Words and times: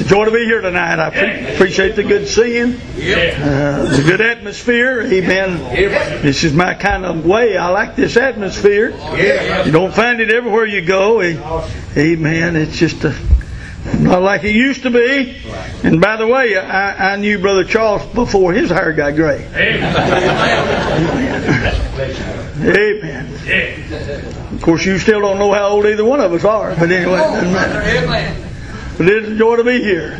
It's 0.00 0.08
a 0.10 0.14
joy 0.14 0.24
to 0.24 0.30
be 0.30 0.46
here 0.46 0.62
tonight. 0.62 0.98
I 0.98 1.10
pre- 1.10 1.54
appreciate 1.54 1.94
the 1.94 2.02
good 2.02 2.26
seeing, 2.26 2.72
uh, 3.36 3.84
the 3.96 4.02
good 4.02 4.22
atmosphere. 4.22 5.02
Amen. 5.02 5.58
This 6.22 6.42
is 6.42 6.54
my 6.54 6.72
kind 6.72 7.04
of 7.04 7.26
way. 7.26 7.58
I 7.58 7.68
like 7.68 7.96
this 7.96 8.16
atmosphere. 8.16 8.92
You 9.66 9.72
don't 9.72 9.92
find 9.92 10.20
it 10.20 10.30
everywhere 10.30 10.64
you 10.64 10.80
go. 10.80 11.20
Amen. 11.98 12.56
It's 12.56 12.78
just 12.78 13.04
a, 13.04 13.14
not 13.98 14.22
like 14.22 14.42
it 14.44 14.54
used 14.54 14.84
to 14.84 14.90
be. 14.90 15.36
And 15.84 16.00
by 16.00 16.16
the 16.16 16.26
way, 16.26 16.56
I, 16.56 17.12
I 17.12 17.16
knew 17.16 17.38
Brother 17.38 17.64
Charles 17.64 18.02
before 18.14 18.54
his 18.54 18.70
hair 18.70 18.94
got 18.94 19.16
gray. 19.16 19.46
Amen. 22.64 23.34
Of 24.54 24.62
course, 24.62 24.86
you 24.86 24.98
still 24.98 25.20
don't 25.20 25.38
know 25.38 25.52
how 25.52 25.68
old 25.68 25.84
either 25.84 26.06
one 26.06 26.20
of 26.20 26.32
us 26.32 26.44
are, 26.46 26.74
but 26.74 26.90
anyway, 26.90 27.16
it 27.16 27.18
doesn't 27.18 27.52
matter. 27.52 28.46
But 29.00 29.08
it 29.08 29.24
is 29.24 29.32
a 29.32 29.34
joy 29.34 29.56
to 29.56 29.64
be 29.64 29.82
here. 29.82 30.12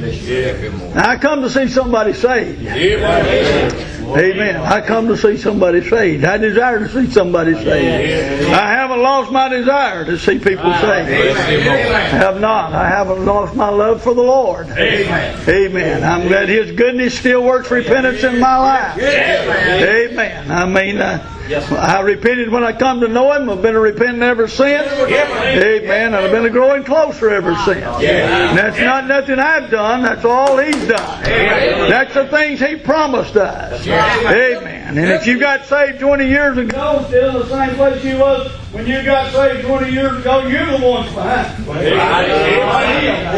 I 0.95 1.19
come 1.19 1.43
to 1.43 1.51
see 1.51 1.69
somebody 1.69 2.15
saved. 2.15 2.67
Amen. 2.67 4.57
I 4.57 4.81
come 4.81 5.09
to 5.09 5.19
see 5.19 5.37
somebody 5.37 5.87
saved. 5.87 6.25
I 6.25 6.39
desire 6.39 6.79
to 6.79 6.89
see 6.89 7.13
somebody 7.13 7.53
saved. 7.53 8.51
I 8.51 8.71
haven't 8.71 9.03
lost 9.03 9.31
my 9.31 9.51
desire 9.51 10.07
to 10.07 10.19
see 10.19 10.39
people 10.39 10.73
saved. 10.73 10.83
I 10.83 12.07
have 12.09 12.41
not. 12.41 12.73
I 12.73 12.89
haven't 12.89 13.23
lost 13.27 13.55
my 13.55 13.69
love 13.69 14.03
for 14.03 14.15
the 14.15 14.23
Lord. 14.23 14.71
Amen. 14.71 16.03
I'm 16.03 16.27
glad 16.27 16.49
His 16.49 16.73
goodness 16.73 17.19
still 17.19 17.45
works 17.45 17.71
repentance 17.71 18.25
in 18.25 18.41
my 18.41 18.57
life. 18.57 18.99
Amen. 18.99 20.51
I 20.51 20.65
mean, 20.65 20.97
uh, 20.97 21.40
I 21.53 22.01
repented 22.01 22.51
when 22.51 22.65
I 22.65 22.73
come 22.73 23.01
to 23.01 23.09
know 23.09 23.33
Him. 23.33 23.51
I've 23.51 23.63
been 23.63 23.75
a 23.75 23.81
repenting 23.81 24.23
ever 24.23 24.49
since. 24.49 24.87
Amen. 24.89 26.15
And 26.15 26.17
I've 26.17 26.31
been 26.31 26.47
a 26.47 26.51
growing 26.51 26.85
closer 26.85 27.31
ever 27.31 27.55
since. 27.57 27.85
And 27.85 28.59
that's 28.59 28.79
not 28.79 29.07
nothing 29.07 29.39
I've 29.39 29.71
done. 29.71 30.03
That's 30.03 30.25
all 30.25 30.59
He's 30.59 30.87
done. 30.87 31.23
That's 31.25 32.15
the 32.15 32.27
things 32.29 32.61
He 32.61 32.77
promised 32.77 33.37
us. 33.37 33.87
Amen. 33.87 34.99
And 34.99 35.11
if 35.11 35.27
you 35.27 35.39
got 35.39 35.67
saved 35.67 36.01
20 36.01 36.27
years 36.29 36.59
ago, 36.59 37.05
still 37.09 37.43
in 37.43 37.49
the 37.49 37.49
same 37.49 37.75
place 37.77 38.05
you 38.05 38.19
was 38.19 38.51
when 38.73 38.87
you 38.87 39.03
got 39.05 39.33
saved 39.33 39.67
20 39.67 39.91
years 39.93 40.19
ago, 40.19 40.47
you're 40.47 40.67
the 40.67 40.79
ones 40.87 41.13
behind. 41.13 41.69
Amen. 41.69 43.35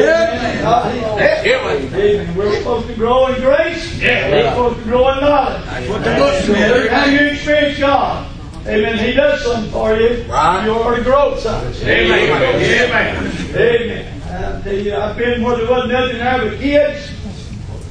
We're 2.36 2.56
supposed 2.58 2.86
to 2.89 2.94
grow 2.94 3.27
in 3.28 3.41
grace. 3.41 3.98
We're 4.00 4.48
supposed 4.50 4.78
to 4.78 4.84
grow 4.84 5.08
in 5.12 5.20
knowledge. 5.20 5.62
Every 5.69 6.89
time 6.89 7.12
you 7.12 7.20
experience 7.28 7.78
God, 7.78 8.28
Amen. 8.64 8.97
He 8.97 9.12
does 9.12 9.42
something 9.42 9.72
for 9.72 9.97
you. 9.97 10.22
Right. 10.30 10.64
You 10.64 10.70
already 10.72 11.02
grow 11.02 11.36
something. 11.36 11.74
Amen. 11.89 12.30
Amen. 12.62 13.33
Amen. 13.56 14.06
I 14.24 14.62
tell 14.62 14.72
you, 14.72 14.94
I've 14.94 15.17
been 15.17 15.42
where 15.42 15.56
there 15.56 15.69
wasn't 15.69 15.91
nothing 15.92 16.19
there 16.19 16.39
but 16.48 16.58
kids, 16.61 17.11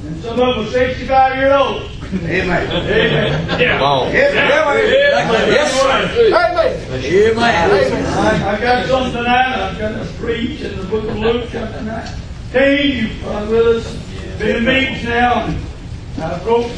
and 0.06 0.16
some 0.22 0.40
of 0.40 0.54
them 0.56 0.64
are 0.64 0.70
65 0.70 1.36
years 1.36 1.52
old. 1.52 1.82
Amen. 2.24 2.70
Amen. 2.70 3.60
Yeah. 3.60 3.80
Wow. 3.82 4.08
Yes, 4.08 4.32
yes, 4.34 4.48
Amen. 6.92 7.38
I, 7.40 8.56
I 8.56 8.60
got 8.60 8.86
something 8.86 9.12
tonight. 9.14 9.56
I'm 9.56 9.78
going 9.78 9.94
to 9.94 10.12
preach 10.14 10.60
in 10.60 10.76
the 10.76 10.84
book 10.84 11.08
of 11.08 11.16
Luke, 11.16 11.48
chapter 11.50 11.80
19. 11.80 12.96
You've 12.96 13.22
been 13.22 13.48
with 13.48 13.86
us. 13.86 14.38
Been 14.38 14.56
in 14.56 14.64
meetings 14.66 15.04
now. 15.04 15.46
And 15.46 16.22
I 16.22 16.38
broke 16.44 16.70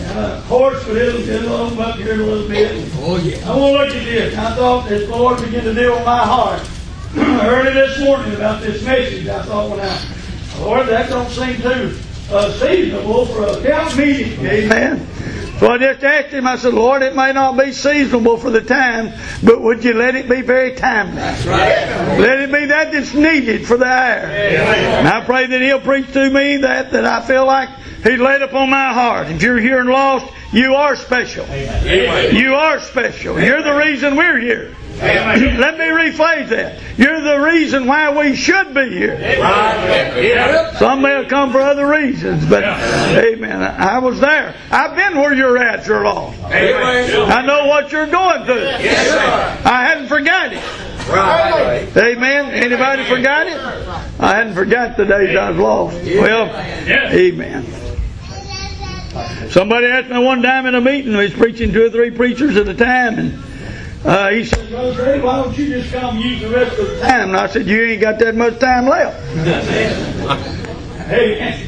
uh, 0.00 0.42
horse, 0.42 0.84
but 0.84 0.98
it'll, 0.98 1.26
it'll 1.26 1.80
up 1.80 1.96
here 1.96 2.12
a 2.12 2.16
little 2.16 2.46
bit. 2.46 2.92
Oh, 2.96 3.16
yeah. 3.16 3.50
I 3.50 3.56
want 3.56 3.90
to 3.90 3.96
look 3.96 3.96
at 3.96 4.04
this. 4.04 4.36
I 4.36 4.54
thought 4.54 4.86
this 4.86 5.08
Lord 5.08 5.40
began 5.40 5.64
to 5.64 5.72
deal 5.72 5.94
with 5.94 6.04
my 6.04 6.22
heart 6.22 6.60
early 7.16 7.72
this 7.72 7.98
morning 8.00 8.34
about 8.34 8.60
this 8.60 8.84
message. 8.84 9.26
I 9.28 9.42
thought, 9.44 9.80
I, 9.80 10.60
Lord, 10.60 10.88
that 10.88 11.08
don't 11.08 11.30
seem 11.30 11.56
too 11.62 11.98
uh, 12.30 12.52
seasonable 12.52 13.24
for 13.26 13.46
a 13.46 13.62
camp 13.62 13.96
meeting. 13.96 14.44
Amen. 14.44 15.06
So 15.60 15.70
I 15.70 15.76
just 15.76 16.02
asked 16.02 16.28
him, 16.28 16.46
I 16.46 16.56
said, 16.56 16.72
Lord, 16.72 17.02
it 17.02 17.14
may 17.14 17.34
not 17.34 17.58
be 17.58 17.72
seasonable 17.72 18.38
for 18.38 18.50
the 18.50 18.62
time, 18.62 19.12
but 19.44 19.60
would 19.60 19.84
you 19.84 19.92
let 19.92 20.14
it 20.14 20.26
be 20.26 20.40
very 20.40 20.74
timely? 20.74 21.16
That's 21.16 21.44
right. 21.44 22.18
Let 22.18 22.40
it 22.40 22.50
be 22.50 22.64
that 22.64 22.92
that's 22.92 23.12
needed 23.12 23.66
for 23.66 23.76
the 23.76 23.84
hour. 23.84 24.24
And 24.24 25.06
I 25.06 25.22
pray 25.22 25.46
that 25.48 25.60
he'll 25.60 25.82
preach 25.82 26.10
to 26.14 26.30
me 26.30 26.56
that, 26.56 26.92
that 26.92 27.04
I 27.04 27.20
feel 27.26 27.44
like 27.44 27.68
he 28.02 28.16
laid 28.16 28.40
upon 28.40 28.70
my 28.70 28.94
heart. 28.94 29.28
If 29.28 29.42
you're 29.42 29.58
here 29.58 29.80
and 29.80 29.90
lost, 29.90 30.32
you 30.50 30.76
are 30.76 30.96
special. 30.96 31.44
Amen. 31.44 32.34
You 32.34 32.54
are 32.54 32.80
special. 32.80 33.38
You're 33.38 33.62
the 33.62 33.74
reason 33.74 34.16
we're 34.16 34.40
here. 34.40 34.74
Let 35.00 35.78
me 35.78 35.84
rephrase 35.84 36.48
that. 36.50 36.80
You're 36.98 37.20
the 37.20 37.40
reason 37.40 37.86
why 37.86 38.16
we 38.16 38.36
should 38.36 38.74
be 38.74 38.88
here. 38.90 39.14
Amen. 39.14 40.74
Some 40.76 41.02
may 41.02 41.10
have 41.10 41.28
come 41.28 41.52
for 41.52 41.60
other 41.60 41.86
reasons, 41.86 42.48
but 42.48 42.64
amen. 42.64 43.62
I 43.62 43.98
was 43.98 44.20
there. 44.20 44.54
I've 44.70 44.94
been 44.96 45.18
where 45.18 45.32
you're 45.32 45.56
at, 45.58 45.86
you're 45.86 46.04
lost. 46.04 46.38
Amen. 46.44 47.30
I 47.30 47.46
know 47.46 47.66
what 47.66 47.92
you're 47.92 48.06
going 48.06 48.44
through. 48.44 48.60
Yes, 48.60 49.64
I 49.64 49.84
hadn't 49.84 50.08
forgotten 50.08 50.58
it. 50.58 50.64
Right. 51.08 51.88
Amen. 51.96 52.50
Anybody 52.50 53.04
forgot 53.04 53.46
it? 53.46 53.56
I 54.20 54.36
hadn't 54.36 54.54
forgot 54.54 54.96
the 54.96 55.06
days 55.06 55.36
I 55.36 55.50
was 55.50 55.58
lost. 55.58 55.96
Well, 56.04 56.50
amen. 57.12 57.66
Somebody 59.50 59.86
asked 59.86 60.10
me 60.10 60.18
one 60.22 60.42
time 60.42 60.66
in 60.66 60.74
a 60.74 60.80
meeting, 60.80 61.14
I 61.16 61.24
was 61.24 61.32
preaching 61.32 61.72
two 61.72 61.86
or 61.86 61.90
three 61.90 62.10
preachers 62.10 62.56
at 62.56 62.68
a 62.68 62.74
time, 62.74 63.18
and 63.18 63.42
uh, 64.04 64.30
he 64.30 64.44
said, 64.44 64.70
Brother 64.70 64.94
Greg, 64.94 65.22
why 65.22 65.42
don't 65.42 65.56
you 65.58 65.68
just 65.68 65.92
come 65.92 66.18
use 66.18 66.40
the 66.40 66.48
rest 66.50 66.78
of 66.78 66.88
the 66.88 67.00
time? 67.00 67.28
And 67.28 67.36
I 67.36 67.46
said, 67.48 67.66
You 67.66 67.82
ain't 67.82 68.00
got 68.00 68.18
that 68.20 68.34
much 68.34 68.58
time 68.58 68.86
left. 68.86 69.20
hey, 71.06 71.66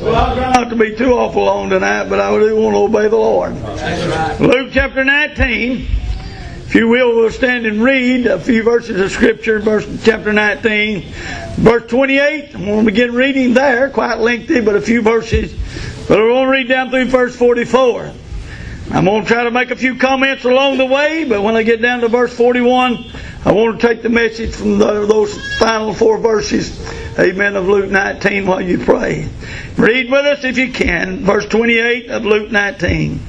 Well, 0.00 0.14
I 0.14 0.34
try 0.34 0.52
not 0.52 0.70
to 0.70 0.76
be 0.76 0.96
too 0.96 1.12
awful 1.12 1.44
long 1.44 1.70
tonight, 1.70 2.08
but 2.08 2.20
I 2.20 2.30
do 2.38 2.56
want 2.56 2.74
to 2.74 2.78
obey 2.78 3.08
the 3.08 3.16
Lord. 3.16 3.54
Luke 4.40 4.70
chapter 4.72 5.04
19. 5.04 5.86
If 6.66 6.74
you 6.74 6.88
will, 6.88 7.14
we'll 7.14 7.30
stand 7.30 7.66
and 7.66 7.82
read 7.82 8.26
a 8.26 8.40
few 8.40 8.62
verses 8.62 8.98
of 8.98 9.12
Scripture, 9.12 9.60
verse 9.60 9.86
chapter 10.02 10.32
19, 10.32 11.02
verse 11.56 11.88
28. 11.88 12.54
I'm 12.54 12.64
going 12.64 12.78
to 12.80 12.84
begin 12.90 13.14
reading 13.14 13.54
there, 13.54 13.90
quite 13.90 14.18
lengthy, 14.18 14.60
but 14.60 14.74
a 14.74 14.80
few 14.80 15.02
verses. 15.02 15.52
But 16.08 16.18
we're 16.18 16.28
going 16.30 16.46
to 16.46 16.50
read 16.50 16.68
down 16.68 16.90
through 16.90 17.04
verse 17.04 17.36
44. 17.36 18.12
I'm 18.90 19.06
going 19.06 19.22
to 19.22 19.28
try 19.28 19.44
to 19.44 19.50
make 19.50 19.70
a 19.70 19.76
few 19.76 19.96
comments 19.96 20.44
along 20.44 20.76
the 20.76 20.84
way, 20.84 21.24
but 21.24 21.42
when 21.42 21.56
I 21.56 21.62
get 21.62 21.80
down 21.80 22.00
to 22.00 22.08
verse 22.08 22.36
41, 22.36 23.10
I 23.44 23.52
want 23.52 23.80
to 23.80 23.86
take 23.86 24.02
the 24.02 24.10
message 24.10 24.54
from 24.54 24.78
the, 24.78 25.06
those 25.06 25.34
final 25.58 25.94
four 25.94 26.18
verses, 26.18 26.78
amen, 27.18 27.56
of 27.56 27.66
Luke 27.66 27.90
19 27.90 28.46
while 28.46 28.60
you 28.60 28.78
pray. 28.78 29.28
Read 29.76 30.10
with 30.10 30.26
us 30.26 30.44
if 30.44 30.58
you 30.58 30.70
can, 30.70 31.24
verse 31.24 31.46
28 31.46 32.10
of 32.10 32.24
Luke 32.26 32.50
19. 32.50 33.20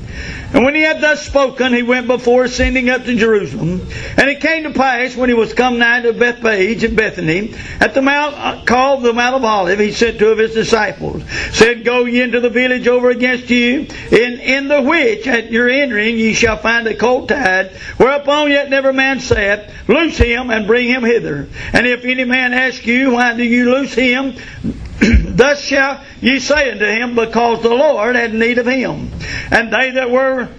And 0.56 0.64
when 0.64 0.74
he 0.74 0.84
had 0.84 1.02
thus 1.02 1.22
spoken, 1.22 1.74
he 1.74 1.84
went 1.84 2.08
before 2.08 2.46
ascending 2.46 2.90
up 2.90 3.04
to 3.04 3.16
Jerusalem. 3.18 3.90
And 4.16 4.30
it 4.30 4.40
came 4.40 4.64
to 4.64 4.70
pass, 4.70 5.14
when 5.14 5.28
he 5.28 5.36
was 5.36 5.54
come 5.54 5.80
nigh 5.80 6.00
to 6.00 6.14
Bethphage 6.14 6.82
and 6.86 6.96
Bethany, 6.96 7.54
at 7.82 7.94
the 7.94 8.02
mount 8.02 8.36
uh, 8.38 8.64
called 8.64 9.04
the 9.04 9.12
Mount 9.12 9.36
of 9.36 9.44
Olives, 9.44 9.82
he 9.82 9.92
sent 9.92 10.18
two 10.18 10.30
of 10.30 10.38
his 10.38 10.54
disciples, 10.54 11.24
said, 11.52 11.84
Go 11.84 12.06
ye 12.06 12.22
into 12.22 12.40
the 12.40 12.50
village 12.50 12.88
over 12.88 13.10
against 13.10 13.50
you, 13.50 13.86
in, 14.12 14.40
in 14.40 14.70
the 14.70 14.82
which 14.82 15.28
at 15.28 15.52
your 15.52 15.68
entering 15.68 16.18
ye 16.18 16.34
shall 16.34 16.56
find 16.56 16.88
a 16.88 16.96
colt 16.96 17.28
tied, 17.28 17.72
whereupon 17.98 18.50
yet 18.50 18.70
never 18.70 18.94
man 18.94 19.20
sat, 19.20 19.70
loose 19.90 20.18
him 20.18 20.52
and 20.52 20.68
bring 20.68 20.88
him 20.88 21.04
hither. 21.04 21.50
And 21.74 21.86
if 21.86 22.06
any 22.06 22.24
man 22.24 22.54
ask 22.54 22.88
you, 22.88 23.12
why 23.12 23.36
do 23.36 23.44
you 23.44 23.72
loose 23.72 23.94
him? 23.94 24.38
Thus 25.02 25.62
shall 25.62 26.04
ye 26.22 26.40
say 26.40 26.72
unto 26.72 26.86
him, 26.86 27.16
Because 27.16 27.62
the 27.62 27.70
Lord 27.70 28.16
had 28.16 28.34
need 28.34 28.58
of 28.58 28.66
him. 28.66 29.12
And 29.52 29.72
they 29.72 29.92
that 29.92 30.10
were 30.10 30.50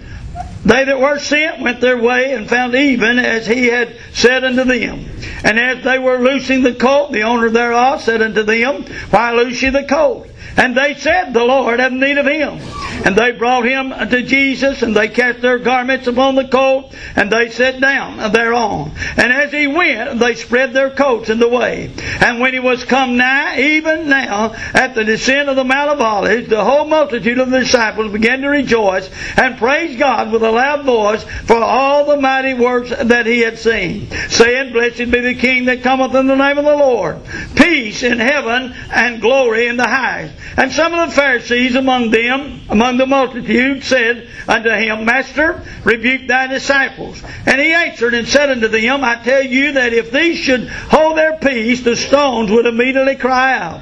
they 0.65 0.83
that 0.83 0.99
were 0.99 1.17
sent 1.17 1.61
went 1.61 1.79
their 1.79 1.97
way 1.97 2.33
and 2.33 2.49
found 2.49 2.75
even 2.75 3.19
as 3.19 3.47
he 3.47 3.67
had 3.67 3.95
said 4.13 4.43
unto 4.43 4.65
them. 4.65 5.05
And 5.43 5.59
as 5.59 5.83
they 5.83 5.97
were 5.97 6.19
loosing 6.19 6.61
the 6.61 6.73
colt, 6.73 7.13
the 7.13 7.23
owner 7.23 7.49
thereof 7.49 8.01
said 8.01 8.21
unto 8.21 8.43
them, 8.43 8.83
Why 9.09 9.31
loose 9.31 9.61
ye 9.61 9.69
the 9.69 9.85
colt? 9.85 10.27
And 10.57 10.75
they 10.75 10.95
said, 10.95 11.33
The 11.33 11.43
Lord 11.43 11.79
hath 11.79 11.91
need 11.91 12.17
of 12.17 12.25
him. 12.25 12.59
And 13.05 13.15
they 13.15 13.31
brought 13.31 13.63
him 13.63 13.91
to 14.09 14.23
Jesus, 14.23 14.81
and 14.81 14.95
they 14.95 15.07
cast 15.07 15.39
their 15.39 15.59
garments 15.59 16.07
upon 16.07 16.35
the 16.35 16.47
colt, 16.47 16.93
and 17.15 17.31
they 17.31 17.51
sat 17.51 17.79
down 17.79 18.33
thereon. 18.33 18.91
And 19.15 19.31
as 19.31 19.51
he 19.51 19.67
went, 19.67 20.19
they 20.19 20.33
spread 20.33 20.73
their 20.73 20.89
coats 20.89 21.29
in 21.29 21.39
the 21.39 21.47
way. 21.47 21.93
And 22.19 22.39
when 22.39 22.53
he 22.53 22.59
was 22.59 22.83
come 22.83 23.15
nigh, 23.15 23.59
even 23.59 24.09
now, 24.09 24.53
at 24.73 24.95
the 24.95 25.05
descent 25.05 25.47
of 25.47 25.55
the 25.55 25.63
Mount 25.63 25.91
of 25.91 26.01
Olives, 26.01 26.49
the 26.49 26.63
whole 26.63 26.85
multitude 26.85 27.37
of 27.37 27.51
the 27.51 27.59
disciples 27.59 28.11
began 28.11 28.41
to 28.41 28.49
rejoice 28.49 29.09
and 29.37 29.57
praise 29.57 29.97
God 29.97 30.31
with 30.31 30.41
a 30.41 30.51
loud 30.51 30.83
voice 30.83 31.23
for 31.45 31.57
all 31.57 32.05
the 32.05 32.17
mighty 32.17 32.55
works 32.55 32.89
that 32.89 33.27
he 33.27 33.41
had 33.41 33.59
seen, 33.59 34.09
saying, 34.29 34.73
Blessed 34.73 35.11
be 35.11 35.19
the 35.21 35.35
King 35.35 35.65
that 35.65 35.83
cometh 35.83 36.15
in 36.15 36.25
the 36.25 36.35
name 36.35 36.57
of 36.57 36.65
the 36.65 36.75
Lord. 36.75 37.19
Peace 37.55 38.01
in 38.01 38.19
heaven 38.19 38.73
and 38.91 39.21
glory 39.21 39.67
in 39.67 39.77
the 39.77 39.87
highest. 39.87 40.33
And 40.55 40.71
some 40.71 40.93
of 40.93 41.09
the 41.09 41.15
Pharisees 41.15 41.75
among 41.75 42.11
them, 42.11 42.61
among 42.69 42.97
the 42.97 43.05
multitude, 43.05 43.83
said 43.83 44.27
unto 44.47 44.69
him, 44.69 45.05
Master, 45.05 45.61
rebuke 45.83 46.27
thy 46.27 46.47
disciples. 46.47 47.21
And 47.45 47.59
he 47.59 47.73
answered 47.73 48.13
and 48.13 48.27
said 48.27 48.49
unto 48.49 48.67
them, 48.67 49.03
I 49.03 49.21
tell 49.23 49.43
you 49.43 49.73
that 49.73 49.93
if 49.93 50.11
these 50.11 50.37
should 50.37 50.67
hold 50.67 51.17
their 51.17 51.37
peace, 51.37 51.83
the 51.83 51.95
stones 51.95 52.51
would 52.51 52.65
immediately 52.65 53.15
cry 53.15 53.57
out. 53.57 53.81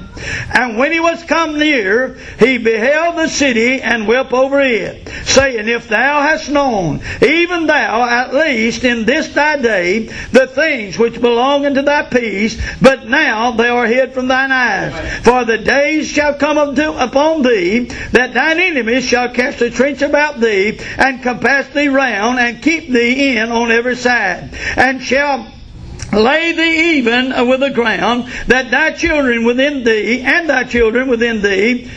And 0.54 0.78
when 0.78 0.92
he 0.92 1.00
was 1.00 1.24
come 1.24 1.60
near, 1.60 2.18
he 2.40 2.58
beheld 2.58 3.18
the 3.18 3.28
city 3.28 3.82
and 3.82 4.08
wept 4.08 4.34
over 4.34 4.62
it, 4.62 5.08
saying, 5.26 5.68
If 5.68 5.90
thou 5.90 6.22
hast 6.22 6.50
known, 6.50 7.02
even 7.22 7.68
thou 7.68 8.04
at 8.04 8.34
least 8.34 8.84
in 8.84 9.06
this 9.06 9.30
thy 9.30 9.58
day, 9.58 10.08
the 10.32 10.48
things 10.48 10.98
which 10.98 11.20
belong 11.20 11.66
unto 11.66 11.82
thy 11.82 12.04
peace, 12.04 12.60
but 12.82 13.08
now 13.08 13.52
they 13.52 13.68
are 13.68 13.86
hid 13.86 14.14
from 14.14 14.28
thine 14.28 14.52
eyes. 14.52 15.24
For 15.26 15.46
the 15.46 15.58
days 15.58 16.08
shall 16.08 16.36
come 16.56 16.98
upon 16.98 17.42
thee, 17.42 17.86
that 18.12 18.34
thine 18.34 18.60
enemies 18.60 19.06
shall 19.06 19.30
cast 19.30 19.62
a 19.62 19.70
trench 19.70 20.02
about 20.02 20.40
thee, 20.40 20.80
and 20.98 21.22
compass 21.22 21.68
thee 21.74 21.90
round, 21.90 22.40
and 22.40 22.62
keep 22.62 22.90
thee 22.90 23.38
in 23.38 23.52
on 23.52 23.72
every 23.72 23.96
side, 23.96 24.50
and 24.76 25.02
shall 25.02 25.52
lay 26.14 26.54
thee 26.54 26.98
even 26.98 27.48
with 27.48 27.60
the 27.60 27.72
ground, 27.72 28.26
that 28.48 28.72
thy 28.72 28.92
children 28.92 29.44
within 29.44 29.84
thee, 29.84 30.22
and 30.22 30.50
thy 30.50 30.64
children 30.64 31.10
within 31.10 31.42
thee, 31.42 31.90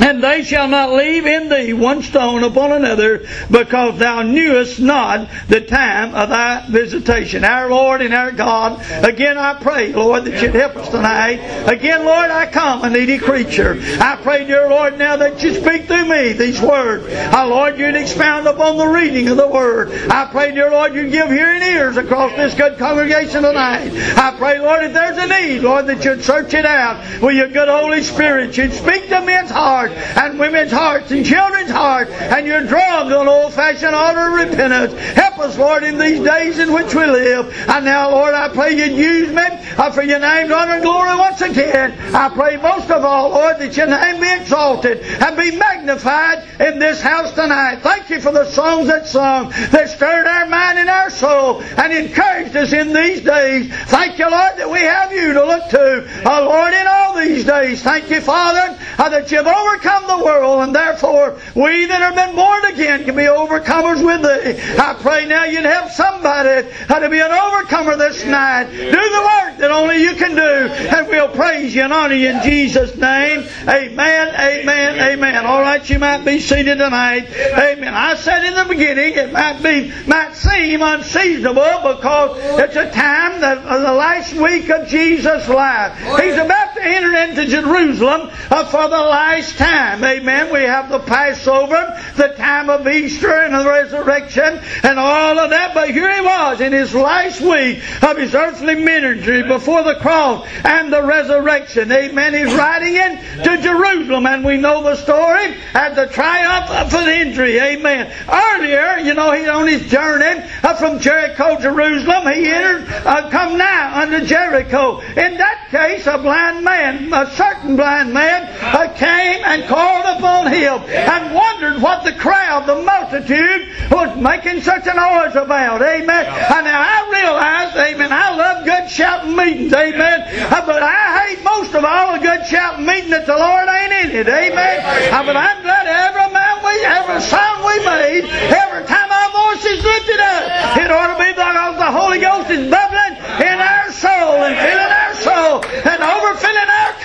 and 0.00 0.22
they 0.22 0.42
shall 0.42 0.68
not 0.68 0.92
leave 0.92 1.26
in 1.26 1.48
thee 1.48 1.72
one 1.72 2.02
stone 2.02 2.42
upon 2.42 2.72
another, 2.72 3.26
because 3.50 3.98
thou 3.98 4.22
knewest 4.22 4.80
not 4.80 5.28
the 5.48 5.60
time 5.60 6.14
of 6.14 6.30
thy 6.30 6.66
visitation. 6.68 7.44
Our 7.44 7.70
Lord 7.70 8.00
and 8.02 8.14
our 8.14 8.32
God, 8.32 8.80
again 9.04 9.36
I 9.38 9.54
pray, 9.54 9.92
Lord, 9.92 10.24
that 10.24 10.42
you'd 10.42 10.54
help 10.54 10.76
us 10.76 10.88
tonight. 10.88 11.36
Again, 11.68 12.04
Lord, 12.04 12.30
I 12.30 12.46
come, 12.46 12.82
a 12.82 12.90
needy 12.90 13.18
creature. 13.18 13.78
I 14.00 14.18
pray, 14.22 14.44
dear 14.46 14.68
Lord, 14.68 14.98
now 14.98 15.16
that 15.16 15.42
you 15.42 15.54
speak 15.54 15.86
through 15.86 16.06
me 16.06 16.32
these 16.32 16.60
words. 16.60 17.06
Our 17.34 17.46
Lord, 17.46 17.78
you'd 17.78 17.94
expound 17.94 18.46
upon 18.46 18.78
the 18.78 18.86
reading 18.86 19.28
of 19.28 19.36
the 19.36 19.48
Word. 19.48 19.90
I 20.10 20.26
pray, 20.26 20.52
dear 20.52 20.70
Lord, 20.70 20.94
you'd 20.94 21.12
give 21.12 21.28
hearing 21.28 21.62
ears 21.62 21.96
across 21.96 22.34
this 22.36 22.54
good 22.54 22.78
congregation 22.78 23.42
tonight. 23.42 23.92
I 24.16 24.34
pray, 24.36 24.58
Lord, 24.58 24.84
if 24.84 24.92
there's 24.92 25.18
a 25.18 25.26
need, 25.26 25.62
Lord, 25.62 25.86
that 25.86 26.04
you'd 26.04 26.22
search 26.22 26.54
it 26.54 26.64
out 26.64 27.22
with 27.22 27.36
your 27.36 27.48
good 27.48 27.68
Holy 27.68 28.02
Spirit. 28.02 28.56
You'd 28.56 28.72
speak 28.72 29.08
to 29.08 29.20
men's 29.20 29.50
hearts 29.50 29.89
and 29.90 30.38
women's 30.38 30.72
hearts 30.72 31.10
and 31.10 31.24
children's 31.24 31.70
hearts, 31.70 32.10
and 32.12 32.46
you're 32.46 32.66
drawn 32.66 33.08
to 33.08 33.20
an 33.20 33.28
old-fashioned 33.28 33.94
order 33.94 34.28
of 34.28 34.48
repentance. 34.48 34.92
Help 35.14 35.38
us, 35.38 35.58
Lord, 35.58 35.82
in 35.82 35.98
these 35.98 36.20
days 36.20 36.58
in 36.58 36.72
which 36.72 36.94
we 36.94 37.06
live. 37.06 37.52
And 37.68 37.84
now, 37.84 38.10
Lord, 38.10 38.34
I 38.34 38.48
pray 38.48 38.76
you'd 38.76 38.96
use 38.96 39.28
me 39.28 39.44
for 39.92 40.02
your 40.02 40.18
name's 40.18 40.50
honor 40.50 40.74
and 40.74 40.82
glory 40.82 41.16
once 41.16 41.40
again. 41.40 41.92
I 42.14 42.28
pray 42.28 42.56
most 42.56 42.90
of 42.90 43.04
all, 43.04 43.30
Lord, 43.30 43.58
that 43.58 43.76
your 43.76 43.86
name 43.86 44.20
be 44.20 44.42
exalted 44.42 45.00
and 45.00 45.36
be 45.36 45.56
magnified 45.56 46.44
in 46.60 46.78
this 46.78 47.00
house 47.00 47.32
tonight. 47.32 47.80
Thank 47.82 48.10
you 48.10 48.20
for 48.20 48.32
the 48.32 48.44
songs 48.50 48.88
that 48.88 49.06
sung, 49.06 49.50
that 49.70 49.88
stirred 49.90 50.26
our 50.26 50.46
mind 50.46 50.78
and 50.78 50.88
our 50.88 51.10
soul 51.10 51.62
and 51.62 51.92
encouraged 51.92 52.54
us 52.56 52.72
in 52.72 52.92
these 52.92 53.22
days. 53.22 53.72
Thank 53.86 54.18
you, 54.18 54.30
Lord, 54.30 54.56
that 54.56 54.70
we 54.70 54.80
have 54.80 55.12
you 55.12 55.32
to 55.32 55.44
look 55.44 55.68
to. 55.70 56.22
Oh, 56.26 56.44
Lord, 56.44 56.74
in 56.74 56.86
all 56.86 57.16
these 57.16 57.44
days, 57.44 57.82
thank 57.82 58.10
you, 58.10 58.20
Father, 58.20 58.78
that 59.08 59.30
you've 59.30 59.46
overcome 59.46 60.06
the 60.06 60.24
world, 60.24 60.60
and 60.62 60.74
therefore 60.74 61.38
we 61.54 61.86
that 61.86 62.00
have 62.00 62.14
been 62.14 62.34
born 62.36 62.64
again 62.66 63.04
can 63.04 63.16
be 63.16 63.22
overcomers 63.22 64.04
with 64.04 64.22
thee. 64.22 64.60
I 64.78 64.94
pray 65.00 65.26
now 65.26 65.44
you'd 65.44 65.64
help 65.64 65.90
somebody 65.90 66.68
how 66.88 66.98
to 66.98 67.08
be 67.08 67.20
an 67.20 67.32
overcomer 67.32 67.96
this 67.96 68.24
night. 68.24 68.70
Do 68.70 68.90
the 68.90 68.90
work 68.90 69.58
that 69.58 69.70
only 69.70 70.02
you 70.02 70.14
can 70.14 70.34
do, 70.34 70.40
and 70.42 71.08
we'll 71.08 71.28
praise 71.28 71.74
you 71.74 71.82
and 71.82 71.92
honor 71.92 72.14
you 72.14 72.30
in 72.30 72.42
Jesus' 72.42 72.94
name. 72.96 73.44
Amen, 73.68 74.28
amen, 74.34 74.98
amen. 74.98 75.46
All 75.46 75.60
right, 75.60 75.88
you 75.88 75.98
might 75.98 76.24
be 76.24 76.40
seated 76.40 76.78
tonight. 76.78 77.28
Amen. 77.30 77.94
I 77.94 78.16
said 78.16 78.44
in 78.44 78.54
the 78.54 78.64
beginning 78.64 79.14
it 79.14 79.32
might 79.32 79.62
be 79.62 79.92
might 80.06 80.34
seem 80.34 80.82
unseasonable 80.82 81.94
because 81.94 82.38
it's 82.60 82.76
a 82.76 82.90
time 82.90 83.40
that 83.40 83.58
uh, 83.58 83.78
the 83.78 83.92
last 83.92 84.34
week 84.34 84.68
of 84.70 84.88
Jesus' 84.88 85.48
life. 85.48 85.96
He's 86.20 86.36
about 86.36 86.74
to 86.74 86.82
enter 86.82 87.14
into 87.14 87.46
Jerusalem 87.46 88.30
uh, 88.50 88.64
for 88.66 88.88
the 88.90 88.98
last 88.98 89.56
time. 89.56 90.04
Amen. 90.04 90.52
We 90.52 90.62
have 90.62 90.90
the 90.90 90.98
Passover, 90.98 91.98
the 92.16 92.34
time 92.36 92.68
of 92.68 92.86
Easter 92.86 93.32
and 93.32 93.54
the 93.54 93.68
resurrection 93.68 94.60
and 94.82 94.98
all 94.98 95.38
of 95.38 95.50
that. 95.50 95.72
But 95.74 95.90
here 95.90 96.12
he 96.12 96.20
was 96.20 96.60
in 96.60 96.72
his 96.72 96.94
last 96.94 97.40
week 97.40 97.82
of 98.02 98.18
his 98.18 98.34
earthly 98.34 98.74
ministry 98.74 99.44
before 99.44 99.84
the 99.84 99.94
cross 99.96 100.46
and 100.64 100.92
the 100.92 101.02
resurrection. 101.02 101.90
Amen. 101.90 102.34
He's 102.34 102.54
riding 102.54 102.96
into 102.96 103.62
Jerusalem 103.62 104.26
and 104.26 104.44
we 104.44 104.56
know 104.56 104.82
the 104.82 104.96
story 104.96 105.54
at 105.72 105.94
the 105.94 106.06
triumph 106.08 106.70
of 106.70 106.92
an 106.94 107.08
entry. 107.08 107.58
Amen. 107.58 108.12
Earlier, 108.28 108.98
you 108.98 109.14
know, 109.14 109.32
he's 109.32 109.48
on 109.48 109.68
his 109.68 109.88
journey 109.90 110.46
from 110.78 110.98
Jericho, 110.98 111.60
Jerusalem. 111.60 112.32
He 112.32 112.46
entered, 112.46 112.88
uh, 113.06 113.30
come 113.30 113.56
now 113.56 114.02
unto 114.02 114.26
Jericho. 114.26 115.00
In 115.00 115.36
that 115.36 115.68
case, 115.70 116.06
a 116.06 116.18
blind 116.18 116.64
man, 116.64 117.12
a 117.12 117.30
certain 117.32 117.76
blind 117.76 118.12
man, 118.12 118.48
uh, 118.74 118.79
came 118.88 119.44
and 119.44 119.64
called 119.64 120.06
upon 120.16 120.52
him 120.52 120.82
and 120.88 121.34
wondered 121.34 121.82
what 121.82 122.04
the 122.04 122.12
crowd, 122.12 122.66
the 122.66 122.82
multitude, 122.82 123.68
was 123.90 124.16
making 124.16 124.62
such 124.62 124.86
a 124.86 124.94
noise 124.94 125.36
about. 125.36 125.82
Amen. 125.82 126.24
And 126.26 126.64
now 126.64 126.80
I 126.80 126.98
realize, 127.10 127.76
amen, 127.76 128.12
I 128.12 128.36
love 128.36 128.64
good 128.64 128.90
shouting 128.90 129.36
meetings. 129.36 129.72
Amen. 129.72 130.20
Uh, 130.52 130.66
but 130.66 130.82
I 130.82 131.26
hate 131.26 131.44
most 131.44 131.74
of 131.74 131.84
all 131.84 132.14
a 132.14 132.18
good 132.18 132.46
shouting 132.46 132.86
meeting 132.86 133.10
that 133.10 133.26
the 133.26 133.36
Lord 133.36 133.68
ain't 133.68 133.92
in 133.92 134.16
it. 134.20 134.28
Amen. 134.28 134.76
Uh, 135.12 135.24
but 135.24 135.36
I'm 135.36 135.62
glad 135.62 135.86
every 135.86 136.28
man 136.32 136.56
we, 136.64 136.74
every 136.84 137.20
sound 137.20 137.64
we 137.64 137.76
made, 137.84 138.24
every 138.54 138.84
time 138.86 139.10
our 139.10 139.30
voice 139.32 139.64
is 139.64 139.82
lifted 139.82 140.20
up, 140.20 140.76
it 140.76 140.90
ought 140.90 141.16
to 141.16 141.24
be 141.24 141.30
because 141.70 141.78
the 141.78 141.92
Holy 141.92 142.18
Ghost 142.18 142.50
is 142.50 142.70
bubbling 142.70 143.14
in 143.38 143.58
our 143.62 143.92
soul 143.92 144.42
and 144.42 144.58
filling 144.58 144.92
our 144.92 145.14
soul 145.14 145.62
and 145.64 146.02
overfilling 146.02 146.59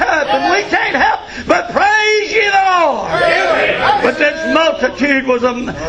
and 0.07 0.54
we 0.54 0.69
can't 0.69 0.96
help 0.96 1.19
but 1.48 1.68
the 1.74 1.94
Lord. 2.56 4.04
But 4.04 4.18
this 4.18 4.54
multitude 4.54 5.25
was 5.25 5.42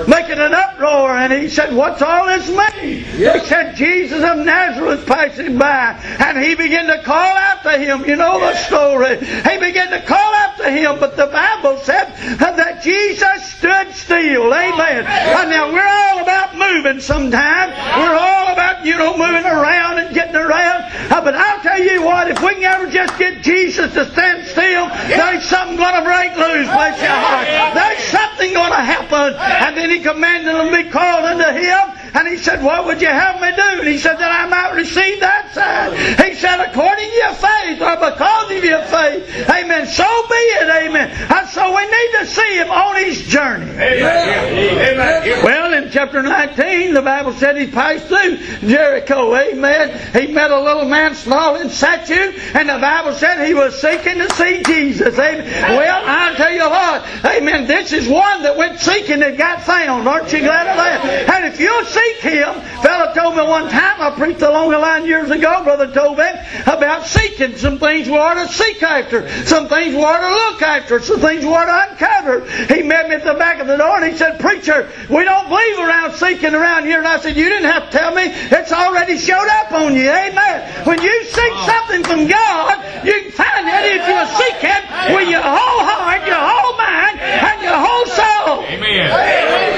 making 0.08 0.38
an 0.38 0.54
uproar, 0.54 1.16
and 1.16 1.32
he 1.32 1.48
said, 1.48 1.74
What's 1.74 2.02
all 2.02 2.26
this 2.26 2.48
mean? 2.48 3.04
He 3.04 3.46
said, 3.46 3.76
Jesus 3.76 4.22
of 4.22 4.44
Nazareth 4.44 5.06
passing 5.06 5.58
by, 5.58 5.92
and 6.18 6.38
he 6.38 6.54
began 6.54 6.86
to 6.86 7.02
call 7.02 7.36
out 7.36 7.62
to 7.62 7.78
him. 7.78 8.04
You 8.04 8.16
know 8.16 8.40
the 8.40 8.54
story. 8.56 9.18
He 9.18 9.58
began 9.58 9.90
to 9.90 10.02
call 10.06 10.34
out 10.34 10.56
to 10.58 10.70
him, 10.70 10.98
but 10.98 11.16
the 11.16 11.26
Bible 11.26 11.78
said 11.78 12.14
that 12.38 12.82
Jesus 12.82 13.44
stood 13.52 13.92
still. 13.94 14.52
Amen. 14.52 15.04
And 15.06 15.50
now 15.50 15.72
we're 15.72 15.86
all 15.86 16.22
about 16.22 16.56
moving 16.56 17.00
sometimes. 17.00 17.72
We're 17.98 18.16
all 18.16 18.52
about, 18.52 18.84
you 18.84 18.96
know, 18.96 19.16
moving 19.16 19.44
around 19.44 19.98
and 19.98 20.14
getting 20.14 20.36
around. 20.36 20.84
Uh, 21.12 21.20
but 21.22 21.34
I'll 21.34 21.60
tell 21.60 21.82
you 21.82 22.02
what, 22.02 22.30
if 22.30 22.42
we 22.42 22.54
can 22.54 22.64
ever 22.64 22.90
just 22.90 23.18
get 23.18 23.42
Jesus 23.42 23.92
to 23.94 24.10
stand 24.12 24.46
still, 24.46 24.88
there's 25.08 25.44
something 25.44 25.76
going 25.76 25.94
to 25.94 26.04
break 26.04 26.36
loose, 26.36 26.55
bless 26.64 27.00
your 27.00 27.10
heart. 27.10 27.46
There's 27.74 28.04
something 28.08 28.52
going 28.52 28.72
to 28.72 28.80
happen. 28.80 29.34
And 29.36 29.76
then 29.76 29.90
he 29.90 30.00
commanded 30.00 30.54
them 30.54 30.70
to 30.70 30.84
be 30.84 30.90
called 30.90 31.24
unto 31.24 31.50
him. 31.52 32.05
And 32.16 32.28
he 32.28 32.38
said, 32.38 32.64
What 32.64 32.86
would 32.86 33.00
you 33.02 33.08
have 33.08 33.40
me 33.40 33.50
do? 33.54 33.80
And 33.80 33.88
he 33.88 33.98
said, 33.98 34.16
That 34.16 34.32
I 34.32 34.48
might 34.48 34.74
receive 34.74 35.20
that 35.20 35.52
sign. 35.52 35.92
He 36.26 36.34
said, 36.34 36.64
According 36.64 37.10
to 37.10 37.16
your 37.16 37.34
faith, 37.34 37.80
or 37.82 37.96
because 37.96 38.50
of 38.56 38.64
your 38.64 38.82
faith. 38.82 39.50
Amen. 39.50 39.86
So 39.86 40.04
be 40.28 40.34
it. 40.34 40.86
Amen. 40.86 41.10
And 41.10 41.48
so 41.48 41.76
we 41.76 41.82
need 41.84 42.10
to 42.18 42.26
see 42.26 42.56
him 42.56 42.70
on 42.70 42.96
his 42.96 43.26
journey. 43.26 43.70
Amen. 43.70 45.44
Well, 45.44 45.74
in 45.74 45.90
chapter 45.90 46.22
19, 46.22 46.94
the 46.94 47.02
Bible 47.02 47.32
said 47.34 47.56
he 47.56 47.66
passed 47.66 48.06
through 48.06 48.38
Jericho. 48.66 49.36
Amen. 49.36 50.12
He 50.14 50.32
met 50.32 50.50
a 50.50 50.60
little 50.60 50.86
man, 50.86 51.14
small 51.14 51.56
in 51.56 51.68
stature, 51.68 52.32
and 52.54 52.68
the 52.68 52.78
Bible 52.78 53.12
said 53.12 53.46
he 53.46 53.54
was 53.54 53.78
seeking 53.80 54.18
to 54.18 54.30
see 54.34 54.62
Jesus. 54.62 55.18
Amen. 55.18 55.76
Well, 55.76 56.02
I'll 56.06 56.34
tell 56.34 56.52
you 56.52 56.68
what. 56.68 57.26
Amen. 57.26 57.66
This 57.66 57.92
is 57.92 58.08
one 58.08 58.42
that 58.42 58.56
went 58.56 58.80
seeking 58.80 59.22
and 59.22 59.36
got 59.36 59.62
found. 59.62 60.08
Aren't 60.08 60.32
you 60.32 60.40
glad 60.40 60.66
of 60.66 60.76
that? 60.76 61.34
And 61.34 61.44
if 61.52 61.60
you'll 61.60 61.84
seek 62.06 62.22
him, 62.22 62.60
fella 62.82 63.12
told 63.14 63.36
me 63.36 63.42
one 63.42 63.68
time, 63.70 64.00
I 64.00 64.14
preached 64.16 64.42
along 64.42 64.70
the 64.70 64.78
line 64.78 65.06
years 65.06 65.30
ago, 65.30 65.64
Brother 65.64 65.92
Tobin, 65.92 66.34
about 66.62 67.06
seeking 67.06 67.56
some 67.56 67.78
things 67.78 68.08
we 68.08 68.16
ought 68.16 68.34
to 68.34 68.48
seek 68.52 68.82
after, 68.82 69.28
some 69.44 69.68
things 69.68 69.94
we 69.94 70.02
ought 70.02 70.20
to 70.20 70.34
look 70.34 70.62
after, 70.62 71.00
some 71.00 71.20
things 71.20 71.44
we 71.44 71.50
ought 71.50 71.66
to 71.66 71.92
uncover. 71.92 72.46
He 72.74 72.82
met 72.82 73.08
me 73.08 73.16
at 73.16 73.24
the 73.24 73.34
back 73.34 73.60
of 73.60 73.66
the 73.66 73.76
door 73.76 73.98
and 73.98 74.12
he 74.12 74.16
said, 74.16 74.40
Preacher, 74.40 74.90
we 75.10 75.24
don't 75.24 75.48
believe 75.48 75.78
around 75.78 76.14
seeking 76.14 76.54
around 76.54 76.84
here. 76.84 76.98
And 76.98 77.08
I 77.08 77.18
said, 77.20 77.36
You 77.36 77.48
didn't 77.48 77.70
have 77.70 77.90
to 77.90 77.98
tell 77.98 78.14
me. 78.14 78.24
It's 78.24 78.72
already 78.72 79.18
showed 79.18 79.48
up 79.64 79.72
on 79.72 79.94
you. 79.94 80.10
Amen. 80.10 80.86
When 80.86 81.00
you 81.02 81.24
seek 81.24 81.52
something 81.64 82.04
from 82.04 82.26
God, 82.26 83.06
you 83.06 83.12
can 83.12 83.32
find 83.32 83.66
it 83.68 83.98
if 83.98 84.02
you 84.06 84.18
seek 84.36 84.60
it 84.62 85.14
with 85.14 85.28
your 85.28 85.42
whole 85.42 85.80
heart, 85.84 86.26
your 86.26 86.40
whole 86.40 86.76
mind, 86.76 87.20
and 87.20 87.62
your 87.62 87.78
whole 87.78 88.06
soul. 88.06 88.64
Amen 88.64 89.76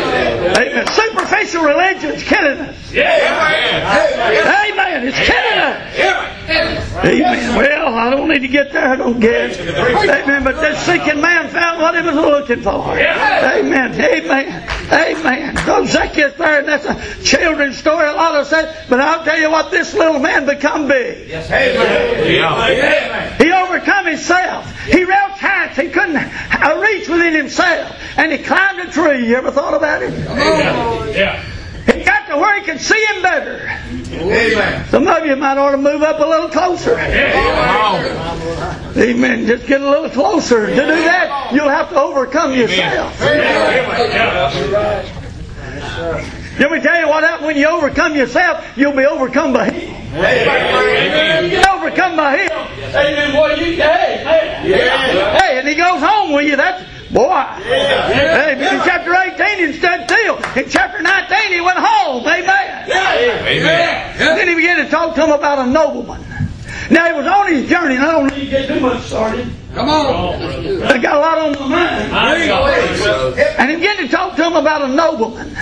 it's 2.08 2.22
killing 2.22 2.58
us. 2.58 2.92
Yeah, 2.92 3.14
amen. 4.16 4.72
Amen. 4.72 5.08
It's 5.08 5.18
killing 5.18 5.58
us. 5.58 5.98
Yeah. 5.98 6.38
Amen. 7.04 7.56
Well, 7.56 7.94
I 7.94 8.10
don't 8.10 8.28
need 8.28 8.40
to 8.40 8.48
get 8.48 8.72
there. 8.72 8.88
I 8.88 8.96
don't 8.96 9.20
get 9.20 9.50
it. 9.50 9.76
Amen. 9.76 10.44
But 10.44 10.56
that 10.56 10.76
seeking 10.78 11.20
man 11.20 11.48
found 11.50 11.80
what 11.80 11.94
he 11.94 12.02
was 12.02 12.14
looking 12.14 12.62
for. 12.62 12.98
Yeah. 12.98 13.58
Amen. 13.58 13.94
Amen. 13.94 14.68
Amen. 14.90 15.56
So 15.58 15.84
Zacchaeus 15.84 16.34
there, 16.34 16.60
and 16.60 16.68
that's 16.68 16.86
a 16.86 17.24
children's 17.24 17.76
story. 17.76 18.08
A 18.08 18.12
lot 18.12 18.34
of 18.34 18.46
said, 18.46 18.86
but 18.88 19.00
I'll 19.00 19.24
tell 19.24 19.38
you 19.38 19.50
what, 19.50 19.70
this 19.70 19.94
little 19.94 20.18
man 20.18 20.46
become 20.46 20.88
big. 20.88 21.28
Yes. 21.28 21.50
Amen. 21.50 22.32
Yeah. 22.32 23.36
He 23.36 23.52
overcome 23.52 24.06
himself. 24.06 24.74
He 24.86 25.04
reached 25.04 25.18
heights 25.38 25.76
he 25.76 25.88
couldn't 25.88 26.16
reach 26.80 27.08
within 27.08 27.34
himself, 27.34 27.96
and 28.16 28.32
he 28.32 28.38
climbed 28.38 28.80
a 28.80 28.90
tree. 28.90 29.28
You 29.28 29.36
ever 29.36 29.50
thought 29.50 29.74
about 29.74 30.02
it? 30.02 30.12
Yeah. 30.12 31.06
yeah. 31.10 31.57
He 31.92 32.04
got 32.04 32.26
to 32.28 32.36
where 32.36 32.58
he 32.60 32.64
could 32.64 32.80
see 32.80 33.02
him 33.06 33.22
better. 33.22 33.68
Amen. 34.12 34.86
Some 34.88 35.08
of 35.08 35.24
you 35.24 35.36
might 35.36 35.56
ought 35.56 35.70
to 35.72 35.78
move 35.78 36.02
up 36.02 36.20
a 36.20 36.24
little 36.24 36.48
closer. 36.48 36.98
Amen. 38.96 39.46
Just 39.46 39.66
get 39.66 39.80
a 39.80 39.88
little 39.88 40.10
closer. 40.10 40.66
To 40.66 40.74
do 40.74 40.86
that, 40.86 41.52
you'll 41.52 41.68
have 41.68 41.88
to 41.90 42.00
overcome 42.00 42.52
yourself. 42.52 43.18
Let 46.58 46.72
me 46.72 46.80
tell 46.80 46.98
you 47.00 47.08
what 47.08 47.22
happens 47.22 47.46
when 47.46 47.56
you 47.56 47.68
overcome 47.68 48.16
yourself, 48.16 48.64
you'll 48.76 48.96
be 48.96 49.06
overcome 49.06 49.52
by 49.52 49.70
Him. 49.70 49.94
Get 51.50 51.68
overcome 51.68 52.16
by 52.16 52.36
Him. 52.38 52.50
Amen. 52.50 53.32
Boy, 53.32 53.54
you, 53.54 53.76
hey, 53.76 54.24
hey. 54.24 54.68
Hey, 55.38 55.58
and 55.58 55.68
He 55.68 55.74
goes 55.76 56.00
home 56.00 56.32
with 56.32 56.46
you. 56.46 56.56
That's, 56.56 56.84
boy. 57.10 57.42
Hey, 57.62 58.52
in 58.52 58.80
chapter 58.84 59.14
18 59.14 59.66
he 59.66 59.78
stood 59.78 60.04
still. 60.04 60.36
In 60.56 60.68
chapter 60.68 61.02
19 61.02 61.52
he 61.52 61.60
went 61.60 61.78
home. 61.78 62.26
Amen. 62.26 62.90
Amen. 62.90 64.18
Then 64.18 64.48
he 64.48 64.54
began 64.54 64.84
to 64.84 64.90
talk 64.90 65.14
to 65.14 65.24
him 65.24 65.30
about 65.30 65.58
a 65.58 65.70
nobleman. 65.70 66.24
Now 66.90 67.06
he 67.06 67.12
was 67.12 67.26
on 67.26 67.52
his 67.52 67.68
journey, 67.68 67.96
and 67.96 68.04
I 68.04 68.12
don't 68.12 68.28
need 68.28 68.44
to 68.44 68.50
get 68.50 68.68
too 68.68 68.80
much 68.80 69.02
started. 69.04 69.46
Come 69.74 69.88
on. 69.88 70.42
I 70.84 70.98
got 70.98 71.16
a 71.16 71.20
lot 71.20 71.38
on 71.38 71.52
my 71.52 71.68
mind. 71.68 72.12
And 73.58 73.70
he 73.70 73.76
began 73.76 73.96
to 73.98 74.08
talk 74.08 74.36
to 74.36 74.44
him 74.44 74.54
about 74.54 74.82
a 74.82 74.88
nobleman. 74.88 75.54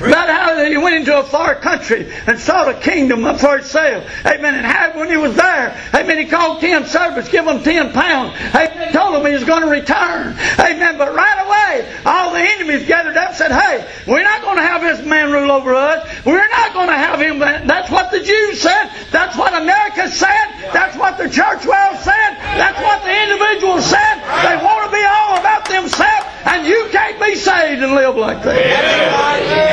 About 0.00 0.28
how 0.28 0.64
he 0.64 0.76
went 0.76 0.96
into 0.96 1.18
a 1.18 1.24
far 1.24 1.54
country 1.54 2.12
and 2.26 2.38
saw 2.38 2.68
a 2.68 2.74
kingdom 2.74 3.24
up 3.24 3.40
for 3.40 3.62
sale. 3.62 4.06
Amen. 4.24 4.54
And 4.54 4.66
how 4.66 4.98
when 4.98 5.10
he 5.10 5.16
was 5.16 5.34
there, 5.36 5.76
amen, 5.94 6.18
he 6.18 6.26
called 6.26 6.60
ten 6.60 6.86
servants, 6.86 7.28
give 7.28 7.44
them 7.44 7.62
ten 7.62 7.92
pounds. 7.92 8.34
Amen. 8.54 8.92
Told 8.92 9.14
them 9.14 9.26
he 9.26 9.32
was 9.32 9.44
going 9.44 9.62
to 9.62 9.68
return. 9.68 10.36
Amen. 10.58 10.98
But 10.98 11.14
right 11.14 11.40
away, 11.46 11.92
all 12.04 12.32
the 12.32 12.40
enemies 12.40 12.86
gathered 12.86 13.16
up 13.16 13.28
and 13.28 13.36
said, 13.36 13.52
Hey, 13.52 13.86
we're 14.06 14.22
not 14.22 14.42
going 14.42 14.56
to 14.56 14.62
have 14.62 14.82
this 14.82 15.04
man 15.06 15.32
rule 15.32 15.50
over 15.50 15.74
us. 15.74 16.06
We're 16.24 16.48
not 16.48 16.72
going 16.72 16.88
to 16.88 16.96
have 16.96 17.20
him. 17.20 17.38
That's 17.38 17.90
what 17.90 18.10
the 18.10 18.20
Jews 18.20 18.60
said. 18.60 18.90
That's 19.10 19.36
what 19.36 19.54
America 19.54 20.10
said. 20.10 20.72
That's 20.72 20.96
what 20.96 21.18
the 21.18 21.28
church 21.28 21.64
world 21.66 21.98
said. 22.00 22.30
That's 22.58 22.80
what 22.80 23.02
the 23.02 23.14
individuals 23.14 23.86
said. 23.86 24.14
They 24.42 24.56
want 24.62 24.90
to 24.90 24.96
be 24.96 25.04
all 25.04 25.38
about 25.38 25.68
themselves, 25.68 26.26
and 26.46 26.66
you 26.66 26.88
can't 26.90 27.20
be 27.20 27.34
saved 27.34 27.82
and 27.82 27.94
live 27.94 28.16
like 28.16 28.42
that. 28.42 29.63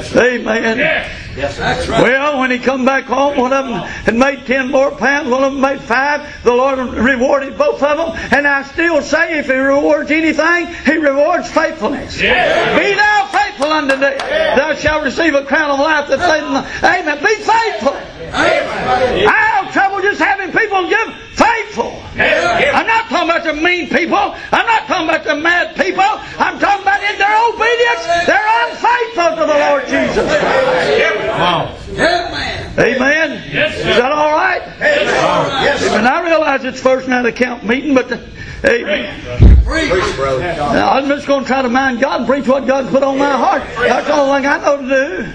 Amen. 0.00 0.80
Amen. 0.80 1.10
Yes. 1.36 1.56
That's 1.56 1.88
right. 1.88 2.02
Well, 2.02 2.40
when 2.40 2.50
he 2.50 2.58
come 2.58 2.84
back 2.84 3.04
home, 3.04 3.38
one 3.38 3.52
of 3.52 3.66
them 3.66 3.74
had 3.74 4.14
made 4.14 4.46
ten 4.46 4.70
more 4.70 4.90
pounds, 4.90 5.30
one 5.30 5.42
of 5.42 5.52
them 5.52 5.60
made 5.62 5.80
five. 5.80 6.28
The 6.44 6.52
Lord 6.52 6.78
rewarded 6.78 7.56
both 7.56 7.82
of 7.82 7.96
them. 7.96 8.28
And 8.32 8.46
I 8.46 8.62
still 8.64 9.00
say, 9.00 9.38
if 9.38 9.46
He 9.46 9.54
rewards 9.54 10.10
anything, 10.10 10.66
He 10.84 10.98
rewards 10.98 11.50
faithfulness. 11.50 12.20
Yeah. 12.20 12.78
Be 12.78 12.94
thou 12.94 13.26
faithful 13.32 13.72
unto 13.72 13.96
death. 13.96 14.58
Thou 14.58 14.74
shalt 14.74 15.04
receive 15.04 15.34
a 15.34 15.44
crown 15.44 15.70
of 15.70 15.78
life 15.78 16.08
that 16.08 16.18
fadeth 16.18 16.50
not. 16.50 16.66
Amen. 16.84 17.18
Be 17.18 17.34
faithful. 17.36 17.96
Amen. 18.32 19.28
I 19.28 19.62
have 19.62 19.72
trouble 19.72 20.02
just 20.02 20.20
having 20.20 20.52
people 20.52 20.88
give 20.88 21.31
faithful. 21.34 21.92
I'm 22.16 22.86
not 22.86 23.08
talking 23.08 23.30
about 23.30 23.44
the 23.44 23.54
mean 23.54 23.88
people. 23.88 24.18
I'm 24.18 24.66
not 24.66 24.86
talking 24.86 25.08
about 25.08 25.24
the 25.24 25.36
mad 25.36 25.76
people. 25.76 26.04
I'm 26.04 26.58
talking 26.58 26.82
about 26.82 27.02
in 27.02 27.18
their 27.18 27.36
obedience, 27.48 28.04
they're 28.26 28.50
unfaithful 28.68 29.30
to 29.36 29.44
the 29.46 29.58
Lord 29.58 29.86
Jesus 29.88 30.26
Christ. 30.26 31.88
Amen. 31.92 32.78
Amen. 32.78 33.42
Yes. 33.52 33.78
Is 33.78 33.84
that 33.84 34.12
all 34.12 34.32
right? 34.32 34.62
Yes. 34.80 35.82
And 35.92 36.06
I 36.06 36.22
realize 36.24 36.64
it's 36.64 36.80
first 36.80 37.08
night 37.08 37.26
of 37.26 37.34
camp 37.34 37.64
meeting, 37.64 37.94
but 37.94 38.08
the, 38.08 38.16
amen. 38.64 39.58
Preach. 39.64 39.90
Now, 39.90 40.90
I'm 40.90 41.06
just 41.08 41.26
going 41.26 41.42
to 41.44 41.46
try 41.46 41.62
to 41.62 41.68
mind 41.68 42.00
God 42.00 42.20
and 42.20 42.28
preach 42.28 42.46
what 42.48 42.66
God's 42.66 42.90
put 42.90 43.02
on 43.02 43.16
my 43.18 43.30
heart. 43.30 43.62
That's 43.76 44.06
the 44.06 44.14
only 44.14 44.40
thing 44.40 44.50
I 44.50 44.58
know 44.58 44.76
to 44.76 44.82
do. 44.82 45.32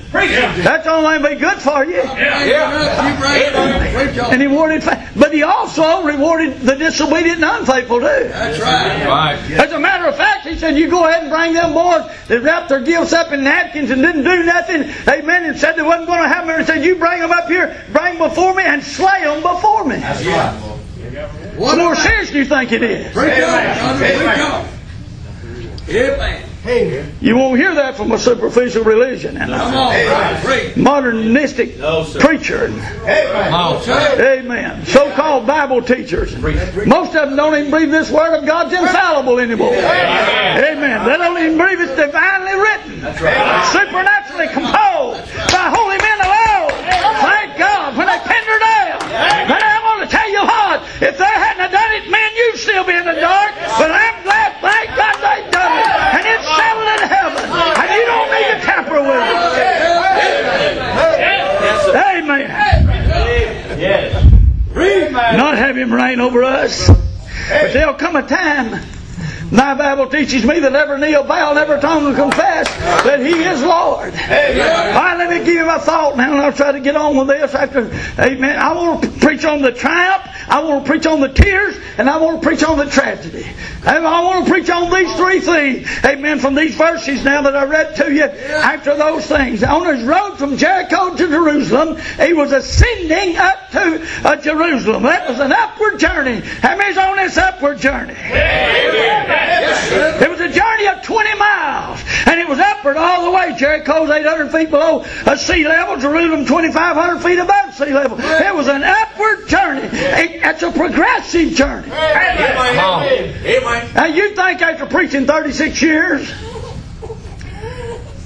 That's 0.63 0.83
the 0.85 0.91
only 0.91 1.19
thing 1.27 1.35
be 1.35 1.39
good 1.41 1.57
for 1.59 1.85
you. 1.85 2.03
Yeah. 2.03 3.13
You 3.13 3.19
bring 3.19 3.41
it 3.41 3.55
on. 3.55 3.79
Preach. 4.13 4.17
And 4.31 4.41
he 4.41 4.47
rewarded, 4.47 4.83
fa- 4.83 5.09
but 5.15 5.33
he 5.33 5.43
also 5.43 5.83
rewarded 6.05 6.59
the 6.61 6.75
disobedient 6.75 7.43
and 7.43 7.59
unfaithful 7.59 7.99
too. 7.99 8.05
That's 8.05 8.59
right. 8.59 9.39
As 9.51 9.71
a 9.71 9.79
matter 9.79 10.05
of 10.05 10.15
fact, 10.15 10.47
he 10.47 10.57
said, 10.57 10.77
You 10.77 10.89
go 10.89 11.07
ahead 11.07 11.23
and 11.23 11.31
bring 11.31 11.53
them 11.53 11.73
boys 11.73 12.09
that 12.27 12.41
wrapped 12.41 12.69
their 12.69 12.81
gifts 12.81 13.13
up 13.13 13.31
in 13.31 13.43
napkins 13.43 13.91
and 13.91 14.01
didn't 14.01 14.23
do 14.23 14.43
nothing. 14.43 14.83
Amen. 15.07 15.45
And 15.45 15.57
said 15.57 15.75
they 15.75 15.83
wasn't 15.83 16.07
going 16.07 16.21
to 16.21 16.27
have 16.27 16.47
them. 16.47 16.57
And 16.57 16.67
said, 16.67 16.83
You 16.83 16.95
bring 16.95 17.19
them 17.19 17.31
up 17.31 17.47
here, 17.47 17.83
bring 17.91 18.17
them 18.17 18.29
before 18.29 18.53
me, 18.53 18.63
and 18.63 18.83
slay 18.83 19.23
them 19.23 19.41
before 19.41 19.85
me. 19.85 19.99
What 19.99 21.57
What 21.57 21.77
more 21.77 21.87
more 21.87 21.95
serious 21.95 22.31
do 22.31 22.37
you 22.37 22.45
think 22.45 22.71
it 22.71 22.83
is? 22.83 23.13
Preach 23.13 23.41
on. 23.43 23.97
Preach 23.97 24.39
on. 24.39 24.67
Amen. 26.67 27.15
You 27.21 27.37
won't 27.37 27.57
hear 27.59 27.73
that 27.75 27.95
from 27.95 28.11
a 28.11 28.19
superficial 28.19 28.83
religion 28.83 29.37
and 29.37 29.51
Come 29.51 29.73
a 29.73 29.77
on, 29.77 30.05
brother. 30.05 30.39
Preach. 30.45 30.75
modernistic 30.77 31.79
preacher. 32.19 32.65
Amen. 33.07 34.85
So-called 34.85 35.47
Bible 35.47 35.81
teachers. 35.81 36.35
Most 36.85 37.15
of 37.15 37.29
them 37.29 37.35
don't 37.35 37.55
even 37.55 37.71
believe 37.71 37.91
this 37.91 38.11
Word 38.11 38.35
of 38.37 38.45
God's 38.45 38.73
infallible 38.73 39.39
anymore. 39.39 39.73
Amen. 39.73 41.05
They 41.05 41.17
don't 41.17 41.37
even 41.37 41.57
believe 41.57 41.79
it's 41.79 41.95
divinely 41.95 42.53
written. 42.53 42.99
Supernaturally 43.71 44.47
composed 44.51 45.23
by 45.51 45.71
holy 45.71 45.97
men 45.97 46.19
alone. 46.19 46.71
Thank 47.23 47.57
God. 47.57 47.95
When 47.97 48.07
they 48.07 48.19
pinned 48.27 48.45
her 48.45 48.59
down. 48.59 48.99
But 49.47 49.63
I 49.63 49.79
want 49.83 50.03
to 50.03 50.15
tell 50.15 50.29
you 50.29 50.41
what. 50.43 50.83
If 51.01 51.17
they 51.17 51.23
hadn't 51.25 51.61
have 51.61 51.71
done 51.71 51.91
it, 51.95 52.09
man, 52.11 52.29
you'd 52.35 52.57
still 52.59 52.83
be 52.83 52.93
in 52.93 53.05
the 53.05 53.15
dark. 53.15 53.53
But 53.79 53.91
I'm 53.91 54.23
glad, 54.23 54.57
thank 54.61 54.89
God 54.97 55.15
they 55.21 55.49
done 55.51 55.73
it. 55.77 55.87
And 55.87 56.23
it's 56.25 56.47
settled 56.57 56.89
in 56.89 57.01
heaven. 57.07 57.43
And 57.47 57.89
you 57.93 58.03
don't 58.05 58.29
need 58.33 58.47
to 58.53 58.57
tamper 58.65 59.01
with 59.01 59.23
it. 59.23 59.37
Amen. 61.95 62.41
Yes. 63.79 64.13
not 65.37 65.57
have 65.57 65.77
him 65.77 65.93
reign 66.07 66.21
over 66.21 66.43
us. 66.43 66.87
But 66.87 67.73
there'll 67.73 67.95
come 67.95 68.15
a 68.15 68.25
time. 68.25 68.81
My 69.51 69.75
Bible 69.75 70.09
teaches 70.09 70.45
me 70.45 70.59
that 70.59 70.75
every 70.75 70.99
knee 70.99 71.15
will 71.15 71.23
bow 71.23 71.51
and 71.51 71.59
every 71.59 71.79
tongue 71.79 72.03
will 72.03 72.15
confess 72.15 72.67
that 73.03 73.19
He 73.19 73.43
is 73.43 73.61
Lord. 73.61 74.13
All 74.13 74.19
right, 74.19 75.15
let 75.17 75.29
me 75.29 75.45
give 75.45 75.55
you 75.55 75.65
my 75.65 75.77
thought 75.77 76.17
now, 76.17 76.33
and 76.33 76.41
I'll 76.41 76.53
try 76.53 76.73
to 76.73 76.81
get 76.81 76.95
on 76.95 77.15
with 77.15 77.27
this 77.27 77.53
after. 77.55 77.85
Amen. 78.21 78.57
I 78.57 78.73
want 78.73 79.03
to 79.03 79.09
preach 79.09 79.45
on 79.45 79.61
the 79.61 79.71
triumph. 79.71 80.23
I 80.49 80.63
want 80.63 80.85
to 80.85 80.91
preach 80.91 81.05
on 81.05 81.21
the 81.21 81.29
tears, 81.29 81.77
and 81.97 82.09
I 82.09 82.17
want 82.17 82.41
to 82.41 82.47
preach 82.47 82.63
on 82.63 82.77
the 82.77 82.85
tragedy. 82.85 83.45
And 83.87 84.05
I 84.05 84.21
want 84.21 84.45
to 84.45 84.51
preach 84.51 84.69
on 84.69 84.91
these 84.91 85.15
three 85.15 85.39
things. 85.39 85.87
Amen. 86.03 86.39
From 86.39 86.55
these 86.55 86.75
verses 86.75 87.23
now 87.23 87.43
that 87.43 87.55
I 87.55 87.63
read 87.63 87.95
to 87.95 88.13
you. 88.13 88.23
After 88.23 88.97
those 88.97 89.25
things, 89.25 89.63
on 89.63 89.95
his 89.95 90.03
road 90.03 90.35
from 90.35 90.57
Jericho 90.57 91.15
to 91.15 91.27
Jerusalem, 91.27 91.97
he 92.19 92.33
was 92.33 92.51
ascending 92.51 93.37
up 93.37 93.71
to 93.71 94.05
uh, 94.25 94.35
Jerusalem. 94.37 95.03
That 95.03 95.29
was 95.29 95.39
an 95.39 95.53
upward 95.53 95.99
journey. 95.99 96.41
How 96.41 96.75
many's 96.75 96.97
on 96.97 97.15
this 97.15 97.37
upward 97.37 97.79
journey? 97.79 98.15
It 98.17 100.29
was 100.29 100.41
a 100.41 100.49
journey 100.49 100.87
of 100.87 101.01
20 101.03 101.39
miles, 101.39 101.96
and 102.29 102.39
it 102.39 102.47
was 102.47 102.59
upward 102.59 102.97
all 102.97 103.25
the 103.25 103.31
way. 103.31 103.55
Jericho's 103.57 104.09
800 104.09 104.51
feet 104.51 104.69
below 104.69 105.03
sea 105.37 105.67
level, 105.67 105.97
Jerusalem 105.97 106.45
2,500 106.45 107.19
feet 107.23 107.39
above 107.39 107.73
sea 107.73 107.93
level. 107.93 108.17
It 108.19 108.53
was 108.55 108.67
an 108.67 108.83
upward 108.83 109.47
journey. 109.47 109.81
It- 109.91 110.41
It's 110.43 110.63
a 110.63 110.71
progressive 110.71 111.53
journey. 111.53 111.89
Now, 113.93 114.05
you 114.05 114.35
think 114.35 114.61
after 114.61 114.85
preaching 114.87 115.25
36 115.27 115.81
years, 115.81 116.31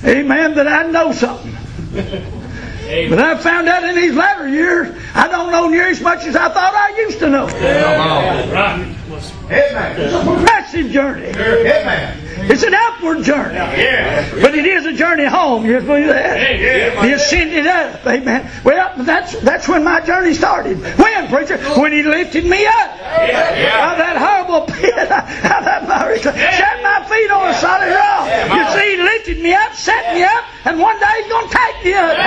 amen, 0.05 0.55
that 0.55 0.67
I 0.67 0.83
know 0.89 1.11
something. 1.11 1.57
But 3.09 3.19
I 3.19 3.37
found 3.37 3.69
out 3.69 3.83
in 3.85 3.95
these 3.95 4.13
latter 4.13 4.49
years, 4.49 4.93
I 5.15 5.27
don't 5.29 5.51
know 5.51 5.69
near 5.69 5.87
as 5.87 6.01
much 6.01 6.25
as 6.25 6.35
I 6.35 6.49
thought 6.49 6.73
I 6.73 6.97
used 6.97 7.19
to 7.19 7.29
know. 7.29 7.47
It's 9.49 10.13
a 10.13 10.23
progressive 10.23 10.91
journey. 10.91 11.27
Amen. 11.27 12.17
It's 12.49 12.63
an 12.63 12.73
upward 12.73 13.23
journey. 13.23 13.55
Yeah. 13.55 14.27
But 14.41 14.55
it 14.55 14.65
is 14.65 14.85
a 14.85 14.93
journey 14.93 15.25
home. 15.25 15.65
You 15.65 15.79
believe 15.79 16.07
that? 16.07 16.59
Yeah. 16.59 17.05
He 17.05 17.11
ascended 17.11 17.67
up. 17.67 18.05
Amen. 18.05 18.49
Well, 18.63 18.93
that's 19.03 19.39
that's 19.41 19.67
when 19.67 19.83
my 19.83 20.01
journey 20.01 20.33
started. 20.33 20.81
When, 20.97 21.27
preacher? 21.27 21.57
When 21.79 21.91
he 21.93 22.03
lifted 22.03 22.45
me 22.45 22.65
up 22.65 22.89
out 22.99 23.93
of 23.93 23.97
that 23.99 24.17
horrible 24.17 24.65
pit, 24.67 24.93
out 25.11 25.59
of 25.59 25.65
that 25.65 25.87
miry 25.87 26.19
clay, 26.19 26.33
set 26.33 26.81
my 26.81 27.05
feet 27.07 27.29
on 27.31 27.49
a 27.49 27.53
solid 27.55 27.93
rock. 27.93 28.25
You 28.57 28.79
see, 28.79 28.97
he 28.97 29.03
lifted 29.03 29.39
me 29.43 29.53
up, 29.53 29.73
set 29.75 30.13
me 30.15 30.23
up, 30.23 30.43
and 30.65 30.79
one 30.79 30.99
day 30.99 31.13
he's 31.21 31.31
going 31.31 31.47
to 31.47 31.53
take 31.55 31.85
me 31.85 31.93
up. 31.93 32.17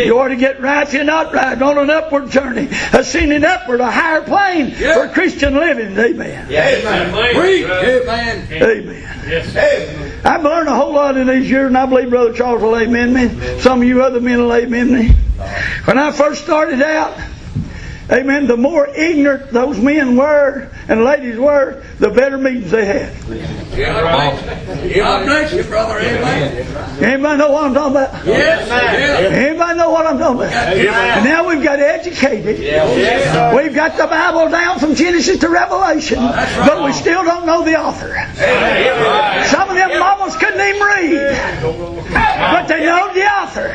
Hallelujah. 0.00 0.06
Amen. 0.06 0.06
You 0.06 0.18
ought 0.20 0.28
to 0.28 0.36
get 0.36 0.60
right 0.60 0.86
if 0.86 0.92
you're 0.94 1.04
not 1.04 1.32
right 1.32 1.60
on 1.60 1.78
an 1.78 1.90
upward 1.90 2.30
journey, 2.30 2.68
ascending 2.92 3.44
upward, 3.44 3.80
a 3.80 3.90
higher 3.90 4.22
plane 4.22 4.74
Yeah. 4.78 4.94
for 4.94 5.08
Christian 5.12 5.54
living. 5.54 5.96
Amen. 5.98 6.46
Amen. 6.50 7.34
Preach. 7.34 7.64
Amen. 7.66 8.48
Amen. 8.62 10.12
I've 10.24 10.42
learned 10.42 10.68
a 10.68 10.74
whole 10.74 10.92
lot 10.92 11.16
in 11.16 11.26
these 11.28 11.48
years, 11.48 11.68
and 11.68 11.78
I 11.78 11.86
believe 11.86 12.10
Brother 12.10 12.32
Charles 12.32 12.62
will 12.62 12.76
amen 12.76 13.12
me. 13.12 13.60
Some 13.60 13.82
of 13.82 13.88
you 13.88 14.02
other 14.02 14.20
men 14.20 14.38
will 14.40 14.52
amen 14.54 14.92
me. 14.92 15.08
When 15.84 15.98
I 15.98 16.12
first 16.12 16.42
started 16.44 16.82
out, 16.82 17.14
amen, 18.10 18.46
the 18.46 18.56
more 18.56 18.86
ignorant 18.88 19.50
those 19.50 19.78
men 19.78 20.16
were 20.16 20.70
and 20.88 21.04
ladies 21.04 21.38
were, 21.38 21.82
the 21.98 22.10
better 22.10 22.38
meetings 22.38 22.70
they 22.70 22.84
had. 22.84 23.12
Yeah, 23.76 24.00
right. 24.00 24.94
God 24.94 25.24
bless 25.24 25.52
you, 25.52 25.62
brother. 25.64 25.98
Amen. 25.98 26.66
Anybody 27.02 27.38
know 27.38 27.52
what 27.52 27.64
I'm 27.64 27.74
talking 27.74 27.96
about? 27.96 28.26
Yes. 28.26 28.68
Yes. 28.68 29.32
Anybody 29.32 29.78
know 29.78 29.90
what 29.90 30.06
I'm 30.06 30.18
talking 30.18 30.42
about? 30.42 30.52
And 30.52 31.24
now 31.24 31.46
we've 31.48 31.62
got 31.62 31.78
educated. 31.78 32.58
We've 33.54 33.74
got 33.74 33.96
the 33.96 34.06
Bible 34.06 34.50
down 34.50 34.78
from 34.80 34.94
Genesis 34.94 35.38
to 35.38 35.48
Revelation, 35.48 36.18
but 36.18 36.82
we 36.84 36.92
still 36.92 37.22
don't 37.22 37.46
know 37.46 37.62
the 37.64 37.78
author. 37.78 38.14
Some 39.48 39.59
of 39.59 39.59
them 39.88 39.98
mamas 39.98 40.36
couldn't 40.36 40.60
even 40.60 40.82
read, 40.82 41.36
but 42.12 42.66
they 42.68 42.84
know 42.84 43.12
the 43.14 43.24
author. 43.24 43.68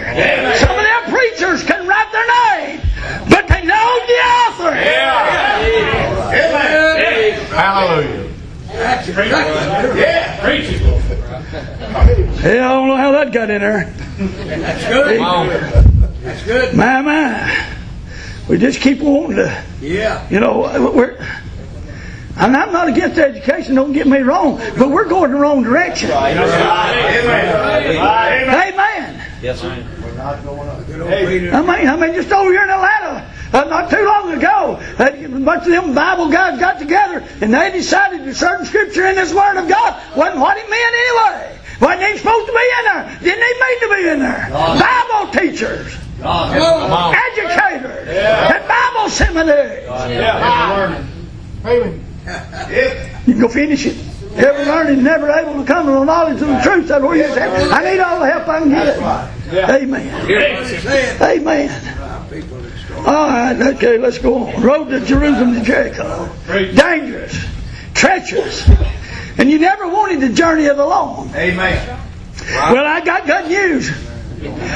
Some 0.60 0.78
of 0.78 0.86
them 0.86 1.04
preachers 1.10 1.64
can 1.64 1.88
write 1.88 2.12
their 2.12 2.28
name, 2.28 2.82
but 3.30 3.48
they 3.48 3.64
know 3.66 4.00
the 4.08 4.20
author. 4.38 4.72
Hallelujah. 7.56 8.32
Yeah. 9.96 10.40
Preach 10.44 10.70
it. 10.70 10.82
Yeah, 12.44 12.66
I 12.66 12.74
don't 12.74 12.88
know 12.88 12.98
how 12.98 13.12
that 13.12 13.32
got 13.32 13.50
in 13.50 13.62
there. 13.62 13.86
That's 14.18 14.86
good. 14.88 15.20
That's 16.22 16.44
good. 16.44 16.76
My, 16.76 17.02
my. 17.02 17.76
We 18.50 18.58
just 18.58 18.82
keep 18.82 19.00
wanting 19.00 19.38
to. 19.38 19.64
Yeah. 19.82 20.28
You 20.30 20.40
know, 20.40 20.92
we're. 20.94 21.18
And 22.38 22.56
I'm 22.56 22.72
not 22.74 22.88
against 22.90 23.18
education, 23.18 23.76
don't 23.76 23.94
get 23.94 24.08
me 24.08 24.20
wrong, 24.20 24.58
but 24.78 24.90
we're 24.90 25.08
going 25.08 25.32
the 25.32 25.38
wrong 25.38 25.64
direction. 25.64 26.12
Amen. 26.12 26.38
Amen. 28.74 29.22
Yes, 29.42 29.62
sir. 29.62 29.84
Good 30.88 31.02
old 31.02 31.12
Peter. 31.12 31.52
I 31.54 31.62
mean, 31.62 31.88
I 31.88 31.96
mean, 31.96 32.14
just 32.14 32.32
over 32.32 32.50
here 32.52 32.64
in 32.64 32.70
Atlanta, 32.70 33.26
uh, 33.54 33.64
not 33.66 33.90
too 33.90 34.04
long 34.04 34.32
ago, 34.34 34.80
uh, 35.00 35.10
a 35.14 35.28
bunch 35.40 35.64
of 35.64 35.70
them 35.70 35.94
Bible 35.94 36.30
guys 36.30 36.60
got 36.60 36.80
together 36.80 37.24
and 37.42 37.54
they 37.54 37.72
decided 37.72 38.26
that 38.26 38.36
certain 38.36 38.66
scripture 38.66 39.06
in 39.08 39.16
this 39.16 39.32
Word 39.34 39.58
of 39.58 39.68
God 39.70 39.96
wasn't 40.18 40.40
what 40.40 40.58
it 40.58 40.70
meant 40.70 40.96
anyway. 40.96 41.58
Wasn't 41.80 42.02
even 42.02 42.18
supposed 42.18 42.48
to 42.48 42.54
be 42.54 42.70
in 42.80 42.86
there. 42.86 43.06
Didn't 43.22 43.44
even 43.44 43.60
mean 43.62 43.80
to 43.80 43.88
be 43.96 44.08
in 44.10 44.20
there. 44.20 44.50
Bible 44.52 45.32
teachers, 45.32 45.96
educators, 47.38 48.08
and 48.10 48.68
Bible 48.68 49.10
seminary. 49.10 49.86
You 52.26 53.34
can 53.34 53.42
go 53.42 53.48
finish 53.48 53.86
it. 53.86 53.98
Ever 54.36 54.66
learning, 54.66 55.04
never 55.04 55.30
able 55.30 55.62
to 55.62 55.66
come 55.66 55.86
to 55.86 55.92
the 55.94 56.04
knowledge 56.04 56.42
of 56.42 56.48
the 56.48 56.60
truth. 56.62 56.88
That's 56.90 57.02
where 57.02 57.16
you 57.16 57.34
say, 57.34 57.70
I 57.72 57.92
need 57.92 58.00
all 58.00 58.20
the 58.20 58.26
help 58.26 58.48
I 58.48 58.60
can 58.60 58.70
get. 58.70 59.00
Amen. 59.70 61.22
Amen. 61.22 62.30
people 62.30 62.58
that 62.60 62.78
start. 62.78 63.08
All 63.08 63.28
right, 63.28 63.76
okay, 63.76 63.98
let's 63.98 64.18
go 64.18 64.48
on. 64.48 64.62
Road 64.62 64.90
to 64.90 65.00
Jerusalem 65.06 65.54
to 65.54 65.62
Jericho. 65.62 66.30
Dangerous, 66.48 67.46
treacherous. 67.94 68.68
And 69.38 69.50
you 69.50 69.60
never 69.60 69.88
wanted 69.88 70.22
the 70.22 70.34
journey 70.34 70.66
of 70.66 70.78
the 70.78 70.86
long. 70.86 71.34
Amen. 71.36 72.00
Well, 72.42 72.86
I 72.86 73.02
got 73.02 73.26
good 73.26 73.48
news. 73.48 73.90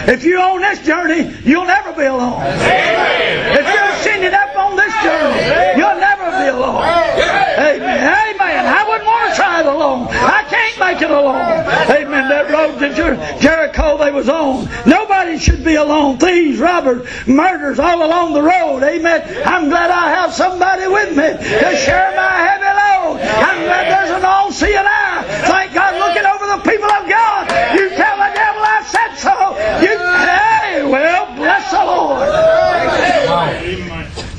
If 0.07 0.23
you're 0.23 0.41
on 0.41 0.61
this 0.61 0.85
journey, 0.85 1.35
you'll 1.43 1.65
never 1.65 1.93
be 1.93 2.05
alone. 2.05 2.41
If 2.41 3.65
you're 3.67 3.89
ascending 3.95 4.31
on 4.59 4.75
this 4.75 4.93
journey, 5.03 5.79
you'll 5.79 5.99
never 5.99 6.27
be 6.39 6.47
alone. 6.51 6.83
Amen. 6.83 7.99
Amen. 8.35 8.65
I 8.67 8.85
wouldn't 8.87 9.05
want 9.07 9.29
to 9.31 9.35
try 9.35 9.59
it 9.61 9.65
alone. 9.65 10.07
I 10.09 10.43
can't 10.49 10.77
make 10.79 11.01
it 11.01 11.11
alone. 11.11 11.65
Amen. 11.89 12.29
That 12.29 12.51
road 12.51 12.79
to 12.79 12.93
Jer- 12.93 13.19
Jericho 13.39 13.97
they 13.97 14.11
was 14.11 14.29
on. 14.29 14.67
Nobody 14.85 15.37
should 15.37 15.63
be 15.63 15.75
alone. 15.75 16.17
Thieves, 16.17 16.59
robbers, 16.59 17.07
murders 17.27 17.79
all 17.79 18.05
along 18.05 18.33
the 18.33 18.41
road. 18.41 18.83
Amen. 18.83 19.21
I'm 19.45 19.69
glad 19.69 19.89
I 19.91 20.09
have 20.11 20.33
somebody 20.33 20.87
with 20.87 21.09
me 21.15 21.29
to 21.33 21.69
share 21.77 22.13
my 22.15 22.35
heavy 22.47 22.65
load. 22.65 23.19
I'm 23.21 23.63
glad 23.63 23.85
there's 23.91 24.11
an 24.17 24.25
all-seeing 24.25 24.75
eye. 24.77 25.23
Thank 25.47 25.73
God 25.73 25.95
looking 25.99 26.25
over 26.25 26.45
the 26.55 26.61
people 26.69 26.91
of 26.91 27.07
God. 27.09 27.49
You 27.77 27.89
tell 27.89 28.17
the 28.17 28.31
devil 28.35 28.63
I 28.63 28.83
said 28.87 29.15
so. 29.15 29.35
You, 29.83 29.97
hey, 29.97 30.83
well, 30.89 31.25
bless 31.35 31.71
the 31.71 31.83
Lord. 31.83 32.29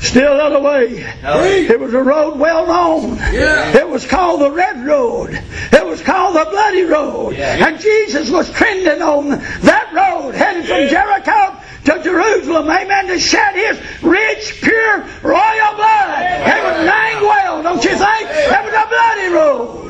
Still 0.01 0.35
the 0.35 0.43
other 0.43 0.59
way. 0.59 1.05
It 1.23 1.79
was 1.79 1.93
a 1.93 2.01
road 2.01 2.39
well 2.39 2.67
known. 2.67 3.17
Yeah. 3.17 3.77
It 3.77 3.87
was 3.87 4.05
called 4.05 4.41
the 4.41 4.51
Red 4.51 4.85
Road. 4.85 5.29
It 5.71 5.85
was 5.85 6.01
called 6.01 6.35
the 6.35 6.49
Bloody 6.49 6.83
Road. 6.83 7.35
And 7.35 7.79
Jesus 7.79 8.29
was 8.29 8.51
trending 8.51 9.01
on 9.01 9.29
that 9.29 9.91
road, 9.93 10.33
headed 10.35 10.65
from 10.65 10.87
Jericho 10.89 11.60
to 11.85 12.03
Jerusalem, 12.03 12.69
amen, 12.69 13.07
to 13.07 13.19
shed 13.19 13.55
his 13.55 14.03
rich, 14.03 14.61
pure, 14.61 14.97
royal 15.23 15.73
blood. 15.75 16.21
It 16.45 16.61
was 16.63 16.77
named 16.85 17.21
well, 17.25 17.63
don't 17.63 17.83
you 17.83 17.97
think? 17.97 18.29
It 18.29 18.63
was 18.65 18.73
a 18.73 18.85
bloody 18.85 19.29
road. 19.33 19.89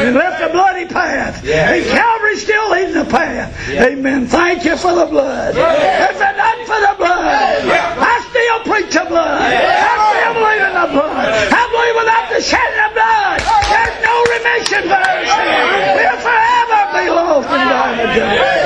He 0.00 0.10
left 0.10 0.42
a 0.42 0.48
bloody 0.52 0.86
path. 0.86 1.44
And 1.44 1.84
Calvary's 1.86 2.42
still 2.42 2.70
leading 2.70 2.94
the 2.94 3.04
path. 3.04 3.56
Amen. 3.70 4.26
Thank 4.26 4.64
you 4.64 4.76
for 4.76 4.94
the 4.94 5.06
blood. 5.06 5.56
If 5.56 6.16
it 6.16 6.36
not 6.36 6.58
for 6.68 6.80
the 6.80 6.94
blood, 6.98 7.64
I 7.64 8.20
still 8.28 8.60
preach 8.72 8.92
the 8.92 9.04
blood. 9.08 9.40
I 9.40 9.96
still 10.12 10.34
believe 10.36 10.60
in 10.60 10.74
the 10.76 10.88
blood. 10.92 11.28
I 11.52 11.64
believe 11.72 11.96
without 12.04 12.28
the 12.28 12.40
shedding 12.44 12.84
of 12.84 12.92
blood, 12.92 13.40
there's 13.64 13.96
no 14.04 14.14
remission 14.28 14.82
for 14.92 15.00
our 15.00 15.24
sin. 15.24 15.96
We'll 15.96 16.20
forever 16.20 16.80
be 16.92 17.04
lost 17.08 17.48
in 17.48 17.64
the 17.96 18.12
day. 18.12 18.59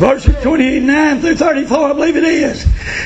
Verses 0.00 0.34
29 0.42 1.20
through 1.20 1.36
34, 1.36 1.90
I 1.90 1.92
believe 1.92 2.16
it 2.16 2.24
is. 2.24 2.64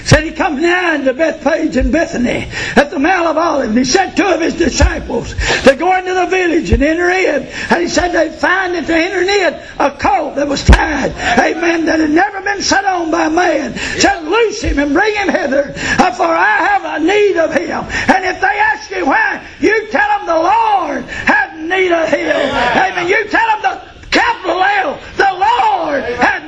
Said 0.09 0.23
he 0.23 0.31
comes 0.31 0.63
nigh 0.63 0.99
to 0.99 1.13
Bethphage 1.13 1.77
and 1.77 1.91
Bethany 1.91 2.49
at 2.77 2.93
the 2.93 3.01
Mount 3.01 3.27
of 3.27 3.37
Olives. 3.37 3.71
And 3.71 3.79
he 3.79 3.85
sent 3.85 4.17
two 4.17 4.25
of 4.25 4.41
his 4.41 4.55
disciples 4.55 5.35
to 5.65 5.75
go 5.75 5.99
into 5.99 6.15
the 6.15 6.27
village 6.27 6.71
and 6.71 6.85
enter 6.85 7.11
in. 7.11 7.49
And 7.71 7.83
he 7.83 7.89
said 7.89 8.13
they'd 8.13 8.39
find 8.39 8.77
that 8.77 8.87
they 8.87 9.07
entered 9.07 9.27
in 9.27 9.55
a 9.81 9.99
colt 9.99 10.37
that 10.37 10.47
was 10.47 10.63
tied. 10.63 11.11
Amen. 11.37 11.87
That 11.87 11.99
had 11.99 12.11
never 12.11 12.41
been 12.43 12.63
set 12.63 12.85
on 12.85 13.11
by 13.11 13.29
man. 13.29 13.75
Said 13.99 14.21
loose 14.21 14.63
him 14.63 14.79
and 14.79 14.93
bring 14.93 15.17
him 15.17 15.31
hither. 15.31 15.75
uh, 15.99 16.13
For 16.13 16.23
I 16.23 16.57
have 16.59 17.03
a 17.03 17.05
need 17.05 17.37
of 17.39 17.53
him. 17.53 17.83
And 18.15 18.25
if 18.25 18.41
they 18.41 18.47
ask 18.47 18.89
you 18.93 19.05
why, 19.05 19.45
you 19.59 19.89
tell 19.91 20.19
them 20.19 20.27
the 20.29 20.39
Lord 20.39 21.05
has 21.27 21.45
need 21.69 21.93
of 21.93 22.09
him. 22.09 22.37
Amen. 22.37 23.09
You 23.09 23.29
tell 23.29 23.47
them 23.49 23.63
the 23.63 23.74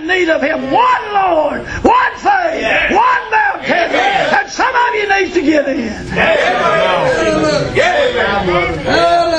Lord 0.07 0.19
need 0.19 0.29
of 0.29 0.43
him. 0.43 0.71
One 0.71 1.13
Lord, 1.13 1.61
one 1.85 2.17
faith, 2.17 2.91
one 2.93 3.31
baptism. 3.31 4.01
And 4.39 4.51
some 4.51 4.75
of 4.75 4.95
you 4.95 5.09
needs 5.09 5.35
to 5.35 5.43
get 5.43 5.69
in. 5.69 5.93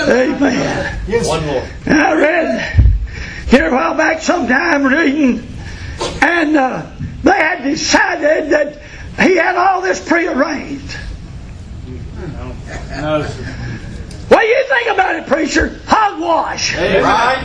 Amen. 0.10 1.28
One 1.28 1.46
more. 1.46 1.68
And 1.86 2.02
I 2.02 2.14
read 2.14 2.86
here 3.48 3.68
a 3.70 3.72
while 3.72 3.96
back 3.96 4.22
sometime 4.22 4.86
reading, 4.86 5.48
and 6.22 6.58
uh, 6.58 6.86
they 7.24 7.32
had 7.32 7.64
decided 7.64 8.50
that 8.52 8.82
he 9.20 9.36
had 9.36 9.56
all 9.56 9.82
this 9.82 10.06
prearranged. 10.06 10.98
What 14.38 14.44
do 14.44 14.50
you 14.50 14.66
think 14.70 14.88
about 14.94 15.16
it, 15.16 15.26
preacher? 15.26 15.80
Hogwash. 15.88 16.78
Right? 16.78 17.42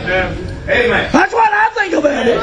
Amen. 0.69 1.09
That's 1.11 1.33
what 1.33 1.51
I 1.51 1.69
think 1.73 1.93
about 1.95 2.27
it. 2.27 2.37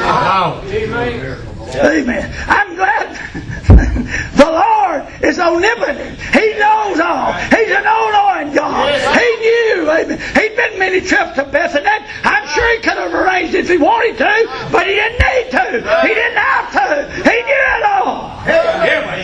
Amen. 1.79 2.35
I'm 2.51 2.75
glad 2.75 3.15
the 4.35 4.51
Lord 4.51 5.07
is 5.23 5.39
omnipotent. 5.39 6.19
He 6.35 6.51
knows 6.59 6.99
all. 6.99 7.31
He's 7.31 7.71
an 7.71 7.87
all-knowing 7.87 8.51
God. 8.53 8.91
He 9.15 9.29
knew. 9.39 9.89
Amen. 9.89 10.19
He'd 10.19 10.55
been 10.57 10.77
many 10.77 10.99
trips 10.99 11.35
to 11.35 11.45
Bethany. 11.45 11.87
I'm 11.87 12.45
sure 12.49 12.75
he 12.75 12.83
could 12.83 12.99
have 12.99 13.13
arranged 13.13 13.55
it 13.55 13.63
if 13.63 13.69
he 13.69 13.77
wanted 13.77 14.17
to, 14.17 14.67
but 14.69 14.85
he 14.85 14.95
didn't 14.99 15.15
need 15.15 15.47
to. 15.51 15.79
He 16.03 16.13
didn't 16.13 16.43
have 16.43 16.67
to. 16.75 17.07
He 17.23 17.37
knew 17.39 17.63
it 17.79 17.83
all. 17.87 18.35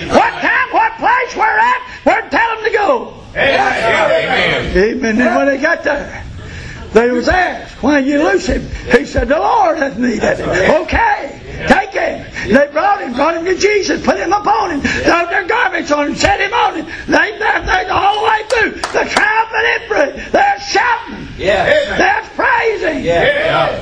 What 0.08 0.32
time, 0.40 0.72
what 0.72 0.96
place 0.96 1.36
we're 1.36 1.60
at, 1.60 1.82
where 2.08 2.30
tell 2.30 2.58
him 2.58 2.64
to 2.64 2.72
go. 2.72 3.14
Amen. 3.36 4.78
Amen. 4.78 5.22
And 5.22 5.36
when 5.36 5.48
they 5.48 5.62
got 5.62 5.84
there, 5.84 6.24
they 6.94 7.12
was 7.12 7.28
asked, 7.28 7.84
why 7.84 8.00
you 8.00 8.24
loose 8.24 8.48
him? 8.48 8.62
He 8.98 9.06
said, 9.06 9.28
the 9.28 9.38
Lord 9.38 9.78
has 9.78 9.98
need 9.98 10.24
of 10.24 10.40
him. 10.40 10.50
Okay, 10.84 11.66
take 11.68 11.92
him. 11.92 12.54
They 12.54 12.72
brought 12.72 13.02
him, 13.02 13.14
brought 13.14 13.36
him 13.36 13.46
to 13.46 13.58
Jesus, 13.58 14.04
put 14.04 14.18
him 14.18 14.32
upon 14.32 14.72
him, 14.72 14.82
threw 14.82 15.26
their 15.28 15.46
garments 15.46 15.92
on 15.92 16.08
him, 16.08 16.16
set 16.16 16.40
him 16.40 16.54
on 16.54 16.76
him. 16.76 16.86
They, 17.08 17.32
they, 17.34 17.38
they 17.38 17.90
all 17.90 18.22
the 18.22 18.24
way 18.24 18.42
through 18.48 18.82
the 18.82 19.10
triumphant 19.10 19.66
entry. 19.76 20.32
They're 20.32 20.60
shouting. 20.62 21.28
Yeah. 21.38 21.98
That's 21.98 22.30
praising. 22.36 23.04
Yeah. 23.04 23.76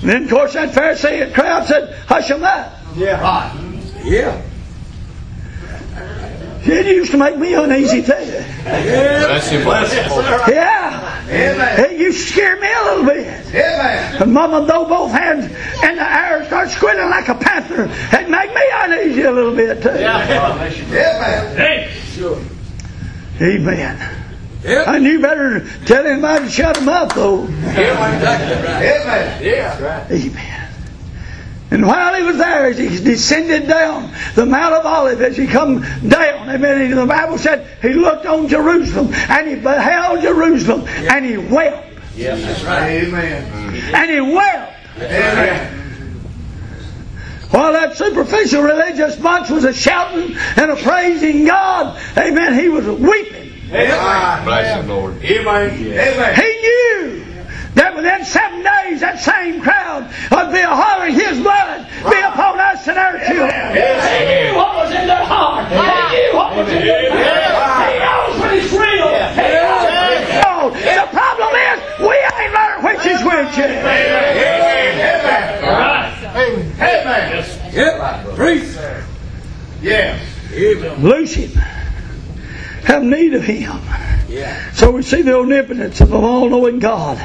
And 0.00 0.10
then, 0.10 0.24
of 0.24 0.30
course, 0.30 0.54
that 0.54 0.74
Pharisee 0.74 1.32
crowd 1.34 1.66
said, 1.66 1.94
Hush 2.06 2.30
him 2.30 2.42
up. 2.42 2.72
Yeah. 2.96 3.20
Yeah. 4.02 4.42
It 6.70 6.86
used 6.86 7.10
to 7.12 7.16
make 7.16 7.36
me 7.36 7.54
uneasy 7.54 8.02
too. 8.02 8.06
Bless 8.08 9.50
him. 9.50 9.64
Bless 9.64 9.92
him. 9.92 10.10
Yeah. 10.52 11.24
Amen. 11.28 11.80
It 11.84 11.98
used 11.98 12.26
to 12.26 12.32
scare 12.32 12.60
me 12.60 12.68
a 12.72 12.82
little 12.84 13.04
bit. 13.04 13.46
Amen. 13.48 14.22
And 14.22 14.32
Mama 14.32 14.66
throw 14.66 14.84
both 14.86 15.12
hands 15.12 15.44
in 15.44 15.96
the 15.96 16.02
air 16.02 16.38
and 16.38 16.46
start 16.46 16.70
squinting 16.70 17.08
like 17.10 17.28
a 17.28 17.34
panther. 17.34 17.84
It 17.84 18.28
make 18.28 18.54
me 18.54 18.62
uneasy 18.72 19.22
a 19.22 19.30
little 19.30 19.54
bit 19.54 19.82
too. 19.82 19.90
Yeah. 19.90 20.54
Amen. 21.56 21.90
Amen. 23.40 24.24
Yep. 24.64 24.88
And 24.88 25.04
you 25.04 25.20
better 25.20 25.64
tell 25.84 26.04
anybody 26.06 26.46
to 26.46 26.50
shut 26.50 26.76
them 26.76 26.88
up 26.88 27.12
though. 27.14 27.44
Exactly 27.44 28.56
right. 28.56 28.82
Amen. 28.82 29.42
Yeah. 29.42 30.06
Amen. 30.10 30.57
And 31.70 31.86
while 31.86 32.14
he 32.14 32.22
was 32.22 32.38
there, 32.38 32.66
as 32.66 32.78
he 32.78 32.88
descended 32.88 33.68
down 33.68 34.10
the 34.34 34.46
Mount 34.46 34.74
of 34.74 34.86
Olives, 34.86 35.20
as 35.20 35.36
he 35.36 35.46
come 35.46 35.82
down, 36.08 36.48
amen, 36.48 36.80
and 36.80 36.96
the 36.96 37.06
Bible 37.06 37.36
said 37.36 37.66
he 37.82 37.92
looked 37.92 38.24
on 38.24 38.48
Jerusalem 38.48 39.12
and 39.12 39.48
he 39.48 39.56
beheld 39.56 40.22
Jerusalem 40.22 40.86
and 40.88 41.26
he 41.26 41.36
wept. 41.36 42.00
That's 42.16 42.64
right. 42.64 43.04
Amen. 43.04 43.94
And 43.94 44.10
he 44.10 44.20
wept. 44.20 44.74
Amen. 44.96 45.74
While 47.50 47.72
that 47.72 47.96
superficial 47.96 48.62
religious 48.62 49.16
bunch 49.16 49.50
was 49.50 49.64
a 49.64 49.72
shouting 49.72 50.36
and 50.56 50.70
a 50.70 50.76
praising 50.76 51.44
God, 51.44 51.98
amen, 52.16 52.58
he 52.58 52.68
was 52.68 52.86
weeping. 52.86 53.52
Amen. 53.70 54.44
Bless 54.44 54.80
him, 54.80 54.88
Lord. 54.88 55.22
Amen. 55.22 55.70
Amen. 55.70 56.34
He 56.34 56.60
knew 56.60 57.24
that 57.78 57.94
within 57.94 58.24
seven 58.24 58.62
days 58.66 59.00
that 59.00 59.22
same 59.22 59.62
crowd 59.62 60.10
would 60.34 60.50
be 60.50 60.60
hollering 60.60 61.14
his 61.14 61.38
blood 61.38 61.86
be 62.10 62.18
upon 62.18 62.58
us 62.58 62.82
and 62.90 62.98
our 62.98 63.18
children. 63.22 63.54
He 63.70 64.18
knew 64.26 64.58
what 64.58 64.74
was 64.82 64.90
in 64.90 65.06
their 65.06 65.24
heart. 65.24 65.70
He 65.70 65.78
knew 65.78 66.34
what 66.34 66.58
was 66.58 66.66
in 66.74 66.82
their 66.82 67.14
mind. 67.14 67.38
He 67.38 68.02
knows 68.02 68.34
when 68.42 68.50
it's 68.58 68.74
real. 68.74 69.08
He 69.38 69.46
knows 69.54 69.86
when 69.86 70.10
it's 70.18 70.34
real. 70.42 70.74
The 70.74 71.06
problem 71.14 71.52
is 71.54 71.76
we 72.02 72.18
ain't 72.18 72.50
learned 72.50 72.82
which 72.82 73.06
is 73.06 73.22
which 73.22 73.54
yet. 73.54 73.78
Amen. 73.78 74.38
Amen. 76.82 77.44
Yep. 77.72 78.34
Preach. 78.34 78.74
Yes. 79.82 80.18
Amen. 80.52 81.02
Loose 81.02 81.34
him. 81.34 81.50
Have 82.84 83.02
need 83.02 83.34
of 83.34 83.44
him. 83.44 83.78
Yeah. 84.28 84.70
So 84.72 84.90
we 84.90 85.02
see 85.02 85.22
the 85.22 85.36
omnipotence 85.38 86.00
of 86.02 86.10
the 86.10 86.16
all-knowing 86.16 86.80
God. 86.80 87.18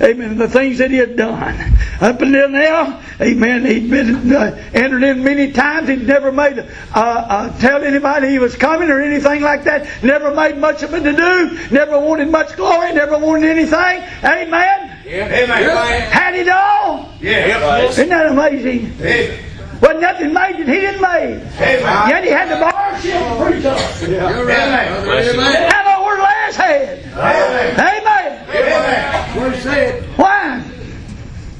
Amen. 0.00 0.38
The 0.38 0.48
things 0.48 0.78
that 0.78 0.90
He 0.90 0.96
had 0.96 1.16
done 1.16 1.74
up 2.00 2.20
until 2.22 2.48
now. 2.48 3.02
Amen. 3.20 3.66
He'd 3.66 3.90
been 3.90 4.32
uh, 4.32 4.70
entered 4.72 5.02
in 5.02 5.22
many 5.22 5.52
times. 5.52 5.88
He'd 5.88 6.06
never 6.06 6.32
made 6.32 6.58
uh, 6.58 6.64
uh, 6.94 7.58
tell 7.58 7.84
anybody 7.84 8.30
He 8.30 8.38
was 8.38 8.56
coming 8.56 8.88
or 8.88 9.02
anything 9.02 9.42
like 9.42 9.64
that. 9.64 10.02
Never 10.02 10.34
made 10.34 10.56
much 10.56 10.82
of 10.82 10.94
it 10.94 11.02
to 11.02 11.12
do. 11.12 11.74
Never 11.74 12.00
wanted 12.00 12.30
much 12.30 12.56
glory. 12.56 12.92
Never 12.94 13.18
wanted 13.18 13.50
anything. 13.50 14.02
Amen. 14.24 14.98
Amen. 15.06 16.10
Had 16.10 16.34
it 16.34 16.48
all. 16.48 17.12
Yes. 17.20 17.92
Isn't 17.92 18.08
that 18.08 18.32
amazing? 18.32 18.92
Amen. 19.00 19.42
Wasn't 19.80 20.00
nothing 20.00 20.32
made 20.32 20.56
that 20.56 20.68
He 20.68 20.80
didn't 20.80 21.02
make. 21.02 21.60
Amen. 21.60 22.08
Yet 22.08 22.24
He 22.24 22.30
had 22.30 22.48
the 22.48 22.60
to 23.02 23.44
preach 23.44 23.64
on. 23.64 24.10
You're 24.10 24.46
right. 24.46 24.88
Amen. 24.90 25.68
Now 25.70 26.02
over 26.02 26.16
last 26.22 26.56
head. 26.56 27.04
Amen. 27.12 27.80
Amen. 27.80 28.48
Amen. 28.50 29.36
What 29.40 29.54
he 29.54 29.60
said. 29.60 30.02
Why? 30.16 30.62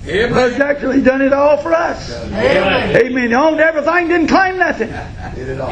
Amen. 0.09 0.51
He's 0.53 0.61
actually 0.61 1.03
done 1.03 1.21
it 1.21 1.33
all 1.33 1.57
for 1.57 1.73
us. 1.75 2.13
Amen. 2.25 2.97
Amen. 2.97 3.29
He 3.29 3.35
owned 3.35 3.61
everything, 3.61 4.09
didn't 4.09 4.29
claim 4.29 4.57
nothing. 4.59 4.89
Did 5.35 5.49
it 5.49 5.61
all. 5.61 5.71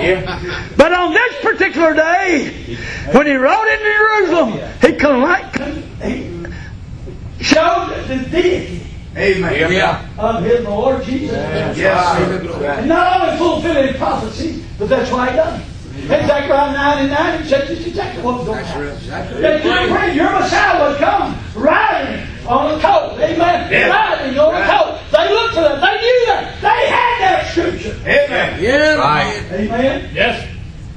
But 0.77 0.93
on 0.93 1.13
this 1.13 1.41
particular 1.41 1.95
day, 1.95 2.77
when 3.13 3.27
he 3.27 3.35
rode 3.35 3.69
into 3.69 3.93
Jerusalem, 3.99 4.53
he, 4.83 4.93
con- 4.97 5.83
he 6.03 7.45
showed 7.45 8.05
the 8.09 8.19
deity 8.31 8.84
Amen. 9.17 9.73
Yeah. 9.73 10.07
of 10.19 10.45
his 10.45 10.65
Lord 10.65 11.05
Jesus. 11.05 11.33
Yes. 11.77 12.79
And 12.79 12.89
not 12.89 13.21
only 13.21 13.37
fulfilling 13.39 13.95
prophecy, 13.95 14.65
but 14.79 14.89
that's 14.89 15.11
why 15.11 15.31
he 15.31 15.37
done 15.37 15.61
it. 15.61 15.67
In 16.05 16.09
Zechariah 16.09 16.73
9 16.73 16.99
and 16.99 17.11
9, 17.11 17.43
he 17.43 17.49
said 17.49 17.69
just 17.69 17.87
exactly 17.87 18.23
what 18.23 18.39
was 18.39 18.47
going 18.47 18.59
to 18.59 18.65
happen. 18.65 18.89
Exactly. 18.89 19.41
That 19.41 19.65
your 19.65 19.89
friend, 19.89 20.17
your 20.17 20.33
Messiah 20.33 20.91
would 20.91 20.99
come 20.99 21.39
riding 21.55 22.27
on 22.47 22.79
a 22.79 22.83
coat. 22.83 23.19
Amen. 23.21 23.73
Yeah. 23.73 23.89
Riding 23.89 24.39
on 24.39 24.55
a 24.55 24.67
coat. 24.67 25.01
They 25.13 25.33
looked 25.33 25.55
for 25.55 25.61
that. 25.61 25.81
They 25.81 26.01
knew 26.01 26.27
that. 26.27 26.61
They 26.61 26.89
had 26.91 27.21
that 27.21 27.51
scripture. 27.53 27.97
Amen. 28.03 28.63
Yeah. 28.63 28.95
Right. 28.97 29.43
Amen. 29.53 30.11
Yes. 30.13 30.49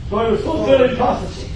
So 0.09 0.19
it 0.25 0.31
was 0.31 0.41
fulfilling 0.41 0.95
prophecy. 0.97 1.46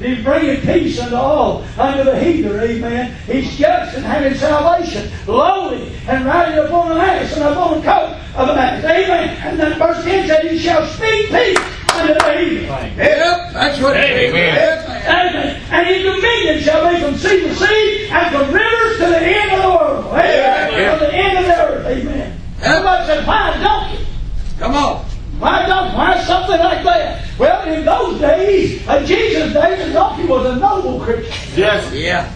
He's 0.00 0.22
bringing 0.22 0.60
peace 0.60 1.00
unto 1.00 1.16
all 1.16 1.64
under 1.76 2.04
the 2.04 2.16
heather. 2.16 2.60
Amen. 2.60 3.16
He's 3.26 3.56
just 3.56 3.96
and 3.96 4.04
having 4.04 4.34
salvation, 4.38 5.10
lowly 5.26 5.92
and 6.06 6.24
riding 6.24 6.64
upon 6.64 6.92
an 6.92 6.98
ass 6.98 7.34
and 7.34 7.42
upon 7.42 7.78
a 7.78 7.82
coat 7.82 8.16
of 8.36 8.48
an 8.48 8.58
ass. 8.58 8.84
Amen. 8.84 9.36
And 9.42 9.58
then 9.58 9.76
verse 9.76 10.04
10 10.04 10.28
said, 10.28 10.46
He 10.46 10.58
shall 10.58 10.86
speak 10.86 11.30
peace 11.30 11.58
unto 11.92 12.14
the 12.14 12.38
heathen. 12.38 12.66
Yep. 12.96 13.52
That's 13.52 13.80
what 13.80 13.96
it 13.96 14.10
is. 14.10 14.30
Amen. 14.30 14.78
Amen. 15.08 15.62
And 15.70 15.86
his 15.88 16.02
dominion 16.04 16.60
shall 16.60 16.92
be 16.92 17.00
from 17.00 17.16
sea 17.16 17.40
to 17.40 17.54
sea 17.56 18.08
and 18.10 18.36
from 18.36 18.54
rivers 18.54 18.98
to 18.98 19.06
the 19.06 19.20
end 19.20 19.50
of 19.52 19.62
the 19.62 19.68
world. 19.68 20.06
Amen. 20.14 20.72
Yeah. 20.72 20.94
To 20.94 20.98
the 21.00 21.12
end 21.12 21.38
of 21.38 21.44
the 21.44 21.60
earth. 21.60 21.86
Amen. 21.86 22.40
Everybody 22.62 23.06
said, 23.06 23.26
Why 23.26 23.54
a 23.54 23.60
donkey? 23.60 24.06
Come 24.60 24.74
on. 24.74 25.04
Why 25.38 25.66
donkey? 25.66 25.96
Why 25.96 26.24
something 26.24 26.58
like 26.58 26.82
that? 26.84 27.24
Well, 27.38 27.68
in 27.68 27.84
those 27.84 28.20
days, 28.20 28.86
in 28.86 29.06
Jesus' 29.06 29.52
days, 29.52 29.88
a 29.88 29.92
donkey 29.92 30.26
was 30.26 30.46
a 30.46 30.56
noble 30.56 31.00
creature. 31.00 31.32
Yes. 31.54 31.92
Yeah. 31.92 32.32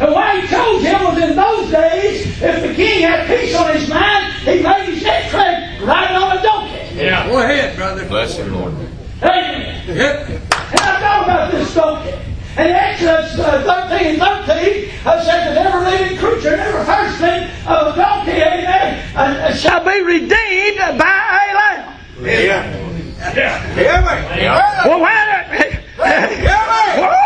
And 0.00 0.12
why 0.12 0.40
he 0.40 0.48
chose 0.48 0.82
him 0.82 1.04
was 1.04 1.18
in 1.18 1.36
those 1.36 1.70
days, 1.70 2.26
if 2.42 2.62
the 2.62 2.74
king 2.74 3.02
had 3.02 3.26
peace 3.28 3.54
on 3.54 3.72
his 3.72 3.88
mind, 3.88 4.32
he 4.42 4.62
made 4.62 4.94
his 4.94 5.02
next 5.02 5.30
trip 5.30 5.86
riding 5.86 6.16
on 6.16 6.38
a 6.38 6.42
donkey. 6.42 6.96
Yeah. 6.96 7.28
Go 7.28 7.38
ahead, 7.38 7.76
brother. 7.76 8.04
Bless 8.08 8.36
him, 8.36 8.52
Lord. 8.52 8.74
Amen. 9.22 9.96
Yep. 9.96 10.28
And 10.28 10.40
I 10.50 11.00
thought 11.00 11.22
about 11.24 11.52
this 11.52 11.74
donkey. 11.74 12.33
In 12.56 12.70
Exodus 12.70 13.36
uh, 13.40 13.88
13 13.90 14.20
and 14.20 14.46
13, 14.46 14.90
uh, 15.04 15.24
says 15.24 15.26
that 15.26 15.66
every 15.66 15.90
living 15.90 16.18
creature, 16.18 16.54
every 16.54 16.84
firstling 16.86 17.50
of 17.66 17.92
a 17.92 17.96
donkey, 17.96 18.30
amen, 18.30 19.16
uh, 19.16 19.18
uh, 19.18 19.54
shall 19.54 19.82
be 19.84 20.00
redeemed 20.00 20.78
by 20.96 21.50
a 21.50 21.54
lamb. 21.56 21.98
Amen. 22.20 22.84
Amen. 23.24 24.58
Well, 24.86 25.00
why 25.00 25.24
Whoa! 25.98 27.06
I'm 27.06 27.23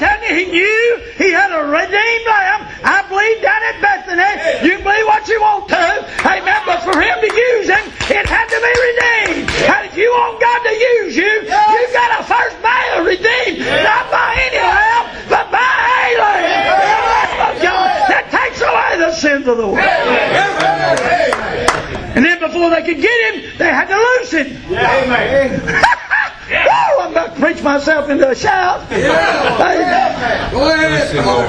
telling 0.00 0.24
you, 0.24 0.34
he 0.34 0.44
knew 0.48 0.84
he 1.20 1.28
had 1.30 1.52
a 1.52 1.60
redeemed 1.68 2.24
lamb. 2.24 2.64
I 2.80 3.04
believe 3.04 3.38
down 3.44 3.60
at 3.68 3.76
Bethany. 3.84 4.32
You 4.64 4.80
believe 4.80 5.04
what 5.04 5.28
you 5.28 5.36
want 5.44 5.68
to. 5.68 5.86
Amen. 6.24 6.60
But 6.64 6.80
for 6.80 6.96
him 6.96 7.20
to 7.20 7.28
use 7.28 7.68
him, 7.68 7.84
it 8.08 8.24
had 8.24 8.48
to 8.48 8.58
be 8.58 8.72
redeemed. 8.72 9.44
And 9.68 9.92
if 9.92 9.94
you 10.00 10.08
want 10.08 10.40
God 10.40 10.60
to 10.64 10.72
use 10.72 11.12
you, 11.20 11.28
you've 11.28 11.92
got 11.92 12.16
to 12.16 12.24
first 12.24 12.56
buy 12.64 12.80
a 12.96 13.04
redeemed. 13.04 13.60
Not 13.60 14.08
by 14.08 14.40
any 14.40 14.56
lamb, 14.64 15.04
but 15.28 15.52
by 15.52 15.60
a 15.60 16.16
lamb. 16.16 16.64
The 16.64 16.80
lamb 16.80 17.40
of 17.44 17.54
God 17.60 17.88
that 18.08 18.24
takes 18.32 18.60
away 18.64 18.96
the 19.04 19.12
sins 19.12 19.44
of 19.46 19.60
the 19.60 19.68
world. 19.68 19.84
And 22.16 22.24
then 22.24 22.40
before 22.40 22.70
they 22.72 22.82
could 22.82 23.00
get 23.04 23.18
him, 23.28 23.52
they 23.58 23.68
had 23.68 23.86
to 23.92 23.96
loose 24.00 24.32
him. 24.32 24.48
Amen. 24.72 26.00
Woo! 26.50 26.56
Oh, 26.56 26.98
I'm 27.02 27.12
about 27.12 27.34
to 27.34 27.40
preach 27.40 27.62
myself 27.62 28.08
into 28.10 28.28
a 28.28 28.34
shout. 28.34 28.90
Amen. 28.92 30.50
Go 30.52 30.72
ahead. 30.72 31.14
Come 31.14 31.28
on. 31.28 31.44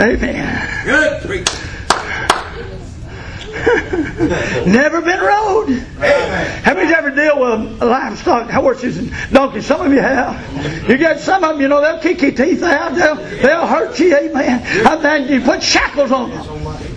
Amen. 0.00 0.84
Good. 0.84 1.22
Preach. 1.22 1.48
Never 4.66 5.02
been 5.02 5.20
rode. 5.20 5.68
Amen. 5.68 6.62
How 6.62 6.74
many's 6.74 6.92
ever 6.92 7.10
deal 7.10 7.38
with 7.38 7.82
livestock, 7.82 8.48
horses 8.50 8.96
and 8.98 9.12
donkeys? 9.32 9.66
Some 9.66 9.80
of 9.82 9.92
you 9.92 10.00
have. 10.00 10.88
You 10.88 10.96
get 10.96 11.20
some 11.20 11.44
of 11.44 11.50
them, 11.50 11.60
you 11.60 11.68
know, 11.68 11.80
they'll 11.80 12.00
kick 12.00 12.22
your 12.22 12.32
teeth 12.32 12.62
out. 12.62 12.94
They'll, 12.94 13.16
they'll 13.16 13.66
hurt 13.66 13.98
you. 13.98 14.16
Amen. 14.16 14.62
And 14.86 15.04
then 15.04 15.28
you 15.28 15.40
put 15.42 15.62
shackles 15.62 16.12
on 16.12 16.30
them. 16.30 16.91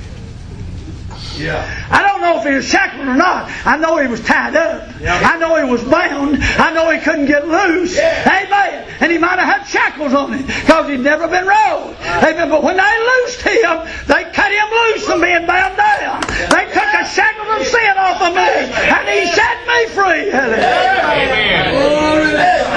Yeah. 1.37 1.87
I 1.89 2.01
don't 2.01 2.21
know 2.21 2.39
if 2.39 2.45
he 2.45 2.53
was 2.53 2.65
shackled 2.65 3.07
or 3.07 3.15
not. 3.15 3.49
I 3.65 3.77
know 3.77 3.97
he 3.97 4.07
was 4.07 4.21
tied 4.21 4.55
up. 4.55 4.89
I 5.01 5.37
know 5.37 5.55
he 5.55 5.69
was 5.69 5.83
bound. 5.83 6.37
I 6.41 6.73
know 6.73 6.89
he 6.91 6.99
couldn't 6.99 7.27
get 7.27 7.47
loose. 7.47 7.97
Amen. 7.97 8.87
And 8.99 9.11
he 9.11 9.17
might 9.17 9.39
have 9.39 9.59
had 9.59 9.63
shackles 9.67 10.13
on 10.13 10.33
him 10.33 10.45
because 10.45 10.87
he'd 10.89 11.01
never 11.01 11.27
been 11.27 11.45
rode. 11.45 11.95
Amen. 12.01 12.49
But 12.49 12.63
when 12.63 12.77
they 12.77 12.95
loosed 13.05 13.41
him, 13.41 13.85
they 14.07 14.23
cut 14.31 14.51
him 14.51 14.69
loose 14.71 15.05
from 15.05 15.21
being 15.21 15.45
bound 15.45 15.75
down. 15.77 16.21
They 16.21 16.65
took 16.71 16.89
the 16.91 17.03
shackles 17.03 17.61
of 17.61 17.67
sin 17.67 17.97
off 17.97 18.21
of 18.21 18.33
me, 18.33 18.41
and 18.41 19.05
he 19.09 19.27
set 19.31 19.57
me 19.67 19.79
free. 19.91 20.31
Hallelujah. 20.31 21.03
Amen. 21.03 21.75
Amen. 21.75 22.74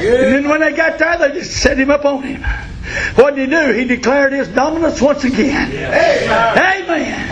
And 0.00 0.34
then 0.34 0.48
when 0.48 0.60
they 0.60 0.72
got 0.72 0.98
there, 0.98 1.18
they 1.18 1.40
just 1.40 1.52
set 1.52 1.78
him 1.78 1.90
up 1.90 2.04
on 2.04 2.22
him. 2.22 2.42
What 3.16 3.34
did 3.34 3.48
he 3.48 3.56
do? 3.56 3.72
He 3.72 3.84
declared 3.84 4.32
his 4.32 4.48
dominance 4.48 5.00
once 5.02 5.24
again. 5.24 5.72
Amen. 5.72 6.88
Amen. 6.88 7.30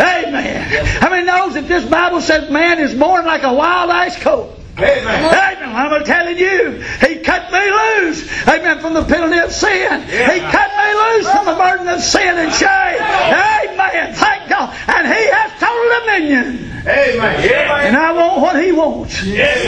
Amen. 0.00 0.86
How 1.00 1.10
many 1.10 1.26
knows 1.26 1.54
that 1.54 1.66
this 1.66 1.84
Bible 1.84 2.20
says 2.20 2.50
man 2.50 2.78
is 2.78 2.94
born 2.94 3.24
like 3.26 3.42
a 3.42 3.52
wild 3.52 3.90
ice 3.90 4.16
coat? 4.20 4.59
Amen. 4.82 5.24
Amen. 5.24 5.76
I'm 5.76 6.04
telling 6.04 6.38
you, 6.38 6.82
He 7.00 7.16
cut 7.20 7.50
me 7.52 7.70
loose. 7.70 8.28
Amen. 8.48 8.80
From 8.80 8.94
the 8.94 9.04
penalty 9.04 9.38
of 9.38 9.52
sin. 9.52 10.02
He 10.02 10.40
cut 10.40 10.70
me 10.76 10.94
loose 10.94 11.30
from 11.30 11.46
the 11.46 11.54
burden 11.54 11.88
of 11.88 12.00
sin 12.00 12.36
and 12.38 12.52
shame. 12.52 13.00
Amen. 13.00 14.14
Thank 14.14 14.48
God. 14.48 14.74
And 14.88 15.06
He 15.06 15.26
has 15.30 15.52
total 15.60 16.00
dominion. 16.00 16.66
Amen. 16.80 17.40
And 17.86 17.96
I 17.96 18.12
want 18.12 18.40
what 18.40 18.62
He 18.62 18.72
wants. 18.72 19.22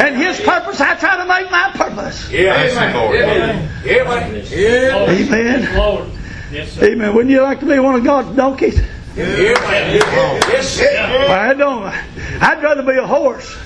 And 0.07 0.17
His 0.17 0.41
purpose, 0.41 0.81
I 0.81 0.95
try 0.97 1.17
to 1.19 1.25
make 1.27 1.51
my 1.51 1.71
purpose. 1.75 2.31
Yeah. 2.31 2.55
Amen. 2.89 3.69
Amen. 5.09 5.77
Amen. 6.83 7.15
Wouldn't 7.15 7.31
you 7.31 7.43
like 7.43 7.61
to 7.61 7.67
be 7.67 7.79
one 7.79 7.95
of 7.97 8.05
God's 8.05 8.35
donkeys? 8.37 8.81
Yeah. 9.15 9.25
Yes, 10.49 10.79
Well, 11.29 11.31
I 11.33 11.55
don't. 11.55 11.83
I'd 12.43 12.63
rather 12.63 12.83
be 12.83 12.97
a 12.99 13.07
horse. 13.07 13.57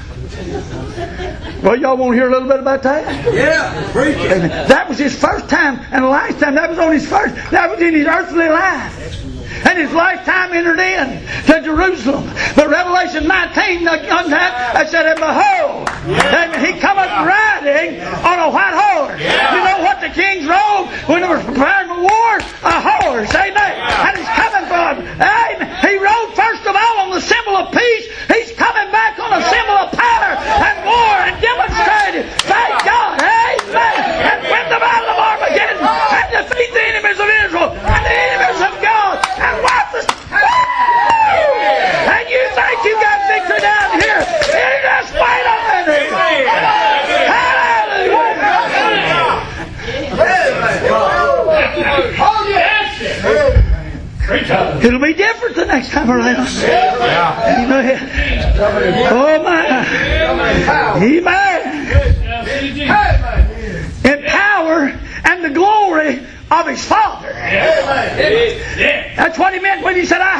Well, 1.62 1.76
y'all 1.76 1.96
want 1.96 2.12
to 2.12 2.16
hear 2.16 2.28
a 2.28 2.30
little 2.30 2.48
bit 2.48 2.60
about 2.60 2.82
that? 2.82 3.32
Yeah, 3.32 3.90
preach 3.92 4.16
it. 4.18 4.68
That 4.68 4.88
was 4.88 4.98
his 4.98 5.18
first 5.18 5.48
time 5.48 5.80
and 5.90 6.04
last 6.04 6.38
time. 6.38 6.54
That 6.54 6.70
was 6.70 6.78
on 6.78 6.92
his 6.92 7.08
first. 7.08 7.34
That 7.50 7.70
was 7.70 7.80
in 7.80 7.94
his 7.94 8.06
earthly 8.06 8.48
life. 8.48 9.25
And 9.64 9.78
his 9.78 9.92
lifetime 9.92 10.52
entered 10.52 10.80
in 10.80 11.24
to 11.46 11.62
Jerusalem. 11.62 12.28
But 12.54 12.68
Revelation 12.68 13.26
19, 13.26 13.88
uh, 13.88 13.92
on 14.12 14.30
that, 14.30 14.76
I 14.76 14.84
said, 14.86 15.06
and 15.06 15.20
behold, 15.20 15.88
and 16.06 16.50
he 16.60 16.78
cometh 16.80 17.10
riding 17.24 18.00
on 18.22 18.36
a 18.38 18.48
white 18.52 18.76
horse. 18.76 19.20
You 19.20 19.60
know 19.64 19.80
what 19.82 20.00
the 20.00 20.12
kings 20.12 20.46
rode 20.46 20.86
when 21.08 21.22
they 21.22 21.28
were 21.28 21.42
preparing 21.42 21.88
for 21.88 22.00
war? 22.00 22.32
A 22.66 22.76
horse. 22.78 23.32
Amen. 23.34 23.74
And 23.80 24.12
he's 24.18 24.32
coming 24.36 24.66
from, 24.68 24.92
amen. 25.18 25.66
He 25.82 25.96
rode 25.98 26.30
first 26.36 26.64
of 26.66 26.74
all 26.76 26.96
on 27.06 27.10
the 27.10 27.20
symbol 27.20 27.56
of 27.56 27.72
peace. 27.72 28.06
He's 28.30 28.52
coming 28.54 28.90
back 28.92 29.18
on 29.18 29.34
a 29.34 29.42
symbol 29.50 29.76
of 29.82 29.90
power 29.92 30.32
and 30.38 30.76
war 30.86 31.14
and 31.26 31.34
demonstrated. 31.42 32.24
Thank 32.46 32.74
God. 32.86 33.18
Amen. 33.22 33.98
And 34.30 34.38
win 34.46 34.64
the 34.70 34.80
battle 34.80 35.10
of 35.10 35.18
Armageddon 35.18 35.78
and 35.82 36.28
defeat 36.32 36.70
the 36.70 36.84
enemies 36.86 37.18
of 37.18 37.28
Israel 37.44 37.70
and 37.74 38.02
the 38.04 38.14
enemies 38.14 38.62
of 38.62 38.74
God 38.82 39.14
and 39.42 39.54
wipe 39.62 39.90
the. 39.92 40.16
And 42.56 42.84
you 42.84 42.94
got 42.94 43.20
victory 43.28 43.60
down 43.60 44.00
here? 44.00 44.20
It 44.20 44.82
just 44.82 45.12
wait 45.12 45.44
a 45.44 45.56
minute. 45.86 46.08
Hallelujah. 52.16 52.66
It'll 54.82 55.00
be 55.00 55.14
different 55.14 55.54
the 55.54 55.66
next 55.66 55.90
time 55.90 56.10
around. 56.10 56.48
Amen. 56.48 57.98
Oh 59.12 59.42
my. 59.42 59.86
Amen. 61.02 61.60
In 64.04 64.24
power 64.24 64.98
and 65.24 65.44
the 65.44 65.50
glory 65.50 66.26
of 66.50 66.66
his 66.66 66.84
Father. 66.84 67.32
That's 69.16 69.38
what 69.38 69.52
he 69.52 69.60
meant 69.60 69.82
when 69.84 69.94
he 69.96 70.06
said, 70.06 70.20
I 70.20 70.35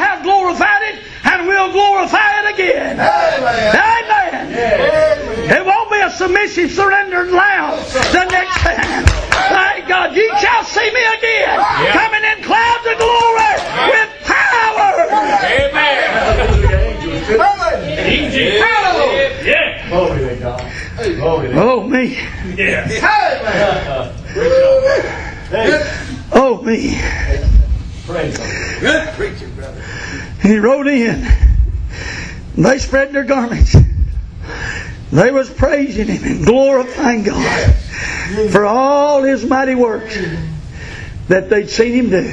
a 6.35 6.67
surrendered 6.67 7.31
lamb 7.31 7.77
the 8.11 8.25
next 8.31 8.57
time. 8.57 9.05
Thank 9.05 9.87
God. 9.87 10.15
Ye 10.15 10.27
shall 10.39 10.63
see 10.63 10.91
me 10.91 11.05
again, 11.17 11.59
coming 11.93 12.23
in 12.23 12.43
clouds 12.43 12.85
of 12.87 12.97
glory 12.97 13.57
with 13.91 14.09
power. 14.23 15.07
Amen. 15.47 16.11
Hallelujah. 16.27 16.87
Oh, 21.59 21.83
me. 21.87 22.17
Oh, 26.33 26.61
me. 26.61 26.99
Praise 28.05 28.37
God. 28.37 28.79
Good 28.79 29.07
preaching, 29.15 29.53
brother. 29.55 29.81
He 30.41 30.57
rode 30.57 30.87
in. 30.87 31.27
They 32.55 32.79
spread 32.79 33.13
their 33.13 33.23
garments. 33.23 33.75
They 35.17 35.31
was 35.31 35.49
praising 35.49 36.05
him 36.05 36.23
and 36.23 36.45
glorifying 36.45 37.23
God 37.23 37.73
for 38.51 38.65
all 38.65 39.23
his 39.23 39.43
mighty 39.43 39.73
works 39.73 40.15
that 41.27 41.49
they'd 41.49 41.71
seen 41.71 41.93
him 41.93 42.09
do. 42.11 42.29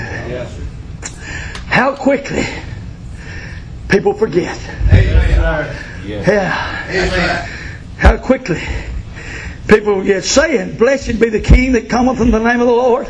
How 1.65 1.97
quickly 1.97 2.45
people 3.89 4.13
forget. 4.13 4.59
Yeah. 6.05 7.47
How 7.97 8.19
quickly 8.19 8.61
people 9.67 10.01
forget 10.01 10.23
saying, 10.23 10.77
Blessed 10.77 11.19
be 11.19 11.31
the 11.31 11.41
King 11.41 11.73
that 11.73 11.89
cometh 11.89 12.21
in 12.21 12.31
the 12.31 12.39
name 12.39 12.61
of 12.61 12.67
the 12.67 12.73
Lord. 12.75 13.09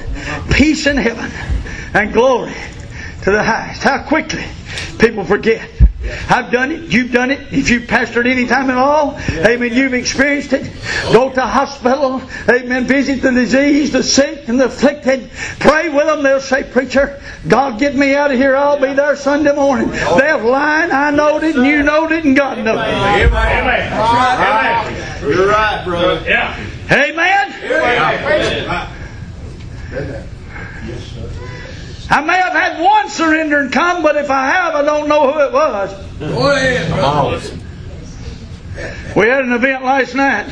Peace 0.53 0.87
in 0.87 0.97
heaven 0.97 1.33
and 1.95 2.13
glory 2.13 2.55
to 3.23 3.31
the 3.33 3.43
highest. 3.43 3.83
How 3.83 4.05
quickly 4.05 4.45
people 5.01 5.25
forget. 5.25 5.69
I've 6.29 6.51
done 6.51 6.71
it. 6.73 6.93
You've 6.93 7.13
done 7.13 7.31
it. 7.31 7.53
If 7.53 7.71
you've 7.71 7.85
pastored 7.85 8.27
any 8.27 8.47
time 8.47 8.71
at 8.71 8.77
all, 8.79 9.19
amen, 9.31 9.73
you've 9.75 9.95
experienced 9.95 10.53
it. 10.53 10.71
Go 11.13 11.31
to 11.31 11.41
hospital, 11.43 12.23
amen, 12.49 12.87
visit 12.87 13.23
the 13.23 13.31
diseased, 13.31 13.93
the 13.93 14.03
sick, 14.03 14.49
and 14.49 14.59
the 14.59 14.67
afflicted. 14.67 15.31
Pray 15.61 15.89
with 15.89 16.07
them. 16.07 16.23
They'll 16.23 16.41
say, 16.41 16.65
Preacher, 16.65 17.21
God 17.47 17.79
get 17.79 17.95
me 17.95 18.15
out 18.15 18.31
of 18.31 18.39
here. 18.39 18.57
I'll 18.57 18.81
be 18.81 18.95
there 18.95 19.17
Sunday 19.17 19.55
morning. 19.55 19.91
They'll 19.91 20.45
lie. 20.49 20.89
I 20.91 21.11
knowed 21.11 21.45
it, 21.45 21.57
and 21.57 21.67
you 21.67 21.83
knowed 21.83 22.13
it, 22.13 22.25
and 22.25 22.37
God 22.37 22.59
knowed 22.59 22.79
it. 22.79 23.27
Amen. 23.27 23.31
You're 25.23 25.49
right, 25.49 25.85
brother. 25.85 26.23
Yeah. 26.29 26.57
Amen? 26.91 27.45
I 32.15 32.21
may 32.21 32.37
have 32.37 32.53
had 32.53 32.81
one 32.81 33.09
surrender 33.09 33.59
and 33.59 33.73
come, 33.73 34.01
but 34.01 34.15
if 34.15 34.31
I 34.31 34.47
have, 34.47 34.77
I 34.77 34.83
don't 34.83 35.09
know 35.09 35.33
who 35.33 35.41
it 35.41 35.53
was. 35.53 35.91
Go 36.21 36.53
ahead, 36.53 36.89
brother. 36.93 37.41
We 39.17 39.27
had 39.27 39.45
an 39.45 39.51
event 39.51 39.83
last 39.83 40.15
night. 40.15 40.49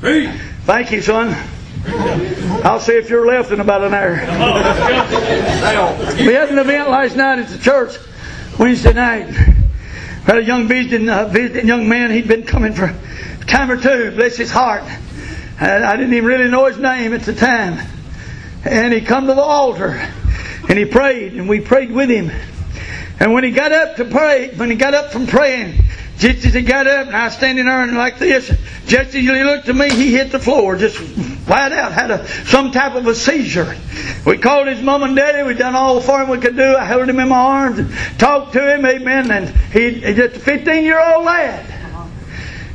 Preach. 0.00 0.30
Thank 0.64 0.90
you, 0.90 1.02
son. 1.02 1.36
I'll 2.64 2.80
see 2.80 2.92
if 2.94 3.10
you're 3.10 3.26
left 3.26 3.52
in 3.52 3.60
about 3.60 3.84
an 3.84 3.92
hour. 3.92 4.14
We 6.16 6.32
had 6.32 6.48
an 6.48 6.58
event 6.58 6.88
last 6.88 7.14
night 7.14 7.38
at 7.40 7.48
the 7.48 7.58
church 7.58 7.98
Wednesday 8.58 8.94
night. 8.94 9.26
We 9.26 9.34
had 10.24 10.38
a 10.38 10.44
young 10.44 10.66
visiting, 10.66 11.10
uh, 11.10 11.28
visiting 11.28 11.68
young 11.68 11.86
man. 11.86 12.10
He'd 12.10 12.26
been 12.26 12.44
coming 12.44 12.72
for 12.72 12.86
a 12.86 13.44
time 13.44 13.70
or 13.70 13.76
two. 13.76 14.12
Bless 14.12 14.38
his 14.38 14.50
heart. 14.50 14.84
And 15.60 15.84
I 15.84 15.94
didn't 15.96 16.14
even 16.14 16.26
really 16.26 16.48
know 16.50 16.64
his 16.64 16.78
name 16.78 17.12
at 17.12 17.24
the 17.24 17.34
time. 17.34 17.86
And 18.66 18.92
he 18.92 19.00
come 19.00 19.26
to 19.28 19.34
the 19.34 19.42
altar 19.42 19.90
and 20.68 20.78
he 20.78 20.84
prayed 20.84 21.34
and 21.34 21.48
we 21.48 21.60
prayed 21.60 21.92
with 21.92 22.10
him. 22.10 22.30
And 23.18 23.32
when 23.32 23.44
he 23.44 23.50
got 23.50 23.72
up 23.72 23.96
to 23.96 24.04
pray, 24.04 24.54
when 24.56 24.70
he 24.70 24.76
got 24.76 24.92
up 24.92 25.12
from 25.12 25.26
praying, 25.26 25.82
just 26.18 26.44
as 26.46 26.54
he 26.54 26.62
got 26.62 26.86
up 26.86 27.06
and 27.06 27.16
I 27.16 27.26
was 27.26 27.34
standing 27.34 27.66
there 27.66 27.86
like 27.92 28.18
this, 28.18 28.48
just 28.86 29.08
as 29.08 29.14
he 29.14 29.44
looked 29.44 29.68
at 29.68 29.76
me, 29.76 29.90
he 29.90 30.12
hit 30.12 30.32
the 30.32 30.38
floor, 30.38 30.76
just 30.76 30.96
flat 30.96 31.72
out, 31.72 31.92
had 31.92 32.10
a, 32.10 32.26
some 32.46 32.72
type 32.72 32.94
of 32.94 33.06
a 33.06 33.14
seizure. 33.14 33.76
We 34.26 34.38
called 34.38 34.66
his 34.66 34.82
mom 34.82 35.02
and 35.02 35.14
daddy, 35.14 35.42
we 35.42 35.54
done 35.54 35.74
all 35.74 36.00
for 36.00 36.22
him 36.22 36.28
we 36.28 36.38
could 36.38 36.56
do. 36.56 36.76
I 36.76 36.84
held 36.84 37.08
him 37.08 37.20
in 37.20 37.28
my 37.28 37.36
arms 37.36 37.78
and 37.78 37.90
talked 38.18 38.52
to 38.54 38.74
him, 38.74 38.84
amen, 38.84 39.30
and 39.30 39.48
he, 39.72 39.92
he's 40.00 40.16
just 40.16 40.36
a 40.36 40.40
15 40.40 40.84
year 40.84 41.00
old 41.00 41.24
lad. 41.24 41.64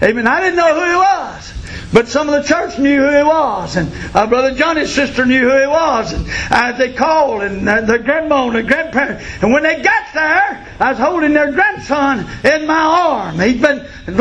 Amen. 0.04 0.26
I 0.26 0.40
didn't 0.40 0.56
know 0.56 0.74
who 0.74 0.90
he 0.90 0.96
was. 0.96 1.61
But 1.94 2.08
some 2.08 2.30
of 2.30 2.42
the 2.42 2.48
church 2.48 2.80
knew 2.80 3.02
who 3.02 3.18
he 3.18 3.24
was, 3.24 3.76
and 3.76 3.92
uh, 4.16 4.28
Brother 4.28 4.56
Johnny's 4.56 4.94
sister 4.94 5.26
knew 5.26 5.50
who 5.50 5.60
he 5.60 5.68
was, 5.68 6.14
and 6.14 6.26
uh, 6.50 6.72
they 6.78 6.94
called, 6.94 7.44
and 7.44 7.68
uh, 7.68 7.82
the 7.82 8.00
grandma 8.00 8.48
and 8.48 8.56
the 8.56 8.64
grandparents. 8.64 9.26
And 9.42 9.52
when 9.52 9.64
they 9.64 9.82
got 9.82 10.14
there, 10.14 10.68
I 10.80 10.92
was 10.92 11.00
holding 11.00 11.34
their 11.34 11.52
grandson 11.52 12.26
in 12.44 12.66
my 12.66 12.74
arm. 12.74 13.40
He'd 13.40 13.62
been 13.62 13.86
he'd 14.06 14.16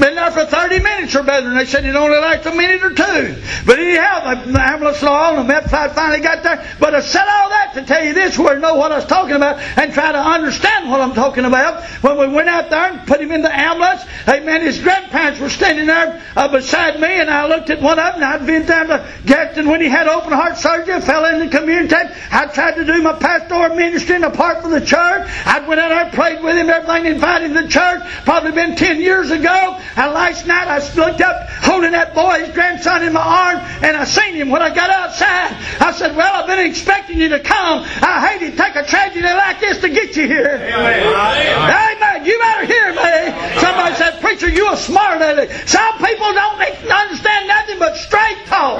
been 0.00 0.14
there 0.14 0.30
for 0.30 0.46
30 0.46 0.80
minutes 0.80 1.14
or 1.14 1.22
better, 1.22 1.48
and 1.48 1.56
they 1.58 1.66
said 1.66 1.84
it 1.84 1.94
only 1.94 2.18
lasts 2.18 2.46
a 2.46 2.54
minute 2.54 2.82
or 2.82 2.90
two. 2.90 3.42
But 3.66 3.78
anyhow, 3.78 4.44
the, 4.44 4.52
the 4.52 4.60
ambulance 4.60 5.02
law 5.02 5.36
and 5.36 5.48
the 5.48 5.52
MedFi 5.52 5.94
finally 5.94 6.20
got 6.20 6.42
there. 6.42 6.66
But 6.80 6.94
I 6.94 7.00
said 7.00 7.26
all 7.28 7.50
that 7.50 7.72
to 7.74 7.84
tell 7.84 8.04
you 8.04 8.14
this, 8.14 8.38
where 8.38 8.58
know 8.58 8.76
what 8.76 8.92
I 8.92 8.96
was 8.96 9.06
talking 9.06 9.36
about, 9.36 9.58
and 9.58 9.92
try 9.92 10.12
to 10.12 10.18
understand 10.18 10.90
what 10.90 11.00
I'm 11.00 11.14
talking 11.14 11.44
about. 11.44 11.84
When 12.02 12.18
we 12.18 12.28
went 12.28 12.48
out 12.48 12.70
there 12.70 12.92
and 12.92 13.06
put 13.06 13.20
him 13.20 13.30
in 13.32 13.42
the 13.42 13.54
ambulance, 13.54 14.02
amen, 14.26 14.62
his 14.62 14.80
grandparents 14.80 15.40
were 15.40 15.50
standing 15.50 15.86
there 15.86 16.22
uh, 16.34 16.48
beside 16.48 16.85
beside 16.86 17.00
me, 17.00 17.20
and 17.20 17.30
I 17.30 17.46
looked 17.46 17.70
at 17.70 17.80
one 17.80 17.98
of 17.98 18.14
them. 18.14 18.22
I'd 18.22 18.46
been 18.46 18.66
down 18.66 18.88
to 18.88 19.06
Gadsden 19.24 19.68
when 19.68 19.80
he 19.80 19.88
had 19.88 20.08
open 20.08 20.32
heart 20.32 20.56
surgery. 20.56 21.00
Fell 21.00 21.24
in 21.26 21.38
the 21.40 21.48
community. 21.48 21.94
I 22.30 22.46
tried 22.46 22.76
to 22.76 22.84
do 22.84 23.02
my 23.02 23.14
pastoral 23.14 23.74
ministry 23.74 24.20
apart 24.22 24.62
from 24.62 24.70
the 24.70 24.80
church. 24.80 25.28
I 25.44 25.64
went 25.66 25.80
out 25.80 25.88
there, 25.88 26.10
prayed 26.10 26.42
with 26.42 26.56
him, 26.56 26.70
everything, 26.70 27.06
invited 27.06 27.52
him 27.52 27.62
to 27.62 27.68
church. 27.68 28.02
Probably 28.24 28.52
been 28.52 28.76
ten 28.76 29.00
years 29.00 29.30
ago. 29.30 29.80
And 29.96 30.12
last 30.12 30.46
night 30.46 30.68
I 30.68 30.78
looked 30.94 31.20
up, 31.20 31.48
holding 31.62 31.92
that 31.92 32.14
boy, 32.14 32.44
his 32.44 32.54
grandson, 32.54 33.02
in 33.02 33.12
my 33.12 33.20
arm, 33.20 33.58
and 33.82 33.96
I 33.96 34.04
seen 34.04 34.34
him 34.34 34.50
when 34.50 34.62
I 34.62 34.74
got 34.74 34.90
outside. 34.90 35.56
I 35.80 35.92
said, 35.92 36.16
"Well, 36.16 36.42
I've 36.42 36.46
been 36.46 36.64
expecting 36.66 37.18
you 37.18 37.30
to 37.30 37.40
come. 37.40 37.84
I 38.02 38.26
hate 38.26 38.50
to 38.50 38.56
take 38.56 38.76
a 38.76 38.84
tragedy 38.84 39.22
like 39.22 39.60
this 39.60 39.78
to 39.78 39.88
get 39.88 40.16
you 40.16 40.26
here." 40.26 40.60
Amen. 40.62 41.06
Amen. 41.06 42.26
You 42.26 42.38
better 42.38 42.66
hear 42.66 42.92
me. 42.92 43.60
Somebody 43.60 43.94
said, 43.96 44.20
"Preacher, 44.20 44.48
you 44.48 44.72
a 44.72 44.76
smart 44.76 45.20
aleck." 45.20 45.50
Some 45.66 45.98
people 45.98 46.32
don't 46.32 46.58
understand 46.84 47.48
nothing 47.48 47.78
but 47.78 47.96
straight 47.96 48.44
talk. 48.46 48.78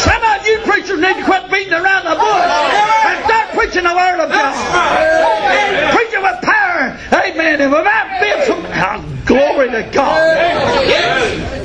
Some 0.00 0.22
of 0.22 0.46
you 0.46 0.58
preachers 0.64 0.98
need 0.98 1.16
to 1.16 1.24
quit 1.24 1.50
beating 1.50 1.74
around 1.74 2.04
the 2.04 2.16
bush 2.16 2.50
and 3.06 3.24
start 3.24 3.48
preaching 3.54 3.84
the 3.84 3.94
word 3.94 4.20
of 4.20 4.30
God. 4.30 5.94
Preaching 5.94 6.22
with 6.22 6.42
power. 6.42 6.98
Amen. 7.12 7.60
And 7.60 7.72
without 7.72 8.20
being 8.20 8.42
some 8.46 8.64
oh, 8.66 9.22
glory 9.26 9.70
to 9.70 9.82
God. 9.92 10.18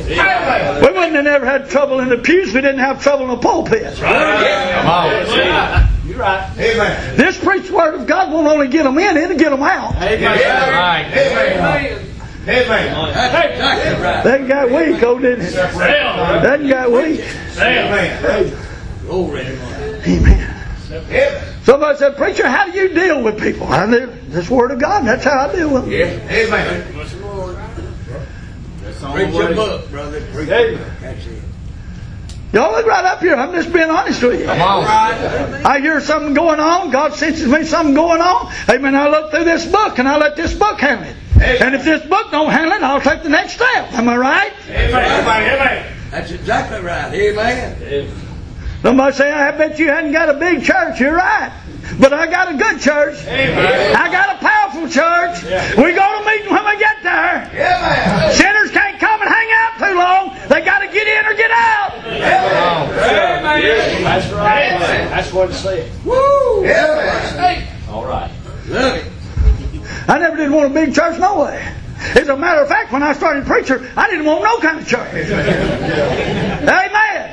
We 0.07 0.91
wouldn't 0.91 1.15
have 1.15 1.23
never 1.23 1.45
had 1.45 1.69
trouble 1.69 1.99
in 1.99 2.09
the 2.09 2.17
pews 2.17 2.49
if 2.49 2.55
we 2.55 2.61
didn't 2.61 2.79
have 2.79 3.01
trouble 3.01 3.25
in 3.25 3.31
the 3.31 3.37
pulpit. 3.37 3.97
You're 6.05 6.17
right. 6.17 6.49
Amen. 6.59 7.17
This 7.17 7.41
preached 7.41 7.71
word 7.71 7.95
of 7.95 8.05
God 8.05 8.31
won't 8.31 8.47
only 8.47 8.67
get 8.67 8.83
them 8.83 8.97
in, 8.97 9.17
it'll 9.17 9.37
get 9.37 9.51
them 9.51 9.63
out. 9.63 9.95
Amen. 9.95 10.23
Amen. 10.23 11.13
Amen. 11.13 12.12
Right. 12.45 14.23
That 14.23 14.47
got 14.47 14.69
weak, 14.69 15.01
oh, 15.03 15.17
didn't 15.17 15.45
it? 15.45 15.53
That 15.53 16.67
got 16.67 16.91
weak. 16.91 17.21
Amen. 17.57 18.57
Glory. 19.01 19.41
Amen. 19.41 20.49
Amen. 20.91 21.53
Somebody 21.63 21.97
said, 21.97 22.17
Preacher, 22.17 22.47
how 22.47 22.69
do 22.69 22.77
you 22.77 22.89
deal 22.89 23.23
with 23.23 23.39
people? 23.41 23.67
I 23.67 23.89
do. 23.89 24.07
This 24.27 24.49
Word 24.49 24.71
of 24.71 24.79
God, 24.79 25.05
that's 25.05 25.23
how 25.23 25.47
I 25.47 25.55
deal 25.55 25.73
with 25.73 25.83
them. 25.83 25.91
Yeah. 25.93 26.07
Amen. 26.29 26.93
Preach 29.13 29.33
your 29.33 29.55
book, 29.55 29.89
brother. 29.89 30.21
Preach 30.33 30.49
your. 30.49 30.77
That's 30.77 31.25
it. 31.25 31.41
Y'all 32.51 32.71
look 32.71 32.85
right 32.85 33.05
up 33.05 33.19
here. 33.19 33.35
I'm 33.35 33.51
just 33.53 33.73
being 33.73 33.89
honest 33.89 34.21
with 34.21 34.41
you. 34.41 34.45
Come 34.45 34.61
on. 34.61 34.83
I 34.85 35.79
hear 35.79 35.99
something 36.01 36.35
going 36.35 36.59
on. 36.59 36.91
God 36.91 37.13
senses 37.15 37.47
me 37.47 37.63
something 37.63 37.95
going 37.95 38.21
on. 38.21 38.53
Amen. 38.69 38.95
I 38.95 39.09
look 39.09 39.31
through 39.31 39.45
this 39.45 39.65
book 39.65 39.97
and 39.97 40.07
I 40.07 40.17
let 40.17 40.35
this 40.35 40.53
book 40.53 40.79
handle 40.79 41.09
it. 41.09 41.15
And 41.43 41.75
if 41.75 41.83
this 41.83 42.05
book 42.05 42.31
don't 42.31 42.49
handle 42.51 42.73
it, 42.73 42.81
I'll 42.81 43.01
take 43.01 43.23
the 43.23 43.29
next 43.29 43.53
step. 43.53 43.93
Am 43.93 44.07
I 44.07 44.17
right? 44.17 44.53
Amen. 44.69 45.85
That's 46.11 46.31
exactly 46.31 46.79
right. 46.81 47.13
Amen. 47.13 48.11
Somebody 48.81 49.15
say, 49.15 49.31
I 49.31 49.51
bet 49.51 49.79
you 49.79 49.87
hadn't 49.87 50.11
got 50.11 50.29
a 50.29 50.33
big 50.33 50.63
church. 50.63 50.99
You're 50.99 51.15
right. 51.15 51.51
But 51.99 52.13
I 52.13 52.27
got 52.27 52.53
a 52.53 52.57
good 52.57 52.81
church. 52.81 53.17
Amen. 53.25 53.95
I 53.95 54.11
got 54.11 54.35
a 54.35 54.39
powerful 54.39 54.87
church. 54.89 55.43
We 55.77 55.93
go 55.93 56.19
to 56.19 56.25
meeting 56.25 56.51
when 56.51 56.65
we 56.65 56.77
get 56.79 57.01
there. 57.03 57.49
Amen. 57.51 58.33
Sinners 58.33 58.71
can't 58.71 58.99
come 58.99 59.21
and 59.21 59.29
hang 59.29 59.49
out 59.51 59.77
too 59.79 59.95
long. 59.97 60.33
They 60.49 60.61
got 60.65 60.79
to 60.79 60.87
get 60.87 61.07
in 61.07 61.25
or 61.25 61.35
get 61.35 61.51
out. 61.51 61.93
That's 64.03 64.31
right. 64.31 64.79
That's 65.09 65.31
what 65.33 65.49
it 65.49 65.53
said. 65.53 65.91
Woo! 66.05 66.65
Amen. 66.65 67.67
All 67.89 68.05
right. 68.05 68.31
Love 68.67 68.97
it. 68.97 69.12
I 70.07 70.19
never 70.19 70.37
did 70.37 70.51
want 70.51 70.71
a 70.71 70.73
big 70.73 70.93
church 70.93 71.19
no 71.19 71.43
way. 71.43 71.73
As 72.15 72.27
a 72.27 72.35
matter 72.35 72.61
of 72.61 72.67
fact, 72.67 72.91
when 72.91 73.01
I 73.03 73.13
started 73.13 73.45
preacher, 73.45 73.89
I 73.95 74.09
didn't 74.09 74.25
want 74.25 74.43
no 74.43 74.59
kind 74.59 74.79
of 74.79 74.87
church. 74.87 75.13
Amen. 76.63 77.23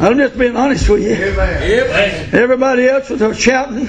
I'm 0.00 0.16
just 0.16 0.38
being 0.38 0.56
honest 0.56 0.88
with 0.88 1.02
you. 1.02 1.12
Amen. 1.12 2.30
Everybody 2.32 2.88
else 2.88 3.10
was 3.10 3.38
shouting 3.38 3.88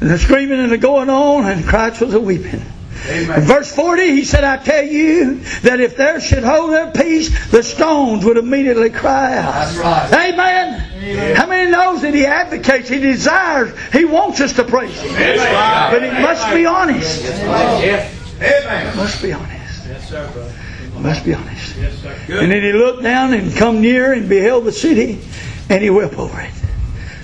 and 0.00 0.20
screaming 0.20 0.60
and 0.60 0.80
going 0.80 1.10
on, 1.10 1.46
and 1.46 1.64
Christ 1.66 2.00
was 2.00 2.14
a 2.14 2.20
weeping. 2.20 2.64
In 3.08 3.24
verse 3.42 3.74
40, 3.74 4.02
he 4.12 4.24
said, 4.24 4.44
I 4.44 4.58
tell 4.58 4.84
you 4.84 5.36
that 5.62 5.80
if 5.80 5.96
they 5.96 6.20
should 6.20 6.44
hold 6.44 6.70
their 6.70 6.90
peace, 6.92 7.50
the 7.50 7.62
stones 7.62 8.24
would 8.24 8.36
immediately 8.36 8.90
cry 8.90 9.38
out. 9.38 9.52
That's 9.52 9.76
right. 9.76 10.30
Amen. 10.30 10.89
How 11.00 11.46
many 11.46 11.70
knows 11.70 12.02
that 12.02 12.12
he 12.12 12.26
advocates, 12.26 12.88
he 12.88 12.98
desires, 12.98 13.74
he 13.92 14.04
wants 14.04 14.40
us 14.40 14.52
to 14.54 14.64
praise 14.64 15.00
him. 15.00 15.14
But 15.14 16.02
he 16.02 16.10
must 16.10 16.52
be 16.52 16.66
honest. 16.66 17.24
Amen. 17.24 18.96
Must 18.96 19.22
be 19.22 19.32
honest. 19.32 19.86
Yes, 19.86 20.08
sir, 20.08 20.30
brother. 20.32 20.52
Must 21.00 21.24
be 21.24 21.34
honest. 21.34 21.76
Yes. 21.76 22.04
And 22.28 22.52
then 22.52 22.62
he 22.62 22.72
looked 22.72 23.02
down 23.02 23.32
and 23.32 23.54
come 23.56 23.80
near 23.80 24.12
and 24.12 24.28
beheld 24.28 24.64
the 24.64 24.72
city, 24.72 25.20
and 25.70 25.82
he 25.82 25.88
wept 25.88 26.18
over 26.18 26.38
it. 26.40 26.52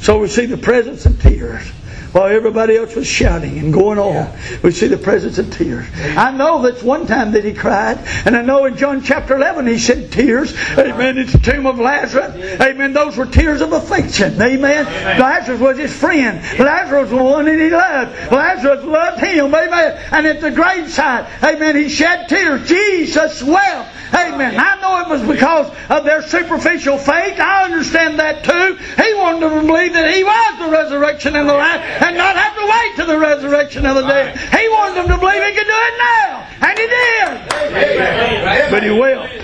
So 0.01 0.19
we 0.19 0.29
see 0.29 0.47
the 0.47 0.57
presence 0.57 1.05
of 1.05 1.21
tears. 1.21 1.71
While 2.17 2.35
everybody 2.35 2.77
else 2.77 2.97
was 2.97 3.07
shouting 3.07 3.59
and 3.59 3.71
going 3.75 3.99
on, 3.99 4.35
we 4.63 4.71
see 4.71 4.87
the 4.87 4.97
presence 4.97 5.37
of 5.37 5.53
tears. 5.53 5.85
I 6.17 6.31
know 6.31 6.63
that's 6.63 6.83
one 6.83 7.07
time 7.07 7.33
that 7.33 7.45
he 7.45 7.53
cried, 7.53 7.99
and 8.25 8.35
I 8.35 8.41
know 8.41 8.65
in 8.65 8.79
John 8.79 9.03
chapter 9.03 9.37
11 9.37 9.67
he 9.67 9.79
said 9.79 10.11
tears. 10.11 10.55
Amen. 10.79 11.19
It's 11.19 11.33
the 11.33 11.39
tomb 11.39 11.67
of 11.67 11.79
Lazarus. 11.79 12.35
Amen. 12.59 12.95
Those 12.95 13.19
were 13.19 13.27
tears 13.27 13.61
of 13.61 13.75
affection. 13.75 14.41
Amen. 14.41 14.87
Lazarus 15.21 15.61
was 15.61 15.77
his 15.77 15.95
friend. 15.95 16.39
Lazarus 16.59 17.11
was 17.11 17.11
the 17.11 17.23
one 17.23 17.45
that 17.45 17.59
he 17.59 17.69
loved. 17.69 18.33
Lazarus 18.33 18.83
loved 18.87 19.21
him. 19.21 19.55
Amen. 19.55 20.03
And 20.11 20.27
at 20.27 20.41
the 20.41 20.51
graveside, 20.51 21.27
amen, 21.45 21.77
he 21.77 21.91
shed 21.91 22.31
tears. 22.31 22.67
Jesus 22.67 23.43
wept. 23.43 23.91
Amen. 24.15 24.55
I 24.59 24.81
know 24.81 25.01
it 25.01 25.09
was 25.09 25.29
because 25.29 25.71
of 25.91 26.05
their 26.05 26.23
superficial 26.23 26.99
faith. 26.99 27.39
I 27.41 27.65
understand 27.65 28.19
that 28.21 28.45
too. 28.45 28.77
He 29.03 29.15
wanted 29.15 29.43
them 29.43 29.61
to 29.61 29.67
believe 29.67 29.93
that 29.93 30.15
He 30.15 30.25
was 30.25 30.59
the 30.59 30.71
resurrection 30.71 31.37
and 31.37 31.49
the 31.49 31.55
life 31.55 31.81
and 32.07 32.17
not 32.17 32.37
have 32.37 32.55
to 32.55 32.67
wait 32.67 32.97
to 32.97 33.05
the 33.13 33.19
resurrection 33.19 33.85
of 33.87 33.97
the 33.97 34.03
dead. 34.03 34.39
He 34.39 34.69
wanted 34.69 34.95
them 34.97 35.09
to 35.09 35.19
believe 35.19 35.43
He 35.45 35.53
could 35.55 35.67
do 35.67 35.73
it 35.75 35.99
now. 35.99 36.47
And 36.63 36.79
He 36.79 36.87
did. 36.87 38.71
But 38.71 38.83
He 38.83 38.91
wept. 38.91 39.43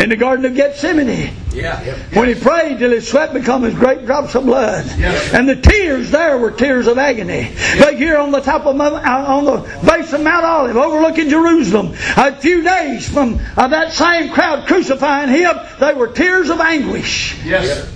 In 0.00 0.08
the 0.10 0.16
Garden 0.16 0.44
of 0.44 0.54
Gethsemane, 0.54 1.32
Yeah. 1.52 1.80
when 2.14 2.28
He 2.28 2.34
prayed 2.36 2.78
till 2.78 2.92
His 2.92 3.08
sweat 3.08 3.34
became 3.34 3.64
as 3.64 3.74
great 3.74 4.06
drops 4.06 4.34
of 4.36 4.44
blood. 4.44 4.86
And 5.32 5.48
the 5.48 5.56
tears 5.56 6.10
there 6.12 6.38
were 6.38 6.52
tears 6.52 6.86
of 6.86 6.96
agony. 6.98 7.50
But 7.78 7.96
here 7.96 8.16
on 8.18 8.30
the 8.30 8.40
top 8.40 8.66
of 8.66 8.76
Mount, 8.76 8.94
uh, 9.04 9.24
on 9.26 9.44
the 9.44 9.56
base 9.84 10.12
of 10.12 10.20
Mount 10.20 10.44
Olive, 10.44 10.76
overlooking 10.76 11.28
Jerusalem, 11.28 11.94
a 12.16 12.36
few 12.36 12.62
days 12.62 13.08
from 13.08 13.40
uh, 13.56 13.66
that 13.68 13.92
same 13.92 14.30
crowd 14.32 14.66
crucifying 14.68 15.28
Him, 15.30 15.56
they 15.80 15.92
were 15.94 16.08
tears 16.08 16.48
of 16.48 16.60
anguish. 16.60 17.36
Yes. 17.44 17.90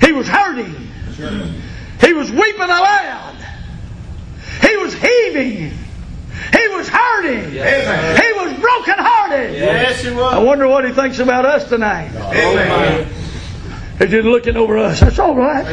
He 0.00 0.12
was 0.12 0.26
hurting. 0.26 0.74
He 2.00 2.12
was 2.12 2.30
weeping 2.30 2.62
aloud. 2.62 3.36
He 4.62 4.76
was 4.76 4.94
heaving. 4.94 5.72
He 6.52 6.68
was 6.68 6.88
hurting. 6.88 7.56
Amen. 7.56 8.22
He 8.22 8.32
was 8.32 8.60
brokenhearted. 8.60 9.54
Yes, 9.54 10.04
it 10.04 10.12
I 10.14 10.38
wonder 10.38 10.68
what 10.68 10.84
he 10.84 10.92
thinks 10.92 11.18
about 11.18 11.44
us 11.44 11.68
tonight. 11.68 12.14
Amen. 12.14 13.25
He's 13.98 14.10
just 14.10 14.26
looking 14.26 14.56
over 14.56 14.76
us. 14.76 15.00
That's 15.00 15.18
all 15.18 15.34
right. 15.34 15.66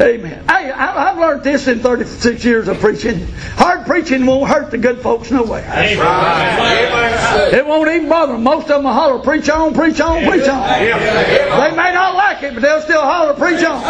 Amen. 0.00 0.44
Hey, 0.46 0.70
I, 0.70 1.10
I've 1.10 1.18
learned 1.18 1.42
this 1.42 1.66
in 1.66 1.80
36 1.80 2.44
years 2.44 2.68
of 2.68 2.78
preaching. 2.78 3.26
Hard 3.56 3.84
preaching 3.84 4.24
won't 4.26 4.48
hurt 4.48 4.70
the 4.70 4.78
good 4.78 5.00
folks 5.00 5.30
no 5.32 5.42
way. 5.42 5.62
Amen. 5.64 7.54
It 7.54 7.66
won't 7.66 7.90
even 7.90 8.08
bother 8.08 8.34
them. 8.34 8.44
Most 8.44 8.62
of 8.64 8.68
them 8.68 8.84
will 8.84 8.92
holler, 8.92 9.18
preach 9.18 9.50
on, 9.50 9.74
preach 9.74 10.00
on, 10.00 10.24
preach 10.24 10.46
on. 10.48 10.68
They 10.68 11.70
may 11.76 11.92
not 11.92 12.14
like 12.14 12.44
it, 12.44 12.54
but 12.54 12.62
they'll 12.62 12.80
still 12.80 13.02
holler, 13.02 13.34
preach 13.34 13.64
on. 13.64 13.82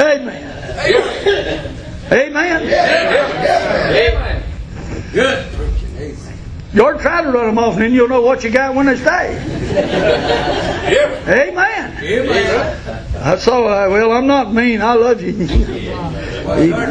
Amen. 0.00 0.46
Amen. 2.10 2.62
Amen. 3.92 4.42
Good 5.12 5.49
Lord, 6.72 7.00
try 7.00 7.22
to 7.22 7.30
run 7.30 7.46
them 7.46 7.58
off, 7.58 7.74
and 7.74 7.82
then 7.82 7.92
you'll 7.92 8.08
know 8.08 8.20
what 8.20 8.44
you 8.44 8.50
got 8.50 8.74
when 8.74 8.86
they 8.86 8.96
stay. 8.96 9.36
Amen. 11.28 11.96
Amen. 12.02 13.16
I 13.16 13.36
saw, 13.36 13.64
uh, 13.66 13.90
well, 13.90 14.12
I'm 14.12 14.26
not 14.26 14.52
mean. 14.52 14.80
I 14.80 14.94
love 14.94 15.20
you. 15.20 15.32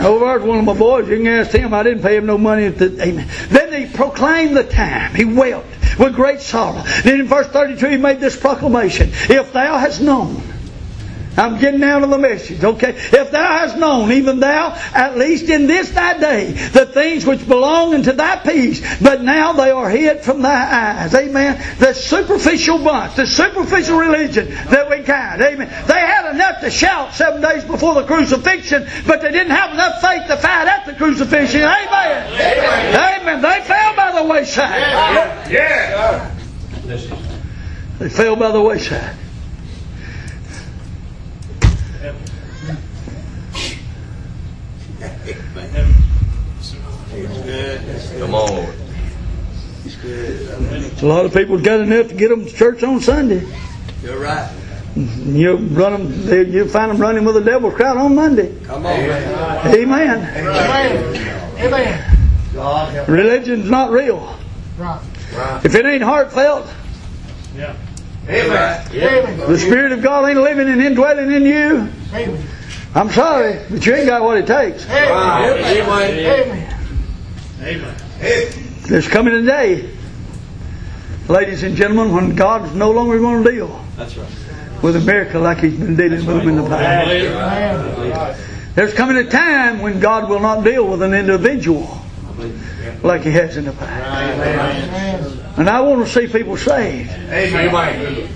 Over 0.05 0.39
one 0.45 0.59
of 0.59 0.65
my 0.65 0.77
boys. 0.77 1.07
You 1.07 1.17
can 1.17 1.27
ask 1.27 1.51
him. 1.51 1.73
I 1.73 1.83
didn't 1.83 2.01
pay 2.01 2.17
him 2.17 2.25
no 2.25 2.37
money. 2.37 2.65
At 2.65 2.77
the, 2.77 3.01
amen. 3.01 3.27
Then 3.47 3.73
he 3.73 3.93
proclaimed 3.93 4.55
the 4.55 4.63
time. 4.63 5.15
He 5.15 5.25
wept 5.25 5.65
with 5.97 6.13
great 6.13 6.41
sorrow. 6.41 6.83
Then 7.03 7.21
in 7.21 7.27
verse 7.27 7.47
32, 7.47 7.87
he 7.87 7.97
made 7.97 8.19
this 8.19 8.37
proclamation 8.37 9.09
If 9.11 9.53
thou 9.53 9.77
hast 9.77 10.01
known, 10.01 10.43
I'm 11.39 11.57
getting 11.57 11.79
down 11.79 12.01
to 12.01 12.07
the 12.07 12.17
message, 12.17 12.61
okay? 12.63 12.89
If 12.89 13.31
thou 13.31 13.59
hast 13.59 13.77
known, 13.77 14.11
even 14.11 14.41
thou, 14.41 14.73
at 14.93 15.17
least 15.17 15.49
in 15.49 15.67
this 15.67 15.89
thy 15.91 16.17
day, 16.17 16.51
the 16.51 16.85
things 16.85 17.25
which 17.25 17.47
belong 17.47 17.93
unto 17.93 18.11
thy 18.11 18.35
peace, 18.35 18.81
but 19.01 19.21
now 19.21 19.53
they 19.53 19.71
are 19.71 19.89
hid 19.89 20.19
from 20.21 20.41
thy 20.41 21.01
eyes. 21.01 21.15
Amen. 21.15 21.63
The 21.79 21.93
superficial 21.93 22.79
bunch, 22.79 23.15
the 23.15 23.25
superficial 23.25 23.97
religion 23.97 24.49
that 24.49 24.89
we 24.89 24.99
got. 24.99 25.39
Amen. 25.41 25.69
They 25.87 25.99
had 25.99 26.33
enough 26.33 26.59
to 26.59 26.69
shout 26.69 27.13
seven 27.13 27.41
days 27.41 27.63
before 27.63 27.93
the 27.95 28.03
crucifixion, 28.03 28.85
but 29.07 29.21
they 29.21 29.31
didn't 29.31 29.51
have 29.55 29.71
enough 29.71 30.01
faith 30.01 30.27
to 30.27 30.35
fight 30.35 30.67
at 30.67 30.85
the 30.85 30.93
crucifixion. 30.95 31.61
Amen. 31.61 33.21
Amen. 33.21 33.41
They 33.41 33.61
fell 33.61 33.95
by 33.95 34.21
the 34.21 34.27
wayside. 34.27 34.81
Yeah. 35.49 36.35
They 37.99 38.09
fell 38.09 38.35
by 38.35 38.51
the 38.51 38.61
wayside. 38.61 39.15
Come 48.19 48.35
on, 48.35 48.55
Lord. 48.55 48.75
A 51.01 51.05
lot 51.05 51.25
of 51.25 51.33
people 51.33 51.57
got 51.57 51.79
enough 51.79 52.09
to 52.09 52.13
get 52.13 52.29
them 52.29 52.45
to 52.45 52.51
church 52.53 52.83
on 52.83 52.99
Sunday. 52.99 53.43
You're 54.03 54.19
right. 54.19 54.49
You 54.95 55.55
run 55.55 55.93
them, 55.93 56.25
they- 56.27 56.45
you 56.45 56.67
find 56.67 56.91
them 56.91 56.97
running 56.97 57.23
with 57.25 57.35
the 57.35 57.41
devil's 57.41 57.73
crowd 57.73 57.97
on 57.97 58.15
Monday. 58.15 58.51
Come 58.65 58.85
on. 58.85 58.93
Amen. 58.93 60.29
Amen. 60.35 61.15
Amen. 61.59 63.05
Religion's 63.07 63.69
not 63.69 63.91
real. 63.91 64.35
Right. 64.77 64.99
If 65.63 65.75
it 65.75 65.85
ain't 65.85 66.03
heartfelt, 66.03 66.67
Amen. 67.57 67.75
Amen. 68.93 69.37
the 69.47 69.57
Spirit 69.57 69.91
of 69.91 70.01
God 70.03 70.29
ain't 70.29 70.39
living 70.39 70.67
and 70.69 70.81
indwelling 70.81 71.31
in 71.31 71.45
you. 71.45 71.87
Amen. 72.13 72.43
I'm 72.95 73.09
sorry, 73.11 73.59
but 73.69 73.85
you 73.85 73.95
ain't 73.95 74.07
got 74.07 74.23
what 74.23 74.37
it 74.37 74.47
takes. 74.47 74.85
Amen. 74.89 75.87
Amen. 76.25 76.75
There's 77.59 79.07
coming 79.07 79.33
a 79.33 79.41
day, 79.41 79.89
ladies 81.27 81.63
and 81.63 81.75
gentlemen, 81.75 82.13
when 82.13 82.35
God's 82.35 82.73
no 82.73 82.91
longer 82.91 83.19
going 83.19 83.43
to 83.43 83.51
deal 83.51 83.85
That's 83.95 84.15
right. 84.17 84.29
with 84.81 84.95
America 84.95 85.39
like 85.39 85.59
He's 85.59 85.77
been 85.77 85.95
dealing 85.95 86.25
with 86.25 86.37
them 86.37 86.49
in 86.49 86.55
the 86.55 86.69
past. 86.69 88.39
There's 88.75 88.93
coming 88.93 89.17
a 89.17 89.29
time 89.29 89.81
when 89.81 89.99
God 89.99 90.29
will 90.29 90.39
not 90.39 90.63
deal 90.63 90.87
with 90.87 91.01
an 91.01 91.13
individual 91.13 91.99
like 93.03 93.23
He 93.23 93.31
has 93.31 93.57
in 93.57 93.65
the 93.65 93.73
past. 93.73 94.39
Amen. 94.39 95.39
And 95.57 95.69
I 95.69 95.81
want 95.81 96.07
to 96.07 96.11
see 96.11 96.27
people 96.31 96.55
saved. 96.55 97.09
Amen. 97.09 98.29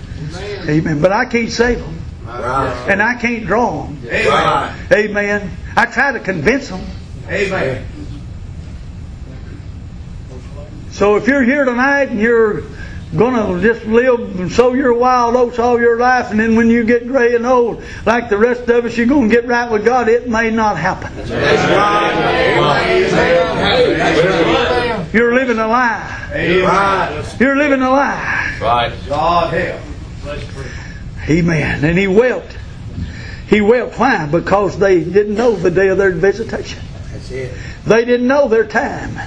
Amen. 0.69 1.01
But 1.01 1.13
I 1.13 1.25
can't 1.25 1.49
save 1.49 1.79
them. 1.79 1.97
And 2.27 3.01
I 3.01 3.15
can't 3.15 3.45
draw 3.45 3.85
them. 3.85 4.01
Amen. 4.05 4.75
Amen. 4.91 5.57
I 5.77 5.85
try 5.85 6.11
to 6.11 6.19
convince 6.19 6.67
them. 6.67 6.85
Amen. 7.29 7.85
So 10.93 11.15
if 11.15 11.27
you're 11.27 11.41
here 11.41 11.65
tonight 11.65 12.09
and 12.09 12.19
you're 12.19 12.61
going 13.17 13.33
to 13.33 13.59
just 13.67 13.83
live 13.87 14.39
and 14.39 14.51
sow 14.51 14.73
your 14.73 14.93
wild 14.93 15.35
oats 15.35 15.57
all 15.57 15.79
your 15.79 15.97
life, 15.97 16.29
and 16.29 16.39
then 16.39 16.55
when 16.55 16.69
you 16.69 16.83
get 16.83 17.07
gray 17.07 17.35
and 17.35 17.47
old, 17.47 17.83
like 18.05 18.29
the 18.29 18.37
rest 18.37 18.69
of 18.69 18.85
us, 18.85 18.95
you're 18.95 19.07
going 19.07 19.27
to 19.27 19.35
get 19.35 19.47
right 19.47 19.71
with 19.71 19.83
God, 19.85 20.07
it 20.07 20.29
may 20.29 20.51
not 20.51 20.77
happen. 20.77 21.11
Amen. 21.19 21.59
You're 25.11 25.33
living 25.33 25.57
a 25.57 25.67
lie. 25.67 26.29
Amen. 26.31 27.25
You're 27.39 27.57
living 27.57 27.81
a 27.81 27.89
lie. 27.89 28.55
Right. 28.61 28.93
God 29.07 29.51
help. 29.51 29.81
Amen. 31.27 31.83
And 31.83 31.97
he 31.97 32.05
wept. 32.05 32.55
He 33.47 33.61
wept. 33.61 33.97
Why? 33.97 34.27
Because 34.27 34.77
they 34.77 35.03
didn't 35.03 35.33
know 35.33 35.55
the 35.55 35.71
day 35.71 35.87
of 35.87 35.97
their 35.97 36.11
visitation. 36.11 36.83
That's 37.11 37.31
it. 37.31 37.57
They 37.85 38.05
didn't 38.05 38.27
know 38.27 38.47
their 38.47 38.67
time. 38.67 39.17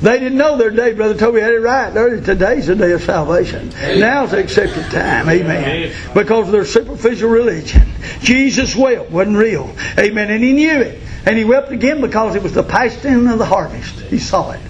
They 0.00 0.18
didn't 0.18 0.38
know 0.38 0.56
their 0.56 0.70
day. 0.70 0.92
Brother 0.92 1.16
Toby 1.16 1.40
had 1.40 1.52
it 1.52 1.60
right. 1.60 1.94
Early 1.94 2.20
today's 2.20 2.66
the 2.66 2.76
day 2.76 2.92
of 2.92 3.02
salvation. 3.02 3.70
Now's 3.98 4.32
the 4.32 4.38
accepted 4.38 4.90
time. 4.90 5.28
Amen. 5.28 5.94
Because 6.14 6.46
of 6.46 6.52
their 6.52 6.64
superficial 6.64 7.30
religion. 7.30 7.82
Jesus 8.20 8.74
wept. 8.76 9.10
Wasn't 9.10 9.36
real. 9.36 9.74
Amen. 9.98 10.30
And 10.30 10.42
he 10.42 10.52
knew 10.52 10.80
it. 10.80 11.00
And 11.26 11.38
he 11.38 11.44
wept 11.44 11.72
again 11.72 12.00
because 12.00 12.34
it 12.34 12.42
was 12.42 12.52
the 12.52 12.62
passing 12.62 13.26
of 13.28 13.38
the 13.38 13.46
harvest. 13.46 14.00
He 14.00 14.18
saw 14.18 14.50
it. 14.50 14.60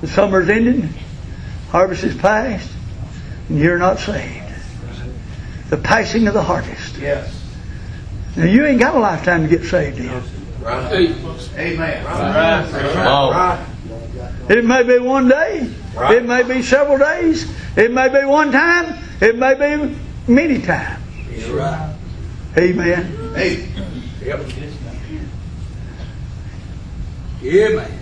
The 0.00 0.08
summer's 0.08 0.48
ended. 0.48 0.88
Harvest 1.70 2.04
is 2.04 2.16
past. 2.16 2.70
And 3.48 3.58
you're 3.58 3.78
not 3.78 3.98
saved. 3.98 4.38
The 5.70 5.78
passing 5.78 6.28
of 6.28 6.34
the 6.34 6.42
harvest. 6.42 6.98
Yes. 6.98 7.38
Now 8.36 8.44
you 8.44 8.64
ain't 8.66 8.80
got 8.80 8.94
a 8.94 8.98
lifetime 8.98 9.42
to 9.42 9.48
get 9.48 9.64
saved 9.66 9.98
in. 9.98 10.10
Right. 10.62 10.92
Amen. 11.56 12.04
Come 12.04 13.06
on. 13.06 13.71
It 14.48 14.64
may 14.64 14.82
be 14.82 14.98
one 14.98 15.28
day. 15.28 15.70
It 15.96 16.24
may 16.24 16.42
be 16.42 16.62
several 16.62 16.98
days. 16.98 17.50
It 17.76 17.92
may 17.92 18.08
be 18.08 18.24
one 18.26 18.52
time. 18.52 18.98
It 19.20 19.36
may 19.36 19.54
be 19.54 19.96
many 20.26 20.60
times. 20.62 21.02
That's 21.30 21.48
right. 21.48 21.94
Amen. 22.58 23.34
Hey. 23.34 23.68
Yeah, 27.40 27.68
man. 27.68 27.98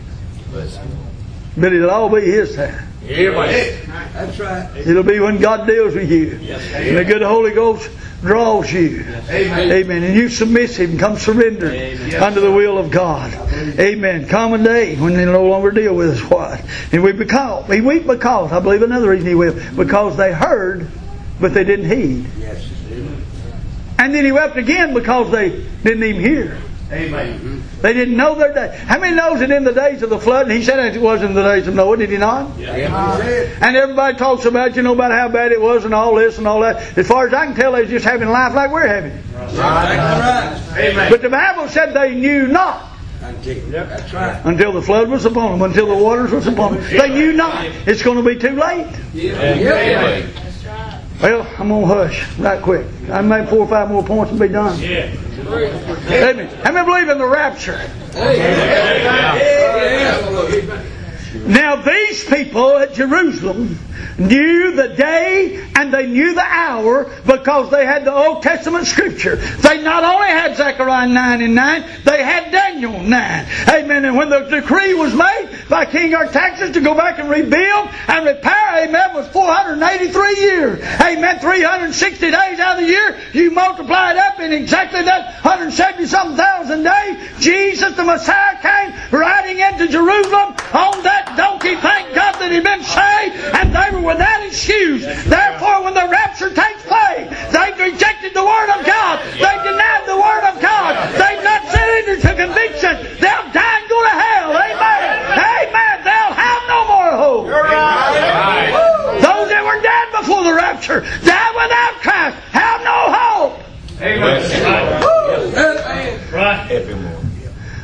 But 1.56 1.72
it'll 1.72 1.90
all 1.90 2.08
be 2.08 2.20
His 2.22 2.54
time. 2.54 2.86
Amen. 3.04 3.90
That's 4.12 4.38
right. 4.38 4.76
It'll 4.76 5.02
be 5.02 5.18
when 5.20 5.38
God 5.40 5.66
deals 5.66 5.94
with 5.94 6.10
you. 6.10 6.38
And 6.74 6.96
the 6.96 7.04
good 7.04 7.22
Holy 7.22 7.52
Ghost 7.52 7.90
draws 8.20 8.72
you. 8.72 9.00
Amen. 9.28 9.72
Amen. 9.72 10.02
And 10.02 10.14
you 10.14 10.28
submissive 10.28 10.90
and 10.90 11.00
come 11.00 11.16
surrender 11.16 11.66
under 12.22 12.40
the 12.40 12.52
will 12.52 12.78
of 12.78 12.90
God. 12.90 13.32
Amen. 13.78 14.26
Come 14.26 14.54
a 14.54 14.58
day 14.58 14.96
when 14.96 15.14
they 15.14 15.24
no 15.24 15.46
longer 15.46 15.70
deal 15.70 15.94
with 15.94 16.10
us. 16.10 16.30
What? 16.30 16.62
And 16.92 17.02
we 17.02 17.12
because 17.12 17.68
we 17.68 17.80
weep 17.80 18.06
because 18.06 18.52
I 18.52 18.60
believe 18.60 18.82
another 18.82 19.10
reason 19.10 19.28
he 19.28 19.34
will 19.34 19.54
because 19.74 20.16
they 20.16 20.32
heard, 20.32 20.86
but 21.40 21.54
they 21.54 21.64
didn't 21.64 21.90
heed. 21.90 22.26
Yes. 22.38 22.70
And 23.98 24.14
then 24.14 24.24
he 24.24 24.32
wept 24.32 24.56
again 24.56 24.94
because 24.94 25.30
they 25.30 25.50
didn't 25.82 26.02
even 26.02 26.22
hear. 26.22 26.58
Amen. 26.92 27.38
Mm-hmm. 27.38 27.80
They 27.82 27.92
didn't 27.92 28.16
know 28.16 28.34
their 28.34 28.52
day. 28.52 28.76
How 28.86 28.98
many 28.98 29.14
knows 29.14 29.38
that 29.40 29.50
in 29.50 29.62
the 29.64 29.72
days 29.72 30.02
of 30.02 30.10
the 30.10 30.18
flood, 30.18 30.46
and 30.48 30.52
he 30.52 30.62
said 30.64 30.94
it 30.94 31.00
was 31.00 31.22
in 31.22 31.34
the 31.34 31.42
days 31.42 31.68
of 31.68 31.74
Noah, 31.74 31.96
did 31.96 32.10
he 32.10 32.16
not? 32.16 32.58
Yeah, 32.58 32.74
he 32.74 33.22
said. 33.22 33.62
And 33.62 33.76
everybody 33.76 34.16
talks 34.18 34.44
about, 34.44 34.74
you 34.74 34.82
know, 34.82 34.92
about 34.94 35.12
how 35.12 35.28
bad 35.28 35.52
it 35.52 35.60
was 35.60 35.84
and 35.84 35.94
all 35.94 36.14
this 36.16 36.38
and 36.38 36.48
all 36.48 36.60
that. 36.60 36.98
As 36.98 37.06
far 37.06 37.28
as 37.28 37.32
I 37.34 37.46
can 37.46 37.54
tell, 37.54 37.72
they're 37.72 37.84
just 37.86 38.04
having 38.04 38.28
life 38.28 38.54
like 38.54 38.72
we're 38.72 38.88
having. 38.88 39.12
it. 39.12 39.22
That's 39.32 39.54
right. 39.54 40.78
Amen. 40.78 41.10
But 41.12 41.22
the 41.22 41.30
Bible 41.30 41.68
said 41.68 41.94
they 41.94 42.14
knew 42.14 42.48
not 42.48 42.88
That's 43.20 44.12
right. 44.12 44.40
until 44.44 44.72
the 44.72 44.82
flood 44.82 45.08
was 45.08 45.24
upon 45.24 45.52
them, 45.58 45.62
until 45.70 45.86
the 45.86 45.96
waters 46.02 46.32
was 46.32 46.46
upon 46.46 46.74
them. 46.74 46.84
They 46.90 47.08
knew 47.08 47.32
not. 47.34 47.64
It's 47.86 48.02
going 48.02 48.16
to 48.16 48.28
be 48.28 48.36
too 48.38 48.56
late. 48.56 48.88
Yeah. 49.14 49.54
yeah. 49.54 50.26
Well, 51.22 51.46
I'm 51.58 51.68
going 51.68 51.82
to 51.82 51.86
hush 51.86 52.38
right 52.38 52.62
quick. 52.62 52.86
I 53.10 53.20
made 53.20 53.48
four 53.48 53.58
or 53.58 53.68
five 53.68 53.90
more 53.90 54.02
points 54.02 54.30
and 54.30 54.40
be 54.40 54.48
done. 54.48 54.80
Amen. 55.52 56.48
How 56.62 56.72
many 56.72 56.86
believe 56.86 57.08
in 57.08 57.18
the 57.18 57.26
rapture? 57.26 57.78
Now 61.46 61.76
these 61.76 62.24
people 62.24 62.76
at 62.78 62.94
Jerusalem 62.94 63.78
knew 64.18 64.72
the 64.72 64.88
day 64.88 65.68
and 65.76 65.92
they 65.92 66.06
knew 66.06 66.34
the 66.34 66.42
hour 66.42 67.10
because 67.26 67.70
they 67.70 67.84
had 67.84 68.04
the 68.04 68.14
Old 68.14 68.42
Testament 68.42 68.86
scripture. 68.86 69.36
They 69.36 69.82
not 69.82 70.04
only 70.04 70.28
had 70.28 70.56
Zechariah 70.56 71.08
9 71.08 71.42
and 71.42 71.54
9, 71.54 71.84
they 72.04 72.22
had 72.22 72.50
Daniel 72.50 73.00
9. 73.02 73.46
Amen. 73.68 74.04
And 74.04 74.16
when 74.16 74.28
the 74.28 74.40
decree 74.40 74.94
was 74.94 75.14
made 75.14 75.50
by 75.68 75.86
King 75.86 76.14
Artaxerxes 76.14 76.74
to 76.74 76.80
go 76.80 76.94
back 76.94 77.18
and 77.18 77.30
rebuild 77.30 77.88
and 78.08 78.26
repair, 78.26 78.88
amen, 78.88 79.14
was 79.14 79.28
483 79.28 80.36
years. 80.40 80.84
Amen. 81.00 81.38
360 81.38 82.30
days 82.30 82.58
out 82.58 82.78
of 82.78 82.84
the 82.84 82.90
year. 82.90 83.18
You 83.32 83.50
multiply 83.50 84.12
it 84.12 84.16
up 84.16 84.40
in 84.40 84.52
exactly 84.52 85.02
that 85.02 85.34
170 85.44 86.06
something 86.06 86.36
thousand 86.36 86.82
days. 86.82 87.40
Jesus 87.40 87.94
the 87.96 88.04
Messiah 88.04 88.60
came 88.60 88.94
riding 89.10 89.58
into 89.58 89.88
Jerusalem 89.88 90.54
on 90.72 91.02
that 91.02 91.34
donkey. 91.36 91.76
Thank 91.76 92.14
God 92.14 92.34
that 92.40 92.50
he'd 92.52 92.64
been 92.64 92.82
saved 92.82 93.34
and 93.56 93.74
they 93.74 93.89
were 93.92 94.00
without 94.00 94.42
excuse. 94.46 95.02
Therefore, 95.24 95.82
when 95.84 95.94
the 95.94 96.08
rapture 96.08 96.52
takes 96.52 96.82
place, 96.84 97.28
they've 97.52 97.78
rejected 97.78 98.34
the 98.34 98.44
Word 98.44 98.70
of 98.78 98.86
God. 98.86 99.20
They've 99.34 99.62
denied 99.64 100.04
the 100.06 100.16
Word 100.16 100.44
of 100.48 100.60
God. 100.60 100.96
They've 101.14 101.42
not 101.44 101.66
surrendered 101.70 102.20
to 102.22 102.34
conviction. 102.34 102.94
They'll 103.20 103.48
die 103.52 103.78
and 103.80 103.88
go 103.88 103.98
to 104.02 104.14
hell. 104.14 104.50
Amen. 104.54 105.38
Amen. 105.38 105.96
They'll 106.04 106.34
have 106.34 106.62
no 106.68 106.80
more 106.88 107.10
hope. 107.16 107.46
Those 109.20 109.48
that 109.50 109.62
were 109.64 109.80
dead 109.82 110.06
before 110.20 110.44
the 110.44 110.54
rapture, 110.54 111.00
died 111.00 111.54
without 111.54 111.94
Christ, 112.00 112.36
have 112.52 112.80
no 112.82 113.12
hope. 113.12 113.60
Amen. 114.00 114.40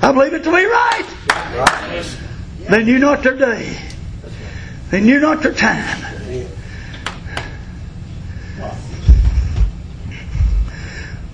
I 0.03 0.13
believe 0.13 0.35
it 0.35 0.45
to 0.45 0.51
be 0.51 0.65
right. 0.65 1.07
They 2.71 2.85
knew 2.85 2.99
not 2.99 3.23
their 3.23 3.37
day. 3.37 3.77
They 4.91 5.01
knew 5.01 5.21
not 5.21 5.43
their 5.43 5.55
time. 5.55 6.03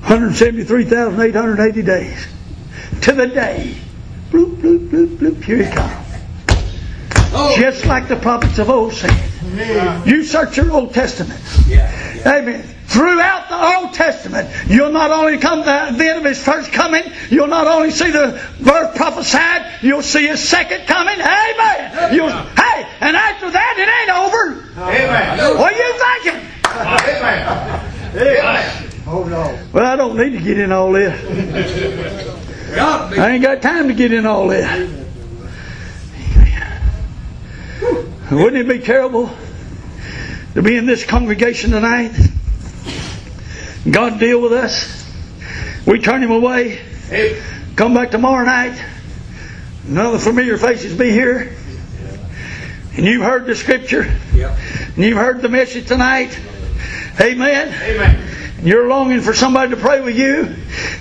Hundred 0.02 0.34
seventy-three 0.34 0.84
thousand 0.84 1.20
eight 1.20 1.34
hundred 1.34 1.60
eighty 1.60 1.82
days 1.82 2.26
to 3.02 3.12
the 3.12 3.26
day. 3.26 3.76
Bloop 4.30 4.56
bloop 4.56 4.88
bloop 4.88 5.16
bloop. 5.16 5.44
Here 5.44 5.58
he 5.58 5.70
comes. 5.70 6.06
Oh. 7.34 7.54
Just 7.56 7.86
like 7.86 8.08
the 8.08 8.16
prophets 8.16 8.58
of 8.58 8.68
old 8.68 8.92
said. 8.92 9.16
You 10.06 10.22
search 10.24 10.56
your 10.56 10.70
Old 10.72 10.94
Testament. 10.94 11.40
Amen. 12.26 12.62
Throughout 12.86 13.41
the 13.62 13.76
Old 13.78 13.94
Testament, 13.94 14.50
you'll 14.68 14.92
not 14.92 15.10
only 15.10 15.38
come 15.38 15.60
to 15.60 15.94
the 15.96 16.04
end 16.04 16.18
of 16.18 16.24
His 16.24 16.42
first 16.42 16.72
coming, 16.72 17.04
you'll 17.30 17.46
not 17.46 17.66
only 17.66 17.90
see 17.90 18.10
the 18.10 18.42
birth 18.60 18.96
prophesied, 18.96 19.82
you'll 19.82 20.02
see 20.02 20.26
His 20.26 20.46
second 20.46 20.86
coming. 20.86 21.20
Amen. 21.20 22.14
You'll, 22.14 22.30
hey, 22.30 22.86
and 23.00 23.16
after 23.16 23.50
that, 23.50 23.74
it 23.78 23.88
ain't 23.88 24.10
over. 24.18 24.62
Amen. 24.82 25.58
What 25.58 25.72
are 25.72 25.78
you 25.78 25.92
thinking? 26.22 26.40
Amen. 28.14 28.88
Oh, 29.06 29.24
no. 29.24 29.58
Well, 29.72 29.86
I 29.86 29.96
don't 29.96 30.16
need 30.16 30.30
to 30.30 30.40
get 30.40 30.58
in 30.58 30.72
all 30.72 30.92
this. 30.92 31.14
God. 32.74 33.18
I 33.18 33.30
ain't 33.32 33.42
got 33.42 33.62
time 33.62 33.88
to 33.88 33.94
get 33.94 34.12
in 34.12 34.26
all 34.26 34.48
this. 34.48 34.66
Wouldn't 38.30 38.56
it 38.56 38.68
be 38.68 38.78
terrible 38.78 39.30
to 40.54 40.62
be 40.62 40.76
in 40.76 40.86
this 40.86 41.04
congregation 41.04 41.72
tonight? 41.72 42.12
God 43.90 44.20
deal 44.20 44.40
with 44.40 44.52
us. 44.52 45.02
We 45.86 45.98
turn 45.98 46.22
him 46.22 46.30
away. 46.30 46.80
Come 47.76 47.94
back 47.94 48.10
tomorrow 48.10 48.44
night. 48.44 48.82
None 49.84 50.06
of 50.06 50.12
the 50.12 50.18
familiar 50.18 50.56
faces 50.56 50.96
be 50.96 51.10
here. 51.10 51.56
And 52.96 53.06
you've 53.06 53.22
heard 53.22 53.46
the 53.46 53.54
scripture. 53.54 54.02
And 54.32 55.04
you've 55.04 55.18
heard 55.18 55.42
the 55.42 55.48
message 55.48 55.88
tonight. 55.88 56.38
Amen. 57.20 57.74
Amen. 57.82 58.28
You're 58.62 58.86
longing 58.86 59.20
for 59.22 59.34
somebody 59.34 59.70
to 59.70 59.76
pray 59.76 60.00
with 60.00 60.16
you, 60.16 60.54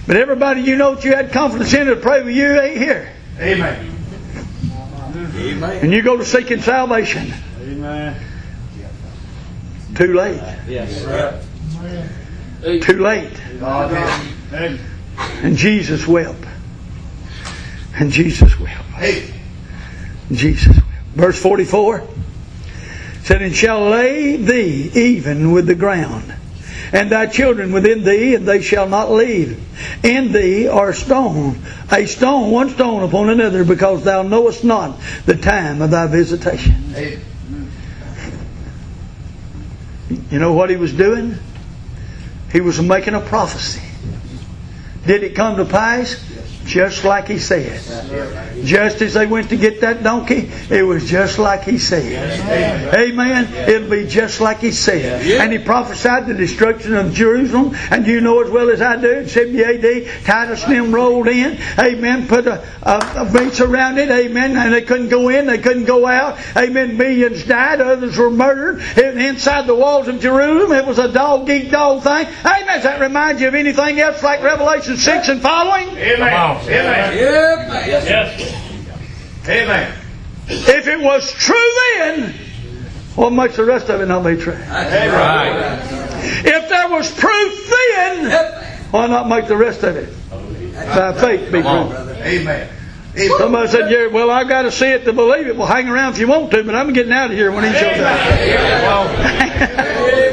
but 0.07 0.17
everybody 0.17 0.61
you 0.61 0.77
know 0.77 0.95
that 0.95 1.03
you 1.03 1.11
had 1.11 1.32
confidence 1.32 1.73
in 1.73 1.86
to 1.88 1.95
pray 1.95 2.23
with 2.23 2.36
you 2.36 2.59
ain't 2.59 2.77
here. 2.77 3.13
Amen. 3.39 3.97
Amen. 5.36 5.84
And 5.84 5.91
you 5.91 6.01
go 6.01 6.17
to 6.17 6.25
seeking 6.25 6.61
salvation. 6.61 7.32
Amen. 7.61 8.19
Too 9.95 10.13
late. 10.13 10.41
Yep. 10.67 11.43
Too 12.84 12.99
late. 12.99 13.32
And 15.43 15.57
Jesus 15.57 16.07
wept. 16.07 16.45
And 17.95 18.12
Jesus 18.12 18.59
wept. 18.59 18.84
Jesus 20.32 20.76
wept. 20.76 20.88
Verse 21.16 21.41
44 21.41 22.07
said, 23.24 23.41
And 23.41 23.55
shall 23.55 23.89
lay 23.89 24.38
thee 24.38 24.91
even 24.93 25.51
with 25.51 25.66
the 25.68 25.76
ground, 25.76 26.34
and 26.93 27.12
thy 27.12 27.26
children 27.28 27.72
within 27.72 28.03
thee, 28.03 28.36
and 28.36 28.47
they 28.47 28.62
shall 28.62 28.88
not 28.88 29.12
leave. 29.12 29.59
In 30.05 30.32
thee 30.32 30.68
are 30.68 30.93
stone, 30.93 31.59
a 31.91 32.05
stone, 32.05 32.51
one 32.51 32.70
stone 32.70 33.03
upon 33.03 33.30
another, 33.30 33.64
because 33.64 34.03
thou 34.03 34.22
knowest 34.22 34.64
not 34.64 34.99
the 35.26 35.36
time 35.36 35.82
of 35.82 35.91
thy 35.91 36.07
visitation. 36.07 36.76
You 40.30 40.39
know 40.39 40.53
what 40.53 40.70
he 40.70 40.78
was 40.78 40.93
doing? 40.93 41.38
He 42.52 42.62
was 42.62 42.82
making 42.82 43.14
a 43.14 43.22
prophecy. 43.22 43.82
Did 45.06 45.24
it 45.24 45.36
come 45.36 45.58
to 45.58 45.66
pass? 45.66 46.30
Just 46.72 47.03
like 47.03 47.28
he 47.28 47.38
said. 47.38 47.82
Just 48.63 49.01
as 49.01 49.15
they 49.15 49.26
went 49.28 49.49
to 49.49 49.57
get 49.57 49.82
that 49.82 50.03
donkey, 50.03 50.49
it 50.69 50.84
was 50.84 51.09
just 51.09 51.38
like 51.38 51.65
he 51.65 51.78
said. 51.78 52.95
Amen. 52.95 53.69
It'll 53.69 53.89
be 53.89 54.07
just 54.07 54.39
like 54.39 54.59
he 54.59 54.72
said. 54.72 55.22
And 55.41 55.51
he 55.51 55.59
prophesied 55.59 56.28
the 56.28 56.34
destruction 56.34 56.93
of 56.93 57.13
Jerusalem. 57.13 57.76
And 57.89 58.07
you 58.07 58.22
know 58.22 58.41
as 58.41 58.49
well 58.49 58.69
as 58.69 58.82
I 58.82 58.95
do, 58.95 59.19
in 59.19 59.28
70 59.28 59.61
AD, 59.61 60.24
Titus 60.24 60.63
and 60.63 60.74
them 60.74 60.95
rolled 60.95 61.28
in. 61.28 61.59
Amen. 61.78 62.26
Put 62.30 62.47
a, 62.47 62.65
a, 62.84 62.99
a 63.17 63.67
around 63.67 63.97
it. 63.97 64.09
Amen. 64.09 64.55
And 64.55 64.74
they 64.74 64.84
couldn't 64.84 65.09
go 65.09 65.28
in. 65.28 65.47
They 65.47 65.57
couldn't 65.57 65.84
go 65.84 66.07
out. 66.07 66.39
Amen. 66.55 66.95
Millions 66.95 67.43
died. 67.43 67.82
Others 67.82 68.17
were 68.17 68.32
murdered. 68.32 68.80
And 68.97 69.22
inside 69.22 69.67
the 69.67 69.76
walls 69.76 70.07
of 70.07 70.22
Jerusalem, 70.22 70.72
it 70.72 70.86
was 70.86 70.99
a 70.99 71.11
dog 71.11 71.49
eat 71.49 71.69
dog 71.69 72.03
thing. 72.03 72.28
Amen. 72.45 72.65
Does 72.67 72.84
that 72.84 73.01
remind 73.01 73.41
you 73.41 73.49
of 73.49 73.55
anything 73.55 73.99
else 73.99 74.24
like 74.24 74.41
Revelation 74.41 74.95
6 74.95 75.28
and 75.28 75.41
following? 75.41 75.89
Amen. 75.97 76.61
Amen. 76.64 77.18
Yep. 77.18 78.39
Amen. 79.47 79.97
If 80.47 80.88
it 80.88 80.99
was 80.99 81.32
true 81.34 81.72
then, 81.97 82.34
what 83.16 83.32
makes 83.32 83.55
the 83.55 83.66
rest 83.66 83.89
of 83.89 84.01
it 84.01 84.05
not 84.07 84.24
be 84.24 84.36
true? 84.38 84.53
Right. 84.53 85.80
If 86.45 86.70
there 86.70 86.89
was 86.89 87.12
proof 87.12 87.70
then, 87.70 88.32
why 88.91 89.07
not 89.07 89.28
make 89.28 89.47
the 89.47 89.57
rest 89.57 89.84
of 89.84 89.95
it 89.95 90.14
by 90.74 91.14
faith 91.14 91.51
be 91.51 91.62
true? 91.62 91.70
Amen. 91.70 92.70
Somebody 93.38 93.68
said, 93.68 93.91
yeah, 93.91 94.07
well, 94.07 94.32
I've 94.32 94.47
got 94.47 94.62
to 94.62 94.72
see 94.72 94.88
it 94.88 95.03
to 95.03 95.12
believe 95.12 95.47
it. 95.47 95.57
Well, 95.57 95.68
hang 95.68 95.89
around 95.89 96.14
if 96.14 96.20
you 96.20 96.28
want 96.28 96.49
to, 96.51 96.64
but 96.64 96.76
I'm 96.76 96.93
getting 96.93 97.12
out 97.12 97.30
of 97.30 97.38
here 97.38 97.51
when 97.51 97.66
he 97.66 97.72
shows 97.78 97.99
up. 97.99 98.18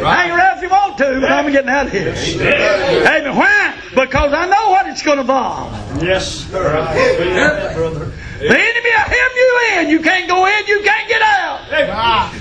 hang 0.05 0.31
around 0.31 0.57
if 0.59 0.63
you 0.63 0.69
want 0.69 0.97
to, 0.99 1.21
but 1.21 1.31
I'm 1.31 1.51
getting 1.51 1.71
out 1.71 1.87
of 1.87 1.93
here. 1.93 2.15
Amen. 2.15 3.37
Why? 3.37 3.75
Because 3.91 4.33
I 4.33 4.47
know 4.47 4.71
what 4.71 4.87
it's 4.87 5.03
going 5.03 5.17
to 5.17 5.23
involve. 5.23 5.73
Yes. 6.03 6.49
Brother. 6.49 8.13
The 8.39 8.47
enemy 8.47 8.91
will 8.91 9.09
hem 9.11 9.31
you 9.35 9.61
in. 9.73 9.89
You 9.89 10.01
can't 10.01 10.29
go 10.29 10.47
in, 10.47 10.67
you 10.69 10.83
can't 10.85 11.09
get 11.09 11.23
out. 11.23 11.61
Ah. 11.91 12.35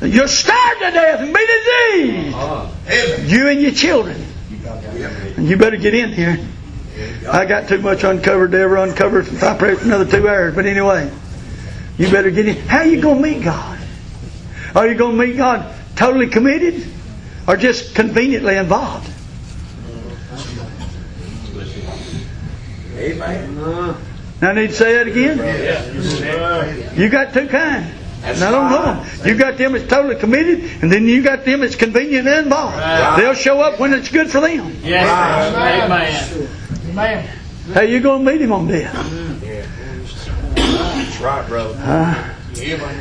You'll 0.00 0.28
starve 0.28 0.78
to 0.78 0.90
death 0.92 1.20
and 1.20 1.34
be 1.34 1.46
diseased. 1.46 2.36
Amen. 2.36 3.28
You 3.28 3.48
and 3.48 3.60
your 3.60 3.72
children. 3.72 4.24
You 5.38 5.56
better 5.58 5.76
get 5.76 5.92
in 5.92 6.12
here. 6.12 6.38
I 7.28 7.44
got 7.46 7.68
too 7.68 7.78
much 7.78 8.04
uncovered 8.04 8.52
to 8.52 8.58
ever 8.58 8.76
uncover 8.76 9.20
if 9.20 9.42
I 9.42 9.56
pray 9.56 9.74
for 9.74 9.84
another 9.84 10.04
two 10.04 10.28
hours. 10.28 10.54
But 10.54 10.66
anyway, 10.66 11.10
you 11.98 12.10
better 12.10 12.30
get 12.30 12.46
in. 12.46 12.56
How 12.56 12.78
are 12.78 12.86
you 12.86 13.00
going 13.00 13.22
to 13.22 13.28
meet 13.28 13.42
God? 13.42 13.80
Are 14.74 14.86
you 14.88 14.94
going 14.94 15.16
to 15.16 15.26
meet 15.26 15.36
God 15.36 15.74
totally 15.96 16.28
committed 16.28 16.86
or 17.46 17.56
just 17.56 17.94
conveniently 17.94 18.56
involved? 18.56 19.10
Amen. 22.96 23.56
Now, 24.40 24.50
I 24.50 24.52
need 24.54 24.68
to 24.68 24.72
say 24.72 24.94
that 24.94 25.06
again. 25.08 25.38
You 26.98 27.08
got 27.08 27.32
two 27.32 27.48
kinds. 27.48 27.92
I 28.24 28.32
don't 28.32 28.70
know. 28.70 29.04
You 29.24 29.36
got 29.36 29.58
them 29.58 29.72
that's 29.72 29.86
totally 29.86 30.16
committed, 30.16 30.82
and 30.82 30.90
then 30.90 31.06
you 31.06 31.22
got 31.22 31.44
them 31.44 31.60
that's 31.60 31.76
convenient 31.76 32.26
and 32.26 32.46
involved. 32.46 32.76
They'll 33.20 33.34
show 33.34 33.60
up 33.60 33.78
when 33.78 33.92
it's 33.92 34.10
good 34.10 34.30
for 34.30 34.40
them. 34.40 34.76
Yes. 34.82 35.84
Amen. 35.84 36.48
Amen. 36.94 37.26
How 37.72 37.80
you 37.80 37.98
going 37.98 38.24
to 38.24 38.32
meet 38.32 38.40
him 38.40 38.52
on 38.52 38.68
death? 38.68 38.92
That's 40.54 41.20
right, 41.20 41.48
brother. 41.48 42.36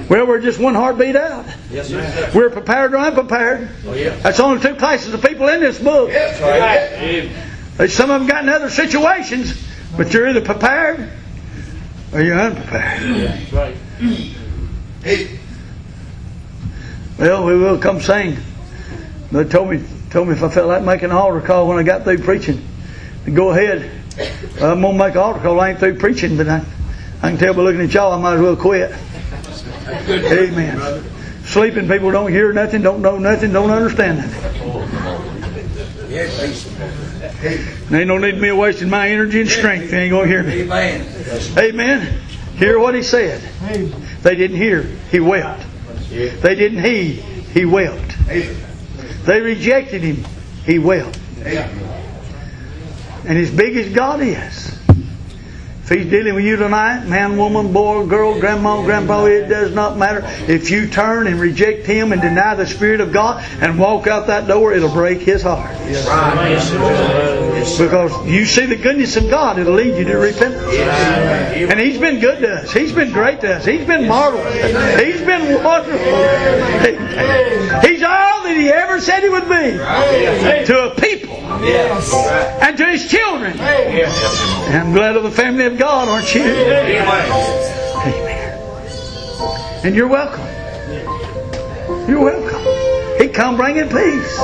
Well, 0.10 0.26
we're 0.26 0.42
just 0.42 0.60
one 0.60 0.74
heartbeat 0.74 1.16
out. 1.16 1.46
Yes, 1.70 1.90
sir. 1.90 2.32
We're 2.34 2.50
prepared 2.50 2.94
or 2.94 2.98
unprepared. 2.98 3.70
Oh, 3.86 3.94
yeah. 3.94 4.16
That's 4.18 4.40
only 4.40 4.60
two 4.62 4.76
classes 4.76 5.14
of 5.14 5.22
people 5.22 5.48
in 5.48 5.60
this 5.60 5.78
book. 5.80 6.10
That's 6.10 6.42
right. 6.42 7.30
There's 7.78 7.94
Some 7.94 8.10
of 8.10 8.22
them 8.22 8.28
got 8.28 8.44
in 8.44 8.50
other 8.50 8.72
situations, 8.72 9.64
but 9.96 10.12
you're 10.12 10.28
either 10.28 10.42
prepared 10.42 11.12
or 12.12 12.22
you're 12.22 12.40
unprepared. 12.40 13.02
Hey. 15.04 15.40
Well, 17.20 17.46
we 17.46 17.56
will 17.56 17.78
come 17.78 18.02
sing. 18.02 18.38
They 19.32 19.44
told 19.44 19.70
me 19.70 19.84
told 20.10 20.28
me 20.28 20.34
if 20.34 20.42
I 20.44 20.50
felt 20.50 20.68
like 20.68 20.84
making 20.84 21.12
an 21.12 21.16
altar 21.16 21.42
call 21.42 21.68
when 21.68 21.78
I 21.78 21.84
got 21.84 22.04
through 22.04 22.20
preaching, 22.20 22.58
to 22.58 22.64
go 23.32 23.50
ahead. 23.52 23.90
I'm 24.62 24.82
gonna 24.82 24.98
make 24.98 25.16
an 25.16 25.42
call. 25.42 25.60
I 25.60 25.72
ain't 25.72 25.80
through 25.80 25.98
preaching, 25.98 26.38
tonight. 26.38 26.66
I, 27.22 27.30
can 27.30 27.38
tell 27.38 27.54
by 27.54 27.62
looking 27.62 27.82
at 27.82 27.94
y'all, 27.94 28.14
I 28.14 28.22
might 28.22 28.36
as 28.36 28.42
well 28.42 28.56
quit. 28.56 28.94
Amen. 29.88 31.04
Sleeping 31.46 31.88
people 31.88 32.12
don't 32.12 32.32
hear 32.32 32.52
nothing, 32.54 32.82
don't 32.82 33.02
know 33.02 33.18
nothing, 33.18 33.54
don't 33.54 33.70
understand 33.70 34.20
nothing. 34.20 34.54
Yes, 36.10 36.70
ain't 37.92 38.08
no 38.08 38.18
need 38.18 38.40
me 38.40 38.52
wasting 38.52 38.90
my 38.90 39.10
energy 39.10 39.42
and 39.42 39.50
strength. 39.50 39.90
They 39.92 40.04
ain't 40.04 40.12
gonna 40.12 40.28
hear 40.28 40.44
me. 40.44 40.62
Amen. 40.62 41.58
Amen. 41.58 42.20
Hear 42.56 42.78
what 42.78 42.94
he 42.94 43.02
said. 43.02 43.42
They 44.22 44.36
didn't 44.36 44.58
hear. 44.58 44.84
He 45.12 45.20
wept. 45.20 45.66
They 46.10 46.56
didn't 46.56 46.84
heed. 46.84 47.20
He 47.54 47.66
wept. 47.66 48.16
They 49.26 49.42
rejected 49.42 50.04
him. 50.04 50.24
He 50.66 50.78
wept. 50.78 51.20
And 53.26 53.38
as 53.38 53.50
big 53.50 53.78
as 53.78 53.94
God 53.94 54.22
is, 54.22 54.80
if 55.84 55.90
He's 55.90 56.10
dealing 56.10 56.36
with 56.36 56.46
you 56.46 56.56
tonight, 56.56 57.06
man, 57.06 57.38
woman, 57.38 57.74
boy, 57.74 58.06
girl, 58.06 58.40
grandma, 58.40 58.82
grandpa, 58.84 59.26
it 59.26 59.48
does 59.48 59.74
not 59.74 59.98
matter. 59.98 60.22
If 60.52 60.72
you 60.72 60.88
turn 60.88 61.28
and 61.28 61.40
reject 61.40 61.86
Him 61.86 62.14
and 62.14 62.22
deny 62.22 62.56
the 62.56 62.66
Spirit 62.66 63.02
of 63.02 63.12
God 63.12 63.44
and 63.62 63.78
walk 63.78 64.08
out 64.08 64.28
that 64.28 64.48
door, 64.48 64.74
it'll 64.74 64.94
break 64.94 65.20
His 65.20 65.44
heart. 65.44 65.78
Because 67.78 68.28
you 68.28 68.46
see 68.46 68.66
the 68.66 68.78
goodness 68.78 69.18
of 69.18 69.30
God, 69.30 69.60
it'll 69.60 69.74
lead 69.74 69.98
you 69.98 70.06
to 70.06 70.18
repentance. 70.18 70.74
And 70.74 71.80
He's 71.80 71.98
been 71.98 72.20
good 72.20 72.40
to 72.40 72.56
us. 72.56 72.72
He's 72.72 72.94
been 72.94 73.12
great 73.12 73.42
to 73.42 73.56
us. 73.56 73.66
He's 73.66 73.86
been 73.86 74.08
marvelous. 74.08 74.54
He's 75.02 75.22
been 75.22 75.64
wonderful. 75.64 75.98
He's 77.88 78.04
all 78.04 78.44
that 78.44 78.56
He 78.58 78.70
ever 78.70 79.02
said 79.02 79.24
He 79.24 79.30
would 79.30 79.50
be 79.50 79.78
to 80.68 80.92
a 80.92 80.96
people 80.96 81.34
and 81.44 82.73
children. 83.52 83.60
And 83.60 84.78
I'm 84.78 84.94
glad 84.94 85.16
of 85.16 85.24
the 85.24 85.32
family 85.32 85.66
of 85.66 85.78
God, 85.78 86.08
aren't 86.08 86.34
you? 86.34 86.44
Amen. 86.44 87.00
And 89.84 89.96
you're 89.96 90.08
welcome. 90.08 90.48
You're 92.08 92.22
welcome. 92.22 93.22
He 93.22 93.28
come 93.30 93.56
bringing 93.58 93.90
peace. 93.90 94.38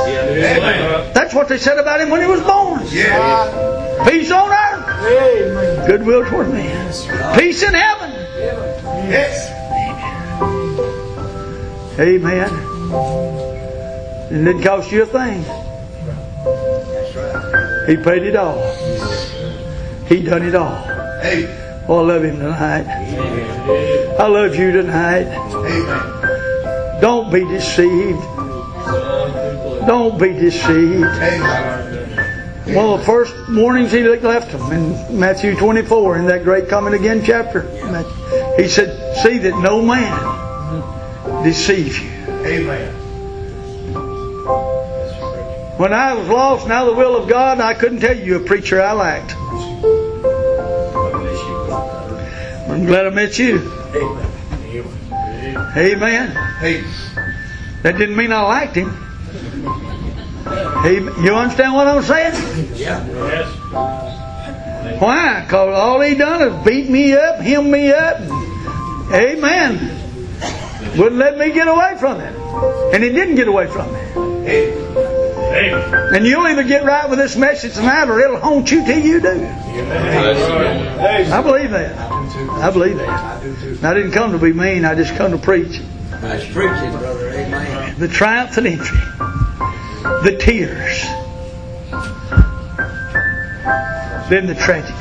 That's 1.14 1.34
what 1.34 1.48
they 1.48 1.58
said 1.58 1.78
about 1.78 2.02
him 2.02 2.10
when 2.10 2.22
he 2.22 2.28
was 2.28 2.42
born. 2.42 2.82
Peace 4.08 4.32
on 4.32 4.52
earth, 4.52 5.88
goodwill 5.88 6.26
toward 6.26 6.50
men. 6.50 6.88
Peace 7.38 7.64
in 7.64 7.74
heaven. 7.74 8.12
Yes. 9.10 9.50
Amen. 12.00 12.50
It 14.32 14.44
didn't 14.46 14.62
cost 14.64 14.92
you 14.92 15.04
a 15.04 15.06
thing. 15.06 15.44
He 17.90 17.98
paid 17.98 18.22
it 18.22 18.36
all. 18.36 18.62
He 20.06 20.22
done 20.22 20.44
it 20.44 20.54
all. 20.54 20.86
Oh, 21.88 22.02
I 22.02 22.14
love 22.14 22.24
him 22.24 22.38
tonight. 22.38 22.86
I 24.20 24.28
love 24.28 24.56
you 24.56 24.72
tonight. 24.72 25.26
Don't 27.02 27.34
be 27.34 27.46
deceived. 27.46 28.22
Don't 29.88 30.20
be 30.20 30.34
deceived. 30.34 31.02
One 32.76 32.86
of 32.92 33.00
the 33.00 33.06
first 33.08 33.34
warnings 33.50 33.92
he 33.92 34.04
left 34.04 34.52
them 34.52 34.72
in 34.72 35.20
Matthew 35.20 35.56
24 35.56 36.18
in 36.18 36.28
that 36.28 36.44
great 36.44 36.70
coming 36.70 36.94
again 36.94 37.24
chapter. 37.26 37.64
He 38.56 38.68
said, 38.68 39.18
See 39.24 39.40
that 39.40 39.60
no 39.64 39.82
man 39.82 41.44
deceive 41.44 41.98
you. 41.98 42.10
Amen. 42.46 42.99
When 45.80 45.94
I 45.94 46.14
was 46.14 46.28
lost, 46.28 46.68
now 46.68 46.84
the 46.84 46.94
will 46.94 47.16
of 47.16 47.30
God, 47.30 47.62
I 47.62 47.74
couldn't 47.74 48.02
tell 48.02 48.18
you 48.18 48.36
a 48.36 48.42
preacher 48.42 48.82
I 48.82 48.92
liked. 48.92 49.34
I'm 52.70 52.86
glad 52.86 53.08
I 53.08 53.12
met 53.12 53.40
you. 53.40 53.60
Amen. 55.78 55.78
Amen. 55.78 56.86
That 57.84 57.98
didn't 57.98 58.18
mean 58.18 58.34
I 58.34 58.42
liked 58.42 58.76
him. 58.76 58.90
You 61.24 61.36
understand 61.36 61.74
what 61.74 61.88
I'm 61.88 62.04
saying? 62.04 62.34
Yeah. 62.76 63.00
Why? 65.00 65.44
Because 65.46 65.74
all 65.74 66.02
he 66.02 66.16
done 66.16 66.42
is 66.42 66.66
beat 66.66 66.90
me 66.90 67.14
up, 67.14 67.40
hem 67.40 67.72
me 67.72 67.94
up. 67.94 68.20
Amen. 69.14 69.80
Wouldn't 70.98 71.16
let 71.16 71.38
me 71.38 71.54
get 71.54 71.70
away 71.70 71.96
from 71.98 72.20
it. 72.20 72.36
And 72.94 73.02
he 73.02 73.12
didn't 73.12 73.36
get 73.36 73.48
away 73.48 73.68
from 73.68 73.96
it. 73.96 74.79
Amen. 75.50 76.16
And 76.16 76.26
you'll 76.26 76.46
either 76.46 76.64
get 76.64 76.84
right 76.84 77.10
with 77.10 77.18
this 77.18 77.36
message 77.36 77.74
tonight 77.74 78.08
or 78.08 78.20
it'll 78.20 78.40
haunt 78.40 78.72
you 78.72 78.86
till 78.86 79.00
you 79.00 79.20
do. 79.20 79.30
I 79.30 81.42
believe 81.42 81.72
that. 81.72 81.98
I 81.98 82.72
believe 82.72 82.98
that. 82.98 83.44
And 83.44 83.86
I 83.86 83.94
didn't 83.94 84.12
come 84.12 84.32
to 84.34 84.38
be 84.38 84.54
mean, 84.54 84.86
I 84.86 84.96
just 84.96 85.16
come 85.16 85.32
to 85.32 85.38
preach. 85.38 85.80
That's 86.10 86.46
preaching, 86.46 86.92
brother. 86.92 87.30
Amen. 87.30 88.00
The 88.00 88.08
triumphant 88.08 88.68
entry. 88.68 89.00
The 90.24 90.38
tears. 90.40 91.02
Then 94.30 94.46
the 94.46 94.56
tragedy. 94.56 94.94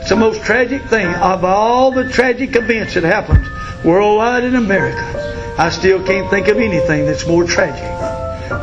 It's 0.00 0.08
the 0.08 0.16
most 0.16 0.42
tragic 0.42 0.82
thing 0.84 1.06
of 1.06 1.44
all 1.44 1.92
the 1.92 2.08
tragic 2.08 2.56
events 2.56 2.94
that 2.94 3.04
happens 3.04 3.46
worldwide 3.84 4.42
in 4.42 4.56
America. 4.56 5.54
I 5.58 5.70
still 5.70 6.04
can't 6.04 6.28
think 6.30 6.48
of 6.48 6.56
anything 6.56 7.06
that's 7.06 7.26
more 7.26 7.44
tragic 7.44 7.84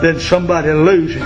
than 0.02 0.20
somebody 0.20 0.72
losing 0.72 1.22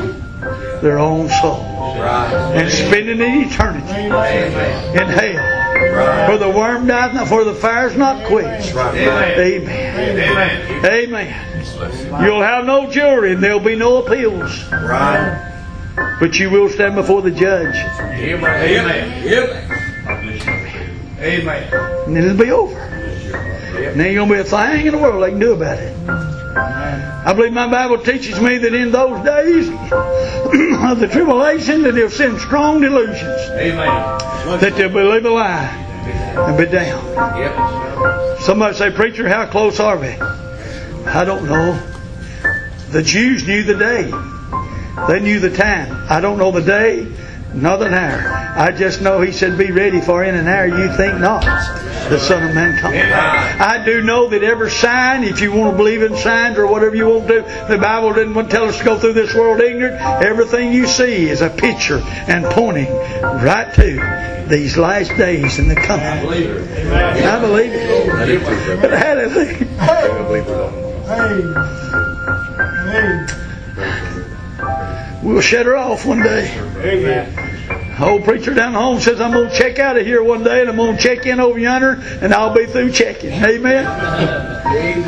their 0.82 1.00
own 1.00 1.30
soul 1.42 1.64
and 2.02 2.72
spending 2.72 3.22
an 3.22 3.44
eternity 3.44 4.06
in 4.98 5.08
hell. 5.08 6.30
For 6.30 6.38
the 6.38 6.50
worm 6.50 6.88
dieth 6.88 7.14
not, 7.14 7.28
for 7.28 7.44
the 7.44 7.54
fire's 7.54 7.96
not 7.96 8.26
quenched. 8.28 8.76
Amen. 8.76 9.40
Amen. 9.40 10.86
Amen. 10.86 12.24
You'll 12.24 12.42
have 12.42 12.66
no 12.66 12.90
jury 12.90 13.34
and 13.34 13.44
there'll 13.44 13.60
be 13.60 13.76
no 13.76 14.04
appeals. 14.04 14.72
Right. 14.72 15.46
But 16.20 16.40
you 16.40 16.50
will 16.50 16.70
stand 16.70 16.96
before 16.96 17.22
the 17.22 17.32
judge. 17.32 17.76
Amen. 17.76 19.24
Yep. 19.24 19.50
Amen. 21.20 21.74
And 22.08 22.18
it'll 22.18 22.38
be 22.38 22.52
over. 22.52 22.80
And 22.80 24.00
there 24.00 24.08
ain't 24.08 24.18
gonna 24.18 24.34
be 24.34 24.40
a 24.40 24.44
thing 24.44 24.86
in 24.88 24.94
the 24.94 24.98
world 24.98 25.24
they 25.24 25.30
can 25.30 25.40
do 25.40 25.54
about 25.54 25.78
it. 25.80 26.39
I 26.60 27.34
believe 27.34 27.54
my 27.54 27.70
Bible 27.70 28.00
teaches 28.00 28.40
me 28.40 28.58
that 28.58 28.74
in 28.74 28.92
those 28.92 29.24
days 29.26 29.68
of 30.90 31.00
the 31.00 31.08
tribulation 31.12 31.84
that 31.84 31.94
they'll 31.94 32.10
send 32.10 32.40
strong 32.40 32.82
delusions. 32.82 33.42
Amen. 33.52 34.20
That 34.60 34.74
they'll 34.76 34.90
believe 34.90 35.26
a 35.26 35.30
lie 35.30 35.86
and 36.48 36.58
be 36.58 36.66
down. 36.66 37.06
Yep. 37.38 38.40
Somebody 38.42 38.76
say, 38.76 38.92
Preacher, 38.92 39.28
how 39.28 39.48
close 39.48 39.80
are 39.80 39.98
we? 39.98 40.08
I 41.06 41.26
don't 41.26 41.46
know. 41.46 41.74
The 42.92 43.04
Jews 43.04 43.46
knew 43.46 43.64
the 43.64 43.76
day. 43.76 44.12
They 45.08 45.20
knew 45.20 45.40
the 45.40 45.56
time. 45.56 46.06
I 46.10 46.22
don't 46.22 46.38
know 46.38 46.52
the 46.52 46.62
day, 46.62 47.08
nor 47.54 47.78
the 47.78 47.88
hour. 47.88 48.32
I 48.56 48.72
just 48.72 49.02
know 49.02 49.22
he 49.22 49.32
said, 49.32 49.58
Be 49.58 49.72
ready 49.72 50.02
for 50.02 50.24
in 50.24 50.36
an 50.36 50.48
hour 50.48 50.68
you 50.68 50.96
think 50.96 51.20
not. 51.20 51.44
The 52.10 52.20
Son 52.20 52.48
of 52.48 52.56
Man 52.56 52.78
coming. 52.80 53.02
I 53.02 53.84
do 53.86 54.02
know 54.02 54.30
that 54.30 54.44
every 54.44 54.72
sign, 54.72 55.24
if 55.24 55.42
you 55.42 55.52
want 55.52 55.72
to 55.72 55.78
believe 55.78 56.02
in 56.02 56.16
signs 56.18 56.58
or 56.58 56.66
whatever 56.66 56.96
you 56.96 57.08
want 57.08 57.28
to 57.28 57.42
do, 57.42 57.48
the 57.68 57.78
Bible 57.78 58.14
didn't 58.14 58.34
want 58.34 58.50
to 58.50 58.56
tell 58.56 58.66
us 58.66 58.80
to 58.80 58.84
go 58.84 58.98
through 58.98 59.14
this 59.14 59.36
world 59.36 59.60
ignorant. 59.62 60.02
Everything 60.24 60.74
you 60.74 60.88
see 60.88 61.30
is 61.30 61.42
a 61.42 61.50
picture 61.50 62.00
and 62.28 62.46
pointing 62.46 62.92
right 63.22 63.72
to 63.76 64.46
these 64.50 64.78
last 64.78 65.10
days 65.18 65.60
and 65.60 65.70
the 65.70 65.76
coming. 65.76 66.06
I 66.06 67.40
believe 67.40 67.72
it. 67.74 68.82
But 68.82 68.92
hallelujah. 68.92 69.54
Hey. 71.10 71.42
Hey. 73.36 73.46
We'll 75.22 75.42
shut 75.42 75.66
her 75.66 75.76
off 75.76 76.06
one 76.06 76.22
day. 76.22 76.50
Amen. 76.78 78.02
Old 78.02 78.24
preacher 78.24 78.54
down 78.54 78.72
the 78.72 78.80
home 78.80 79.02
says 79.02 79.20
I'm 79.20 79.32
going 79.32 79.50
to 79.50 79.56
check 79.56 79.80
out 79.80 79.98
of 79.98 80.06
here 80.06 80.24
one 80.24 80.44
day 80.44 80.62
and 80.62 80.70
I'm 80.70 80.78
going 80.78 80.96
to 80.96 81.02
check 81.02 81.26
in 81.26 81.42
over 81.42 81.60
yonder 81.60 82.02
and 82.22 82.34
I'll 82.34 82.54
be 82.54 82.66
through 82.66 82.92
checking. 82.92 83.32
Amen. 83.32 83.86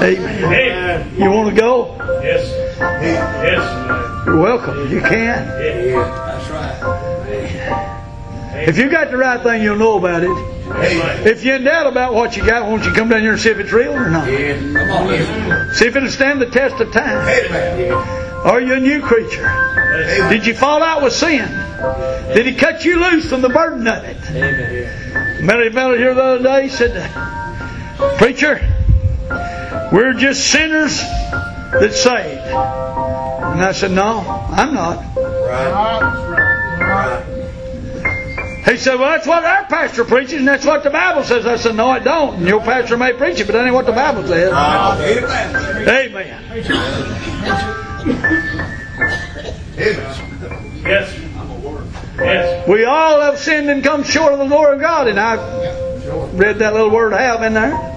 Amen. 0.02 1.16
You 1.18 1.32
want 1.32 1.56
to 1.56 1.60
go? 1.60 1.96
Yes. 2.22 2.52
Yes. 2.78 4.26
You're 4.26 4.38
welcome. 4.38 4.92
You 4.92 5.00
can. 5.00 5.48
That's 5.48 6.50
right. 6.50 8.68
If 8.68 8.78
you 8.78 8.90
got 8.90 9.12
the 9.12 9.18
right 9.18 9.42
thing, 9.42 9.64
you'll 9.64 9.78
know 9.78 9.98
about 9.98 10.24
it. 10.24 11.26
If 11.26 11.46
you're 11.46 11.56
in 11.56 11.64
doubt 11.64 11.88
about 11.88 12.14
what 12.14 12.36
you 12.36 12.46
got, 12.46 12.70
won't 12.70 12.84
you 12.84 12.92
come 12.92 13.08
down 13.08 13.22
here 13.22 13.32
and 13.32 13.40
see 13.40 13.50
if 13.50 13.60
it's 13.60 13.72
real 13.72 13.94
or 13.94 14.10
not? 14.10 14.28
Come 14.28 14.92
on. 14.92 15.74
See 15.74 15.86
if 15.86 15.96
it'll 15.96 16.10
stand 16.10 16.42
the 16.42 16.50
test 16.50 16.82
of 16.82 16.92
time. 16.92 17.28
Amen. 17.28 18.21
Are 18.44 18.60
you 18.60 18.74
a 18.74 18.80
new 18.80 19.02
creature? 19.02 19.48
Did 20.30 20.48
you 20.48 20.56
fall 20.56 20.82
out 20.82 21.04
with 21.04 21.14
sin? 21.14 21.48
Did 22.34 22.48
he 22.48 22.56
cut 22.56 22.84
you 22.84 23.00
loose 23.00 23.30
from 23.30 23.42
the 23.42 23.50
burden 23.50 23.88
of 23.88 24.04
it? 24.04 24.18
Amen. 24.32 25.68
A 25.68 25.72
fellow 25.72 25.96
here 25.96 26.14
the 26.14 26.24
other 26.24 26.44
day 26.44 26.70
said, 26.70 27.10
Preacher, 28.18 28.60
we're 29.92 30.14
just 30.14 30.50
sinners 30.50 30.98
that 31.00 31.92
saved. 31.94 32.42
And 32.42 33.62
I 33.62 33.72
said, 33.74 33.92
No, 33.92 34.20
I'm 34.20 34.74
not. 34.74 34.98
Right. 35.16 37.26
He 38.66 38.78
said, 38.78 38.96
Well, 38.96 39.10
that's 39.10 39.28
what 39.28 39.44
our 39.44 39.66
pastor 39.66 40.04
preaches, 40.04 40.34
and 40.34 40.48
that's 40.48 40.66
what 40.66 40.84
the 40.84 40.90
Bible 40.90 41.24
says. 41.24 41.46
I 41.46 41.58
said, 41.58 41.76
No, 41.76 41.94
it 41.94 42.04
don't. 42.04 42.38
And 42.38 42.48
your 42.48 42.62
pastor 42.62 42.98
may 42.98 43.14
preach 43.14 43.40
it, 43.40 43.46
but 43.46 43.54
that 43.54 43.66
ain't 43.66 43.76
what 43.76 43.86
the 43.86 43.92
Bible 43.92 44.26
says. 44.26 44.52
Amen. 45.88 45.88
Amen. 45.88 47.78
Yes. 50.84 51.18
Yes. 52.18 52.68
We 52.68 52.84
all 52.86 53.22
have 53.22 53.40
sinned 53.40 53.70
and 53.70 53.84
come 53.84 54.04
short 54.04 54.34
of 54.34 54.40
the 54.40 54.48
glory 54.48 54.76
of 54.76 54.82
God, 54.82 55.08
and 55.08 55.20
I 55.20 55.36
read 56.34 56.60
that 56.60 56.74
little 56.74 56.90
word 56.90 57.14
have 57.14 57.44
in 57.44 57.54
there. 57.54 57.88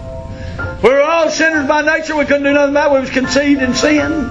We 0.82 0.90
were 0.90 1.02
all 1.02 1.30
sinners 1.30 1.66
by 1.66 1.82
nature. 1.82 2.16
We 2.16 2.24
couldn't 2.26 2.44
do 2.44 2.52
nothing 2.52 2.72
about 2.72 2.92
it. 2.92 2.94
We 2.94 3.00
was 3.00 3.10
conceived 3.10 3.62
in 3.62 3.74
sin. 3.74 4.30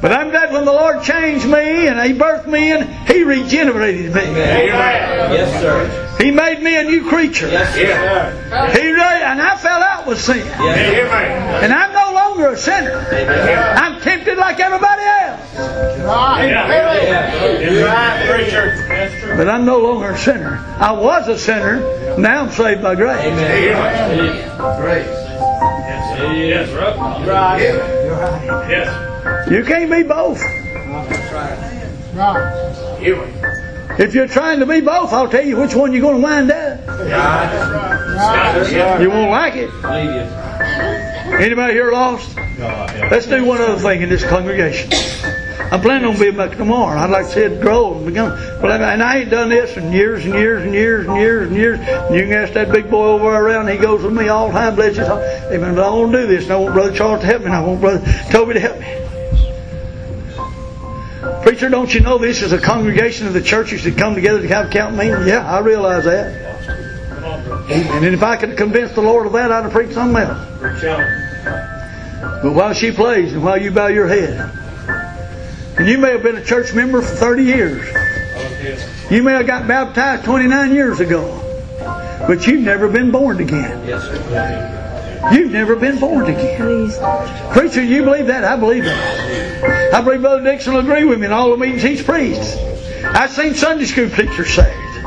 But 0.00 0.12
I'm 0.12 0.30
glad 0.30 0.52
when 0.52 0.64
the 0.64 0.72
Lord 0.72 1.02
changed 1.02 1.46
me 1.46 1.88
and 1.88 2.00
He 2.00 2.16
birthed 2.18 2.46
me 2.46 2.72
in, 2.72 2.86
He 3.06 3.24
regenerated 3.24 4.14
me. 4.14 4.22
Yes, 5.32 5.60
sir. 5.60 6.03
He 6.18 6.30
made 6.30 6.62
me 6.62 6.76
a 6.76 6.84
new 6.84 7.08
creature. 7.08 7.48
Yes, 7.48 7.74
sir. 7.74 8.70
He 8.72 8.90
really, 8.90 9.22
and 9.22 9.40
I 9.42 9.56
fell 9.56 9.82
out 9.82 10.06
with 10.06 10.20
sin. 10.20 10.38
Yes, 10.46 11.62
And 11.62 11.72
I'm 11.72 11.92
no 11.92 12.12
longer 12.14 12.50
a 12.50 12.56
sinner. 12.56 12.98
I'm 13.76 14.00
tempted 14.00 14.38
like 14.38 14.60
everybody 14.60 15.02
else. 15.02 15.40
Right, 16.04 16.52
preacher. 18.28 19.34
But 19.36 19.48
I'm 19.48 19.64
no 19.64 19.78
longer 19.78 20.10
a 20.10 20.18
sinner. 20.18 20.58
I 20.78 20.92
was 20.92 21.28
a 21.28 21.38
sinner. 21.38 21.80
Now 22.18 22.42
I'm 22.42 22.50
saved 22.50 22.82
by 22.82 22.94
grace. 22.94 23.24
Grace. 24.80 25.06
Yes, 26.16 26.70
right. 26.70 27.26
Right. 27.26 27.60
Yes. 28.70 29.50
You 29.50 29.64
can't 29.64 29.90
be 29.90 30.02
both. 30.02 30.40
Right. 32.14 33.40
If 33.96 34.14
you're 34.14 34.26
trying 34.26 34.58
to 34.60 34.66
be 34.66 34.80
both, 34.80 35.12
I'll 35.12 35.28
tell 35.28 35.44
you 35.44 35.56
which 35.56 35.74
one 35.74 35.92
you're 35.92 36.02
going 36.02 36.16
to 36.16 36.22
wind 36.22 36.50
up. 36.50 36.80
You 39.00 39.10
won't 39.10 39.30
like 39.30 39.54
it. 39.54 39.70
Anybody 41.40 41.74
here 41.74 41.92
lost? 41.92 42.36
Let's 42.36 43.26
do 43.26 43.44
one 43.44 43.60
other 43.60 43.78
thing 43.80 44.02
in 44.02 44.08
this 44.08 44.24
congregation. 44.24 44.90
I'm 45.70 45.80
planning 45.80 46.06
on 46.08 46.18
being 46.18 46.36
back 46.36 46.56
tomorrow. 46.56 46.98
I'd 46.98 47.10
like 47.10 47.26
to 47.26 47.32
see 47.32 47.40
it 47.40 47.60
grow 47.60 47.94
and 47.94 48.06
become. 48.06 48.32
And 48.32 49.02
I 49.02 49.18
ain't 49.18 49.30
done 49.30 49.48
this 49.48 49.76
in 49.76 49.92
years 49.92 50.24
and 50.24 50.34
years 50.34 50.64
and 50.64 50.74
years 50.74 51.06
and 51.06 51.16
years 51.16 51.48
and 51.48 51.56
years. 51.56 51.78
And 51.80 52.14
You 52.16 52.22
can 52.22 52.32
ask 52.32 52.52
that 52.54 52.72
big 52.72 52.90
boy 52.90 53.06
over 53.06 53.28
around. 53.28 53.68
He 53.68 53.76
goes 53.76 54.02
with 54.02 54.12
me 54.12 54.28
all 54.28 54.48
the 54.48 54.54
time. 54.54 54.74
Bless 54.74 54.96
his 54.96 55.06
heart. 55.06 55.22
Amen. 55.52 55.74
But 55.74 55.84
I 55.86 55.90
want 55.90 56.12
to 56.12 56.22
do 56.22 56.26
this, 56.26 56.44
and 56.44 56.52
I 56.52 56.56
want 56.56 56.74
Brother 56.74 56.92
Charles 56.92 57.20
to 57.20 57.26
help 57.26 57.40
me, 57.40 57.46
and 57.46 57.54
I 57.54 57.60
want 57.62 57.80
Brother 57.80 58.04
Toby 58.30 58.54
to 58.54 58.60
help 58.60 58.78
me. 58.80 59.03
Preacher, 61.44 61.68
don't 61.68 61.92
you 61.92 62.00
know 62.00 62.16
this 62.16 62.40
is 62.40 62.52
a 62.52 62.58
congregation 62.58 63.26
of 63.26 63.34
the 63.34 63.42
churches 63.42 63.84
that 63.84 63.98
come 63.98 64.14
together 64.14 64.40
to 64.40 64.48
have 64.48 64.70
count 64.70 64.96
meeting? 64.96 65.26
Yeah, 65.26 65.46
I 65.46 65.60
realize 65.60 66.04
that. 66.04 66.40
And 67.68 68.06
if 68.06 68.22
I 68.22 68.36
could 68.36 68.56
convince 68.56 68.92
the 68.92 69.02
Lord 69.02 69.26
of 69.26 69.34
that, 69.34 69.52
I'd 69.52 69.64
have 69.64 69.72
preached 69.72 69.92
something 69.92 70.22
else. 70.22 70.38
But 72.42 72.54
while 72.54 72.72
she 72.72 72.92
plays 72.92 73.34
and 73.34 73.44
while 73.44 73.60
you 73.60 73.70
bow 73.70 73.88
your 73.88 74.06
head, 74.06 74.50
and 75.76 75.86
you 75.86 75.98
may 75.98 76.12
have 76.12 76.22
been 76.22 76.36
a 76.36 76.44
church 76.44 76.72
member 76.72 77.02
for 77.02 77.14
30 77.14 77.44
years. 77.44 77.86
You 79.10 79.22
may 79.22 79.32
have 79.32 79.46
got 79.46 79.68
baptized 79.68 80.24
29 80.24 80.74
years 80.74 81.00
ago. 81.00 81.42
But 82.26 82.46
you've 82.46 82.62
never 82.62 82.88
been 82.88 83.10
born 83.10 83.38
again. 83.40 83.86
Yes, 83.86 84.04
sir. 84.04 84.83
You've 85.32 85.52
never 85.52 85.76
been 85.76 85.98
born 85.98 86.26
again. 86.26 86.90
Preacher, 87.52 87.82
you 87.82 88.04
believe 88.04 88.26
that? 88.26 88.44
I 88.44 88.56
believe 88.56 88.84
that. 88.84 89.94
I 89.94 90.00
believe 90.00 90.20
Brother 90.20 90.42
Dixon 90.42 90.74
will 90.74 90.80
agree 90.80 91.04
with 91.04 91.18
me 91.20 91.26
in 91.26 91.32
all 91.32 91.50
the 91.50 91.56
meetings 91.56 91.82
he's 91.82 92.02
preached. 92.02 92.58
I've 93.04 93.30
seen 93.30 93.54
Sunday 93.54 93.84
school 93.84 94.10
teachers 94.10 94.52
saved. 94.54 95.06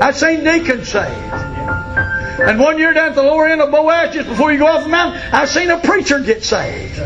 I've 0.00 0.16
seen 0.16 0.44
deacons 0.44 0.88
saved. 0.88 1.12
And 2.40 2.58
one 2.58 2.78
year 2.78 2.92
down 2.94 3.08
at 3.08 3.14
the 3.14 3.22
lower 3.22 3.46
end 3.46 3.60
of 3.60 3.70
Boaz, 3.70 4.14
just 4.14 4.28
before 4.28 4.52
you 4.52 4.58
go 4.58 4.66
off 4.66 4.84
the 4.84 4.88
mountain, 4.88 5.20
I've 5.32 5.48
seen 5.48 5.70
a 5.70 5.78
preacher 5.78 6.20
get 6.20 6.44
saved. 6.44 6.98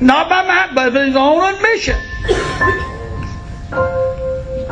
Not 0.00 0.28
by 0.28 0.46
might, 0.46 0.74
but 0.74 0.92
by 0.92 1.06
his 1.06 1.16
own 1.16 1.54
admission. 1.54 1.96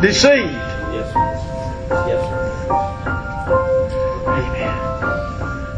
Deceived. 0.03 0.53
Yes, 0.53 1.13
sir. 1.13 2.05
Yes, 2.09 2.29
sir. 2.29 2.44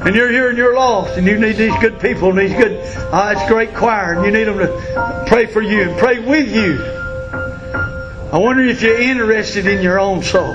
And 0.06 0.14
you're 0.14 0.30
here 0.30 0.48
and 0.48 0.56
you're 0.56 0.76
lost, 0.76 1.18
and 1.18 1.26
you 1.26 1.36
need 1.36 1.56
these 1.56 1.76
good 1.80 1.98
people 1.98 2.30
and 2.30 2.38
these 2.38 2.52
good, 2.52 2.76
uh, 3.12 3.34
it's 3.36 3.50
great 3.50 3.74
choir, 3.74 4.12
and 4.12 4.24
you 4.24 4.30
need 4.30 4.44
them 4.44 4.58
to 4.58 5.24
pray 5.26 5.46
for 5.46 5.60
you 5.60 5.82
and 5.82 5.98
pray 5.98 6.20
with 6.20 6.54
you. 6.54 6.78
I 8.32 8.38
wonder 8.38 8.62
if 8.62 8.82
you're 8.82 9.00
interested 9.00 9.66
in 9.66 9.82
your 9.82 9.98
own 9.98 10.22
soul. 10.22 10.54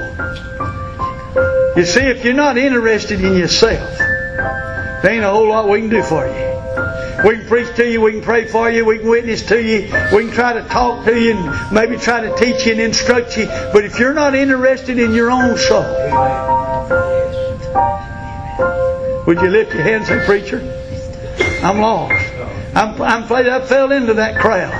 You 1.75 1.83
see, 1.83 1.99
if 1.99 2.23
you're 2.23 2.33
not 2.33 2.57
interested 2.57 3.19
in 3.19 3.35
yourself, 3.35 3.97
there 3.97 5.11
ain't 5.11 5.25
a 5.25 5.29
whole 5.29 5.49
lot 5.49 5.67
we 5.67 5.81
can 5.81 5.89
do 5.89 6.01
for 6.01 6.25
you. 6.25 7.27
We 7.27 7.35
can 7.35 7.47
preach 7.47 7.75
to 7.75 7.91
you, 7.91 7.99
we 7.99 8.13
can 8.13 8.21
pray 8.21 8.47
for 8.47 8.71
you, 8.71 8.85
we 8.85 8.99
can 8.99 9.09
witness 9.09 9.45
to 9.47 9.61
you, 9.61 9.81
we 10.15 10.27
can 10.27 10.31
try 10.31 10.53
to 10.53 10.63
talk 10.69 11.03
to 11.03 11.19
you 11.19 11.35
and 11.35 11.73
maybe 11.73 11.97
try 11.97 12.21
to 12.21 12.33
teach 12.37 12.65
you 12.65 12.71
and 12.71 12.79
instruct 12.79 13.37
you. 13.37 13.47
But 13.47 13.83
if 13.83 13.99
you're 13.99 14.13
not 14.13 14.33
interested 14.33 14.97
in 14.97 15.13
your 15.13 15.29
own 15.29 15.57
soul, 15.57 15.83
would 19.25 19.41
you 19.41 19.49
lift 19.49 19.73
your 19.73 19.83
hand 19.83 20.03
and 20.03 20.05
say, 20.05 20.25
Preacher, 20.25 20.59
I'm 21.63 21.79
lost. 21.79 22.13
I'm, 22.75 23.01
I'm 23.01 23.23
afraid 23.23 23.47
I 23.47 23.65
fell 23.65 23.91
into 23.91 24.15
that 24.15 24.39
crowd. 24.39 24.73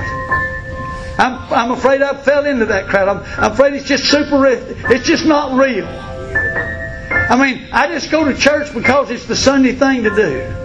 I'm, 1.19 1.53
I'm 1.53 1.71
afraid 1.71 2.01
I 2.01 2.15
fell 2.15 2.45
into 2.45 2.65
that 2.65 2.87
crowd. 2.87 3.07
I'm, 3.07 3.43
I'm 3.43 3.51
afraid 3.51 3.73
it's 3.73 3.87
just 3.87 4.05
super, 4.05 4.45
it's 4.47 5.05
just 5.05 5.25
not 5.25 5.59
real. 5.59 5.85
I 5.85 7.35
mean, 7.35 7.67
I 7.71 7.87
just 7.87 8.09
go 8.09 8.25
to 8.25 8.35
church 8.35 8.73
because 8.73 9.11
it's 9.11 9.25
the 9.25 9.35
Sunday 9.35 9.73
thing 9.73 10.03
to 10.03 10.15
do. 10.15 10.57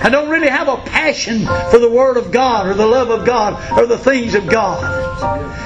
I 0.00 0.10
don't 0.10 0.30
really 0.30 0.48
have 0.48 0.68
a 0.68 0.76
passion 0.78 1.44
for 1.70 1.78
the 1.78 1.90
Word 1.90 2.16
of 2.16 2.30
God 2.30 2.66
or 2.66 2.74
the 2.74 2.86
love 2.86 3.10
of 3.10 3.26
God 3.26 3.78
or 3.78 3.86
the 3.86 3.98
things 3.98 4.34
of 4.34 4.46
God. 4.46 4.82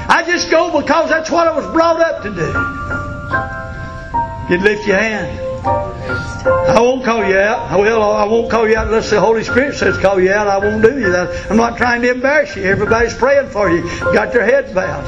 I 0.09 0.25
just 0.27 0.51
go 0.51 0.81
because 0.81 1.09
that's 1.09 1.31
what 1.31 1.47
I 1.47 1.57
was 1.57 1.67
brought 1.73 2.01
up 2.01 2.23
to 2.23 2.31
do. 2.31 4.53
You'd 4.53 4.63
lift 4.63 4.87
your 4.87 4.99
hand. 4.99 5.52
I 5.65 6.81
won't 6.81 7.05
call 7.05 7.25
you 7.25 7.37
out. 7.37 7.79
Well, 7.79 8.03
I 8.03 8.25
won't 8.25 8.51
call 8.51 8.69
you 8.69 8.77
out 8.77 8.89
unless 8.89 9.11
the 9.11 9.21
Holy 9.21 9.45
Spirit 9.45 9.77
says 9.77 9.97
call 9.99 10.21
you 10.21 10.33
out. 10.33 10.49
I 10.49 10.59
won't 10.59 10.83
do 10.83 10.99
you 10.99 11.13
that. 11.13 11.51
I'm 11.51 11.57
not 11.57 11.77
trying 11.77 12.03
to 12.03 12.11
embarrass 12.11 12.57
you. 12.57 12.65
Everybody's 12.65 13.15
praying 13.15 13.49
for 13.51 13.71
you. 13.71 13.83
Got 14.13 14.33
their 14.33 14.45
heads 14.45 14.73
bowed. 14.73 15.07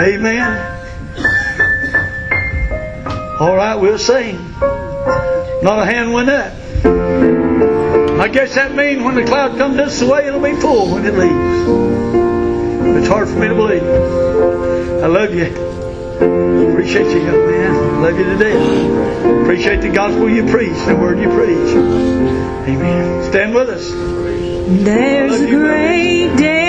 Amen. 0.00 0.72
All 3.38 3.54
right, 3.54 3.76
we'll 3.76 3.98
sing. 3.98 4.36
Not 5.62 5.78
a 5.78 5.84
hand 5.84 6.12
went 6.12 6.30
up. 6.30 6.52
I 8.20 8.28
guess 8.28 8.54
that 8.56 8.74
means 8.74 9.02
when 9.02 9.14
the 9.14 9.24
cloud 9.24 9.56
comes 9.56 9.76
this 9.76 10.02
way, 10.02 10.26
it'll 10.26 10.40
be 10.40 10.54
full 10.56 10.92
when 10.92 11.04
it 11.04 11.14
leaves. 11.14 12.98
It's 12.98 13.08
hard 13.08 13.28
for 13.28 13.36
me 13.36 13.48
to 13.48 13.54
believe. 13.54 13.82
I 13.82 15.06
love 15.06 15.34
you. 15.34 15.75
Appreciate 16.16 17.06
you, 17.12 17.22
young 17.24 17.46
man. 17.46 18.02
Love 18.02 18.18
you 18.18 18.24
to 18.24 18.36
death. 18.38 19.42
Appreciate 19.42 19.80
the 19.80 19.90
gospel 19.90 20.28
you 20.28 20.46
preach, 20.46 20.76
the 20.86 20.96
word 20.96 21.18
you 21.18 21.28
preach. 21.30 21.74
Amen. 22.68 23.24
Stand 23.30 23.54
with 23.54 23.68
us. 23.68 23.90
There's 23.90 25.40
a 25.40 25.46
great 25.46 26.36
day 26.36 26.65